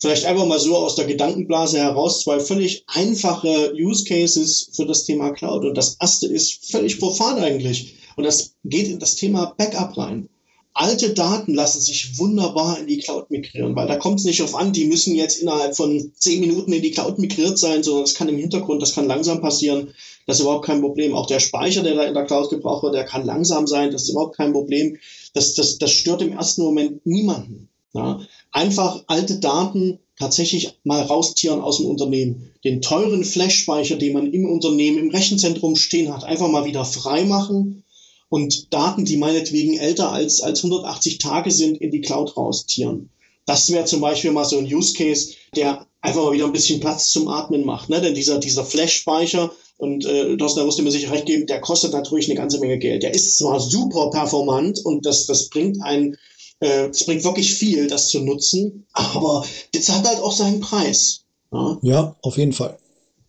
vielleicht 0.00 0.24
einfach 0.24 0.46
mal 0.46 0.60
so 0.60 0.76
aus 0.76 0.94
der 0.94 1.06
Gedankenblase 1.06 1.78
heraus 1.78 2.22
zwei 2.22 2.40
völlig 2.40 2.84
einfache 2.86 3.74
Use 3.74 4.04
Cases 4.04 4.70
für 4.72 4.86
das 4.86 5.04
Thema 5.04 5.30
Cloud. 5.32 5.64
Und 5.64 5.74
das 5.74 5.96
erste 6.00 6.28
ist 6.28 6.70
völlig 6.70 6.98
profan 6.98 7.38
eigentlich. 7.38 7.96
Und 8.16 8.24
das 8.24 8.54
geht 8.64 8.88
in 8.88 8.98
das 8.98 9.16
Thema 9.16 9.54
Backup 9.58 9.96
rein 9.98 10.28
alte 10.72 11.12
Daten 11.14 11.54
lassen 11.54 11.80
sich 11.80 12.18
wunderbar 12.18 12.78
in 12.78 12.86
die 12.86 12.98
Cloud 12.98 13.30
migrieren, 13.30 13.74
weil 13.74 13.88
da 13.88 13.96
kommt 13.96 14.20
es 14.20 14.24
nicht 14.24 14.42
auf 14.42 14.54
an, 14.54 14.72
die 14.72 14.86
müssen 14.86 15.14
jetzt 15.14 15.38
innerhalb 15.38 15.76
von 15.76 16.12
zehn 16.16 16.40
Minuten 16.40 16.72
in 16.72 16.82
die 16.82 16.92
Cloud 16.92 17.18
migriert 17.18 17.58
sein, 17.58 17.82
sondern 17.82 18.04
das 18.04 18.14
kann 18.14 18.28
im 18.28 18.38
Hintergrund, 18.38 18.80
das 18.80 18.94
kann 18.94 19.06
langsam 19.06 19.40
passieren. 19.40 19.92
Das 20.26 20.36
ist 20.36 20.42
überhaupt 20.42 20.66
kein 20.66 20.80
Problem. 20.80 21.14
Auch 21.14 21.26
der 21.26 21.40
Speicher, 21.40 21.82
der 21.82 21.96
da 21.96 22.04
in 22.04 22.14
der 22.14 22.24
Cloud 22.24 22.50
gebraucht 22.50 22.84
wird, 22.84 22.94
der 22.94 23.04
kann 23.04 23.26
langsam 23.26 23.66
sein. 23.66 23.90
Das 23.90 24.04
ist 24.04 24.10
überhaupt 24.10 24.36
kein 24.36 24.52
Problem. 24.52 24.96
Das, 25.34 25.54
das, 25.54 25.78
das 25.78 25.90
stört 25.90 26.22
im 26.22 26.32
ersten 26.32 26.62
Moment 26.62 27.04
niemanden. 27.04 27.68
Ja? 27.92 28.20
Einfach 28.52 29.02
alte 29.08 29.40
Daten 29.40 29.98
tatsächlich 30.18 30.78
mal 30.84 31.02
raustieren 31.02 31.60
aus 31.60 31.78
dem 31.78 31.86
Unternehmen. 31.86 32.52
Den 32.62 32.80
teuren 32.80 33.24
Flash-Speicher, 33.24 33.96
den 33.96 34.12
man 34.12 34.32
im 34.32 34.48
Unternehmen, 34.48 34.98
im 34.98 35.10
Rechenzentrum 35.10 35.74
stehen 35.74 36.12
hat, 36.12 36.24
einfach 36.24 36.48
mal 36.48 36.64
wieder 36.64 36.84
frei 36.84 37.24
machen 37.24 37.82
und 38.30 38.72
Daten, 38.72 39.04
die 39.04 39.18
meinetwegen 39.18 39.76
älter 39.76 40.10
als, 40.10 40.40
als 40.40 40.64
180 40.64 41.18
Tage 41.18 41.50
sind, 41.50 41.78
in 41.78 41.90
die 41.90 42.00
Cloud 42.00 42.36
raustieren. 42.36 43.10
Das 43.44 43.70
wäre 43.70 43.84
zum 43.84 44.00
Beispiel 44.00 44.30
mal 44.30 44.44
so 44.44 44.56
ein 44.56 44.72
Use 44.72 44.94
Case, 44.94 45.34
der 45.54 45.86
einfach 46.00 46.22
mal 46.22 46.32
wieder 46.32 46.46
ein 46.46 46.52
bisschen 46.52 46.80
Platz 46.80 47.10
zum 47.10 47.28
Atmen 47.28 47.66
macht. 47.66 47.90
Ne? 47.90 48.00
Denn 48.00 48.14
dieser, 48.14 48.38
dieser 48.38 48.64
Flash-Speicher, 48.64 49.50
und 49.76 50.04
äh, 50.04 50.36
das, 50.36 50.54
da 50.54 50.64
musst 50.64 50.78
du 50.78 50.82
mir 50.82 50.92
sicher 50.92 51.10
recht 51.10 51.26
geben, 51.26 51.46
der 51.46 51.60
kostet 51.60 51.92
natürlich 51.92 52.28
eine 52.28 52.38
ganze 52.38 52.60
Menge 52.60 52.78
Geld. 52.78 53.02
Der 53.02 53.12
ist 53.12 53.36
zwar 53.36 53.58
super 53.58 54.10
performant 54.10 54.78
und 54.84 55.04
das, 55.04 55.26
das 55.26 55.48
bringt 55.48 55.82
ein 55.82 56.16
Äh, 56.60 56.88
es 56.90 57.04
bringt 57.04 57.24
wirklich 57.24 57.54
viel, 57.54 57.88
das 57.88 58.10
zu 58.10 58.20
nutzen, 58.20 58.86
aber 58.92 59.46
das 59.72 59.88
hat 59.88 60.06
halt 60.06 60.20
auch 60.20 60.32
seinen 60.32 60.60
Preis. 60.60 61.24
Ja, 61.50 61.78
ja 61.82 62.16
auf 62.22 62.36
jeden 62.36 62.52
Fall. 62.52 62.78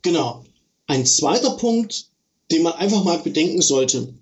Genau. 0.01 0.43
Ein 0.85 1.05
zweiter 1.05 1.51
Punkt, 1.51 2.07
den 2.51 2.63
man 2.63 2.73
einfach 2.73 3.03
mal 3.05 3.19
bedenken 3.19 3.61
sollte. 3.61 4.13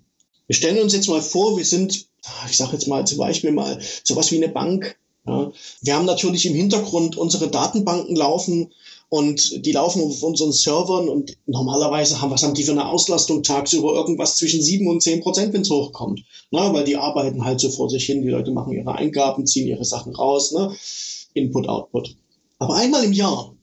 Wir 0.50 0.56
stellen 0.56 0.82
uns 0.82 0.92
jetzt 0.92 1.08
mal 1.08 1.22
vor, 1.22 1.56
wir 1.56 1.64
sind, 1.64 2.08
ich 2.50 2.56
sage 2.56 2.72
jetzt 2.72 2.88
mal 2.88 3.06
zum 3.06 3.18
Beispiel 3.18 3.52
mal 3.52 3.78
sowas 4.02 4.32
wie 4.32 4.36
eine 4.36 4.48
Bank. 4.48 4.96
Ja. 5.24 5.52
Wir 5.80 5.94
haben 5.94 6.06
natürlich 6.06 6.44
im 6.44 6.56
Hintergrund 6.56 7.16
unsere 7.16 7.46
Datenbanken 7.46 8.16
laufen 8.16 8.72
und 9.08 9.64
die 9.64 9.70
laufen 9.70 10.02
auf 10.02 10.20
unseren 10.24 10.50
Servern 10.50 11.08
und 11.08 11.36
normalerweise 11.46 12.20
haben, 12.20 12.32
was 12.32 12.42
haben 12.42 12.54
die 12.54 12.64
für 12.64 12.72
eine 12.72 12.88
Auslastung 12.88 13.44
tagsüber? 13.44 13.94
Irgendwas 13.94 14.38
zwischen 14.38 14.60
sieben 14.60 14.88
und 14.88 15.04
zehn 15.04 15.20
Prozent, 15.20 15.52
wenn 15.52 15.60
es 15.60 15.70
hochkommt. 15.70 16.24
Na, 16.50 16.74
weil 16.74 16.82
die 16.82 16.96
arbeiten 16.96 17.44
halt 17.44 17.60
so 17.60 17.70
vor 17.70 17.88
sich 17.88 18.06
hin, 18.06 18.22
die 18.22 18.30
Leute 18.30 18.50
machen 18.50 18.72
ihre 18.72 18.96
Eingaben, 18.96 19.46
ziehen 19.46 19.68
ihre 19.68 19.84
Sachen 19.84 20.16
raus, 20.16 20.50
ne? 20.50 20.74
Input, 21.32 21.68
Output. 21.68 22.16
Aber 22.58 22.74
einmal 22.74 23.04
im 23.04 23.12
Jahr, 23.12 23.54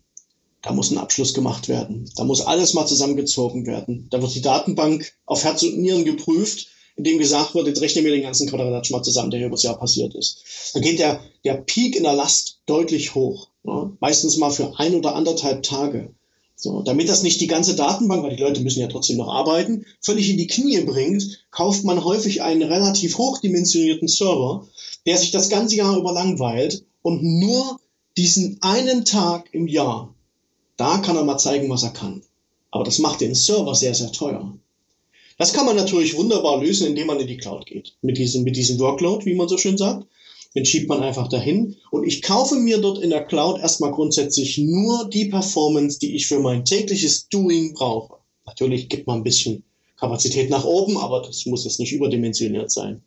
da 0.62 0.72
muss 0.72 0.92
ein 0.92 1.00
Abschluss 1.00 1.34
gemacht 1.34 1.68
werden. 1.68 2.10
Da 2.16 2.24
muss 2.24 2.40
alles 2.40 2.74
mal 2.74 2.86
zusammengezogen 2.86 3.66
werden. 3.66 4.08
Da 4.10 4.22
wird 4.22 4.34
die 4.34 4.42
Datenbank 4.42 5.12
auf 5.26 5.44
Herz 5.44 5.64
und 5.64 5.80
Nieren 5.80 6.06
geprüft, 6.06 6.70
indem 6.98 7.20
gesagt 7.20 7.56
wird, 7.56 7.68
jetzt 7.68 7.82
rechnen 7.82 8.04
wir 8.04 8.12
den 8.12 8.24
ganzen 8.24 8.50
Quadratsch 8.50 8.91
mal 8.91 9.04
zusammen, 9.04 9.32
der 9.32 9.39
hier 9.39 9.48
übers 9.48 9.64
Jahr 9.64 9.78
passiert 9.78 10.16
ist. 10.16 10.72
Dann 10.74 10.82
geht 10.82 11.00
der, 11.00 11.22
der 11.45 11.54
Peak 11.54 11.95
in 11.95 12.04
der 12.04 12.14
Last 12.14 12.60
deutlich 12.66 13.16
hoch. 13.16 13.48
Ja, 13.64 13.91
meistens 14.00 14.38
mal 14.38 14.52
für 14.52 14.78
ein 14.80 14.95
oder 14.95 15.16
anderthalb 15.16 15.64
Tage. 15.64 16.10
So, 16.56 16.82
damit 16.82 17.08
das 17.08 17.22
nicht 17.22 17.39
die 17.39 17.48
ganze 17.48 17.76
Datenbank, 17.76 18.24
weil 18.24 18.36
die 18.36 18.41
Leute 18.41 18.62
müssen 18.62 18.80
ja 18.80 18.88
trotzdem 18.88 19.18
noch 19.18 19.28
arbeiten, 19.28 19.86
völlig 20.02 20.28
in 20.32 20.38
die 20.38 20.48
Knie 20.48 20.82
bringt, 20.82 21.45
kauft 21.52 21.84
man 21.84 22.04
häufig 22.04 22.41
einen 22.41 22.64
relativ 22.64 23.20
hochdimensionierten 23.20 24.08
Server, 24.08 24.68
der 25.06 25.18
sich 25.18 25.30
das 25.30 25.50
ganze 25.50 25.76
Jahr 25.76 25.95
über 25.95 26.14
langweilt 26.14 26.84
und 27.04 27.22
nur 27.22 27.80
diesen 28.18 28.58
einen 28.62 29.06
Tag 29.06 29.50
im 29.54 29.68
Jahr, 29.68 30.16
da 30.78 30.98
kann 30.98 31.16
er 31.16 31.24
mal 31.24 31.38
zeigen, 31.38 31.70
was 31.70 31.84
er 31.84 31.91
kann. 31.91 32.24
Aber 32.72 32.84
das 32.84 32.98
macht 32.98 33.22
den 33.22 33.36
Server 33.36 33.76
sehr, 33.76 33.93
sehr 33.93 34.12
teuer. 34.12 34.58
Das 35.38 35.54
kann 35.54 35.66
man 35.66 35.76
natürlich 35.76 36.18
wunderbar 36.18 36.62
lösen, 36.64 36.88
indem 36.88 37.08
man 37.08 37.20
in 37.20 37.28
die 37.28 37.38
Cloud 37.38 37.66
geht. 37.66 37.96
Mit 38.02 38.18
diesem, 38.18 38.44
mit 38.44 38.56
diesem 38.56 38.80
Workload, 38.80 39.26
wie 39.26 39.36
man 39.36 39.48
so 39.48 39.58
schön 39.58 39.78
sagt. 39.78 40.08
Den 40.56 40.66
schiebt 40.66 40.90
man 40.90 41.04
einfach 41.04 41.28
dahin. 41.28 41.76
Und 41.92 42.08
ich 42.08 42.24
kaufe 42.24 42.56
mir 42.56 42.80
dort 42.80 42.98
in 42.98 43.12
der 43.12 43.26
Cloud 43.26 43.60
erstmal 43.60 43.92
grundsätzlich 43.92 44.58
nur 44.58 45.08
die 45.10 45.26
Performance, 45.26 46.00
die 46.00 46.16
ich 46.16 46.26
für 46.26 46.40
mein 46.40 46.66
tägliches 46.66 47.30
Doing 47.30 47.74
brauche. 47.74 48.16
Natürlich 48.46 48.90
gibt 48.90 49.06
man 49.06 49.20
ein 49.20 49.24
bisschen 49.24 49.64
Kapazität 49.98 50.50
nach 50.50 50.66
oben, 50.66 50.98
aber 50.98 51.22
das 51.22 51.46
muss 51.46 51.66
jetzt 51.66 51.80
nicht 51.80 51.92
überdimensioniert 51.92 52.72
sein. 52.72 53.04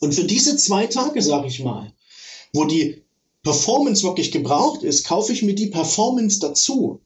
Und 0.00 0.14
für 0.14 0.24
diese 0.24 0.56
zwei 0.56 0.86
Tage, 0.86 1.22
sage 1.22 1.48
ich 1.48 1.64
mal, 1.64 1.92
wo 2.52 2.64
die 2.64 3.02
Performance 3.42 4.02
wirklich 4.04 4.30
gebraucht 4.30 4.82
ist, 4.82 5.06
kaufe 5.06 5.32
ich 5.32 5.42
mir 5.42 5.54
die 5.54 5.68
Performance 5.68 6.38
dazu. 6.40 7.00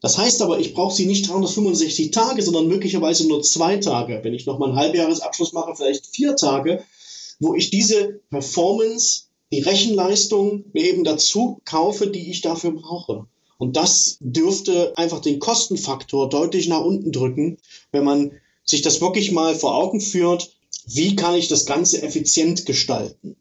Das 0.00 0.16
heißt 0.16 0.40
aber, 0.42 0.58
ich 0.58 0.72
brauche 0.72 0.94
sie 0.94 1.06
nicht 1.06 1.28
365 1.28 2.10
Tage, 2.10 2.42
sondern 2.42 2.68
möglicherweise 2.68 3.28
nur 3.28 3.42
zwei 3.42 3.76
Tage. 3.76 4.20
Wenn 4.22 4.34
ich 4.34 4.46
nochmal 4.46 4.70
einen 4.70 4.78
Halbjahresabschluss 4.78 5.52
mache, 5.52 5.74
vielleicht 5.76 6.06
vier 6.06 6.36
Tage, 6.36 6.82
wo 7.38 7.54
ich 7.54 7.70
diese 7.70 8.20
Performance, 8.30 9.24
die 9.52 9.60
Rechenleistung 9.60 10.64
mir 10.72 10.84
eben 10.84 11.04
dazu 11.04 11.60
kaufe, 11.64 12.06
die 12.06 12.30
ich 12.30 12.40
dafür 12.40 12.72
brauche. 12.72 13.26
Und 13.58 13.76
das 13.76 14.16
dürfte 14.20 14.96
einfach 14.96 15.20
den 15.20 15.38
Kostenfaktor 15.38 16.30
deutlich 16.30 16.66
nach 16.68 16.80
unten 16.80 17.12
drücken, 17.12 17.58
wenn 17.92 18.04
man 18.04 18.32
sich 18.64 18.80
das 18.80 19.02
wirklich 19.02 19.32
mal 19.32 19.54
vor 19.54 19.74
Augen 19.74 20.00
führt, 20.00 20.50
wie 20.86 21.14
kann 21.14 21.34
ich 21.34 21.48
das 21.48 21.66
Ganze 21.66 22.02
effizient 22.02 22.64
gestalten. 22.64 23.36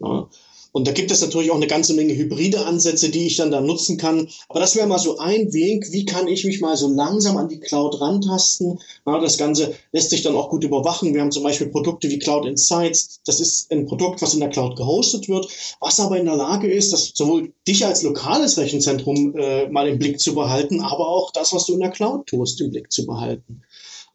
Ja. 0.00 0.28
Und 0.72 0.86
da 0.86 0.92
gibt 0.92 1.10
es 1.10 1.20
natürlich 1.20 1.50
auch 1.50 1.56
eine 1.56 1.66
ganze 1.66 1.94
Menge 1.94 2.14
hybride 2.14 2.64
Ansätze, 2.64 3.08
die 3.08 3.26
ich 3.26 3.36
dann 3.36 3.50
da 3.50 3.60
nutzen 3.60 3.96
kann. 3.96 4.28
Aber 4.48 4.60
das 4.60 4.76
wäre 4.76 4.86
mal 4.86 4.98
so 4.98 5.18
ein 5.18 5.52
Weg, 5.52 5.90
wie 5.90 6.04
kann 6.04 6.28
ich 6.28 6.44
mich 6.44 6.60
mal 6.60 6.76
so 6.76 6.88
langsam 6.88 7.36
an 7.36 7.48
die 7.48 7.58
Cloud 7.58 8.00
rantasten. 8.00 8.78
Ja, 9.04 9.18
das 9.20 9.36
Ganze 9.36 9.74
lässt 9.92 10.10
sich 10.10 10.22
dann 10.22 10.36
auch 10.36 10.48
gut 10.48 10.62
überwachen. 10.62 11.12
Wir 11.12 11.22
haben 11.22 11.32
zum 11.32 11.42
Beispiel 11.42 11.68
Produkte 11.68 12.08
wie 12.08 12.20
Cloud 12.20 12.46
Insights. 12.46 13.20
Das 13.24 13.40
ist 13.40 13.72
ein 13.72 13.86
Produkt, 13.86 14.22
was 14.22 14.34
in 14.34 14.40
der 14.40 14.50
Cloud 14.50 14.76
gehostet 14.76 15.28
wird, 15.28 15.48
was 15.80 15.98
aber 15.98 16.18
in 16.18 16.26
der 16.26 16.36
Lage 16.36 16.70
ist, 16.70 16.92
das 16.92 17.12
sowohl 17.14 17.52
dich 17.66 17.84
als 17.84 18.02
lokales 18.02 18.56
Rechenzentrum 18.56 19.36
äh, 19.36 19.68
mal 19.68 19.88
im 19.88 19.98
Blick 19.98 20.20
zu 20.20 20.34
behalten, 20.34 20.80
aber 20.80 21.08
auch 21.08 21.32
das, 21.32 21.52
was 21.52 21.66
du 21.66 21.74
in 21.74 21.80
der 21.80 21.90
Cloud 21.90 22.26
tust, 22.26 22.60
im 22.60 22.70
Blick 22.70 22.92
zu 22.92 23.06
behalten. 23.06 23.62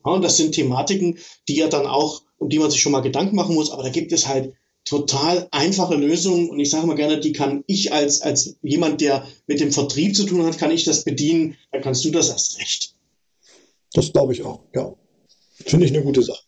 Ja, 0.06 0.14
und 0.14 0.22
das 0.22 0.38
sind 0.38 0.53
Thematiken, 0.53 1.18
die 1.47 1.56
ja 1.56 1.68
dann 1.68 1.86
auch, 1.86 2.22
um 2.38 2.49
die 2.49 2.60
man 2.60 2.72
sich 2.72 2.82
schon 2.82 2.91
mal 2.91 3.01
Gedanken 3.01 3.36
machen 3.36 3.56
muss, 3.56 3.72
aber 3.72 3.84
da 3.84 3.89
gibt 3.89 4.12
es 4.12 4.28
halt 4.28 4.53
total 4.86 5.48
einfache 5.52 5.96
Lösung 5.96 6.50
und 6.50 6.60
ich 6.60 6.70
sage 6.70 6.88
mal 6.88 6.96
gerne, 6.96 7.20
die 7.20 7.34
kann 7.34 7.64
ich 7.68 7.92
als, 7.92 8.22
als 8.22 8.56
jemand, 8.62 9.02
der 9.02 9.28
mit 9.48 9.60
dem 9.60 9.72
Vertrieb 9.72 10.16
zu 10.16 10.26
tun 10.26 10.46
hat, 10.46 10.58
kann 10.58 10.72
ich 10.72 10.84
das 10.84 11.04
bedienen, 11.04 11.58
dann 11.72 11.82
kannst 11.82 12.06
du 12.06 12.12
das 12.12 12.30
erst 12.30 12.60
recht. 12.60 12.96
Das 13.94 14.14
glaube 14.14 14.34
ich 14.34 14.44
auch, 14.44 14.62
ja. 14.74 14.94
Finde 15.54 15.86
ich 15.86 15.94
eine 15.94 16.04
gute 16.04 16.22
Sache. 16.22 16.44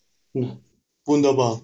Wunderbar. 1.06 1.62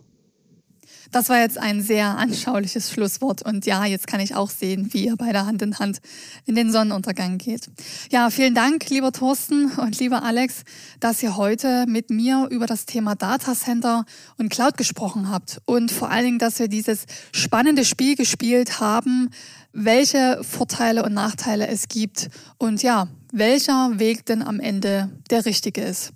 Das 1.14 1.30
war 1.30 1.40
jetzt 1.40 1.60
ein 1.60 1.84
sehr 1.84 2.18
anschauliches 2.18 2.92
Schlusswort. 2.92 3.44
Und 3.44 3.68
ja, 3.68 3.86
jetzt 3.86 4.08
kann 4.08 4.20
ich 4.20 4.34
auch 4.34 4.50
sehen, 4.50 4.90
wie 4.94 5.06
ihr 5.06 5.16
beide 5.16 5.46
Hand 5.46 5.62
in 5.62 5.78
Hand 5.78 6.02
in 6.46 6.56
den 6.56 6.72
Sonnenuntergang 6.72 7.38
geht. 7.38 7.70
Ja, 8.12 8.32
vielen 8.32 8.56
Dank, 8.56 8.90
lieber 8.90 9.12
Thorsten 9.12 9.72
und 9.74 10.00
lieber 10.00 10.24
Alex, 10.24 10.64
dass 11.00 11.22
ihr 11.22 11.38
heute 11.38 11.86
mit 11.88 12.10
mir 12.10 12.48
über 12.50 12.66
das 12.66 12.88
Thema 12.88 13.14
Datacenter 13.14 14.06
und 14.40 14.50
Cloud 14.50 14.76
gesprochen 14.76 15.30
habt. 15.30 15.62
Und 15.66 15.92
vor 15.92 16.10
allen 16.10 16.26
Dingen, 16.26 16.40
dass 16.40 16.58
wir 16.58 16.68
dieses 16.68 17.06
spannende 17.32 17.86
Spiel 17.86 18.16
gespielt 18.16 18.80
haben, 18.80 19.30
welche 19.72 20.44
Vorteile 20.44 21.04
und 21.04 21.14
Nachteile 21.14 21.68
es 21.68 21.90
gibt 21.90 22.30
und 22.58 22.82
ja, 22.82 23.08
welcher 23.32 24.00
Weg 24.00 24.26
denn 24.26 24.42
am 24.42 24.60
Ende 24.60 25.12
der 25.30 25.46
richtige 25.46 25.82
ist. 25.82 26.12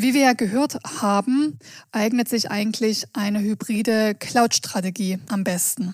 Wie 0.00 0.14
wir 0.14 0.20
ja 0.20 0.32
gehört 0.32 0.78
haben, 1.00 1.58
eignet 1.90 2.28
sich 2.28 2.52
eigentlich 2.52 3.06
eine 3.14 3.40
hybride 3.40 4.14
Cloud-Strategie 4.14 5.18
am 5.28 5.42
besten. 5.42 5.92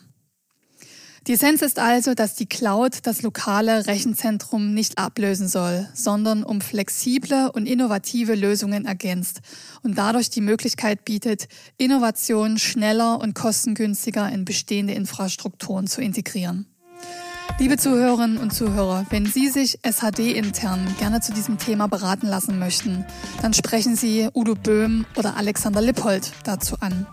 Die 1.27 1.33
Essenz 1.33 1.63
ist 1.63 1.79
also, 1.79 2.13
dass 2.13 2.35
die 2.35 2.45
Cloud 2.45 2.99
das 3.05 3.23
lokale 3.23 3.87
Rechenzentrum 3.87 4.75
nicht 4.75 4.99
ablösen 4.99 5.49
soll, 5.49 5.89
sondern 5.95 6.45
um 6.45 6.61
flexible 6.61 7.51
und 7.55 7.65
innovative 7.65 8.35
Lösungen 8.35 8.85
ergänzt 8.85 9.41
und 9.83 9.97
dadurch 9.97 10.29
die 10.29 10.43
Möglichkeit 10.43 11.07
bietet, 11.07 11.49
Innovationen 11.79 12.59
schneller 12.59 13.19
und 13.23 13.35
kostengünstiger 13.35 14.31
in 14.31 14.45
bestehende 14.45 14.93
Infrastrukturen 14.93 15.87
zu 15.87 16.03
integrieren. 16.03 16.67
Liebe 17.59 17.77
Zuhörerinnen 17.77 18.39
und 18.39 18.53
Zuhörer, 18.53 19.07
wenn 19.11 19.27
Sie 19.27 19.49
sich 19.49 19.79
SHD 19.83 20.33
intern 20.33 20.87
gerne 20.99 21.21
zu 21.21 21.33
diesem 21.33 21.57
Thema 21.57 21.87
beraten 21.87 22.27
lassen 22.27 22.59
möchten, 22.59 23.05
dann 23.43 23.55
sprechen 23.55 23.95
Sie 23.95 24.29
Udo 24.35 24.55
Böhm 24.55 25.07
oder 25.17 25.37
Alexander 25.37 25.81
Lippold 25.81 26.33
dazu 26.45 26.77
an. 26.81 27.07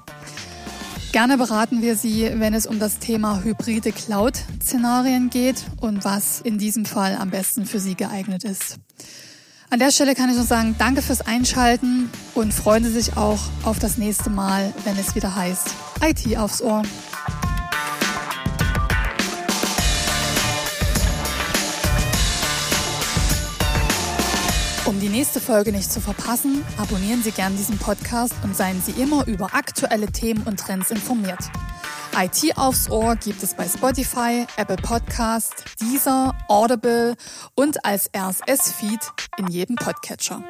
Gerne 1.12 1.38
beraten 1.38 1.82
wir 1.82 1.96
Sie, 1.96 2.30
wenn 2.36 2.54
es 2.54 2.66
um 2.66 2.80
das 2.80 2.98
Thema 2.98 3.44
hybride 3.44 3.92
Cloud-Szenarien 3.92 5.30
geht 5.30 5.64
und 5.80 6.06
was 6.06 6.42
in 6.42 6.58
diesem 6.58 6.86
Fall 6.86 7.18
am 7.20 7.30
besten 7.30 7.66
für 7.66 7.80
Sie 7.80 7.96
geeignet 7.96 8.44
ist. 8.44 8.80
An 9.70 9.80
der 9.80 9.92
Stelle 9.92 10.16
kann 10.16 10.30
ich 10.30 10.38
noch 10.38 10.46
sagen, 10.46 10.76
danke 10.80 11.02
fürs 11.02 11.22
Einschalten 11.22 12.10
und 12.34 12.54
freuen 12.54 12.84
Sie 12.84 12.92
sich 12.92 13.16
auch 13.16 13.40
auf 13.64 13.80
das 13.80 13.98
nächste 13.98 14.30
Mal, 14.30 14.74
wenn 14.86 14.98
es 14.98 15.16
wieder 15.16 15.36
heißt 15.36 15.70
IT 16.02 16.38
aufs 16.38 16.62
Ohr. 16.62 16.82
Um 24.92 25.00
die 25.00 25.08
nächste 25.08 25.40
Folge 25.40 25.72
nicht 25.72 25.90
zu 25.90 26.02
verpassen, 26.02 26.66
abonnieren 26.78 27.24
Sie 27.24 27.32
gern 27.32 27.56
diesen 27.56 27.78
Podcast 27.78 28.34
und 28.44 28.58
seien 28.58 28.82
Sie 28.82 29.02
immer 29.02 29.26
über 29.26 29.54
aktuelle 29.54 30.08
Themen 30.08 30.44
und 30.44 30.60
Trends 30.60 30.92
informiert. 30.92 31.40
IT 32.14 32.58
aufs 32.58 32.90
Ohr 32.90 33.16
gibt 33.16 33.42
es 33.42 33.54
bei 33.54 33.70
Spotify, 33.70 34.46
Apple 34.58 34.76
Podcast, 34.76 35.64
Deezer, 35.80 36.36
Audible 36.50 37.16
und 37.56 37.86
als 37.86 38.10
RSS-Feed 38.14 39.00
in 39.38 39.48
jedem 39.48 39.78
Podcatcher. 39.78 40.44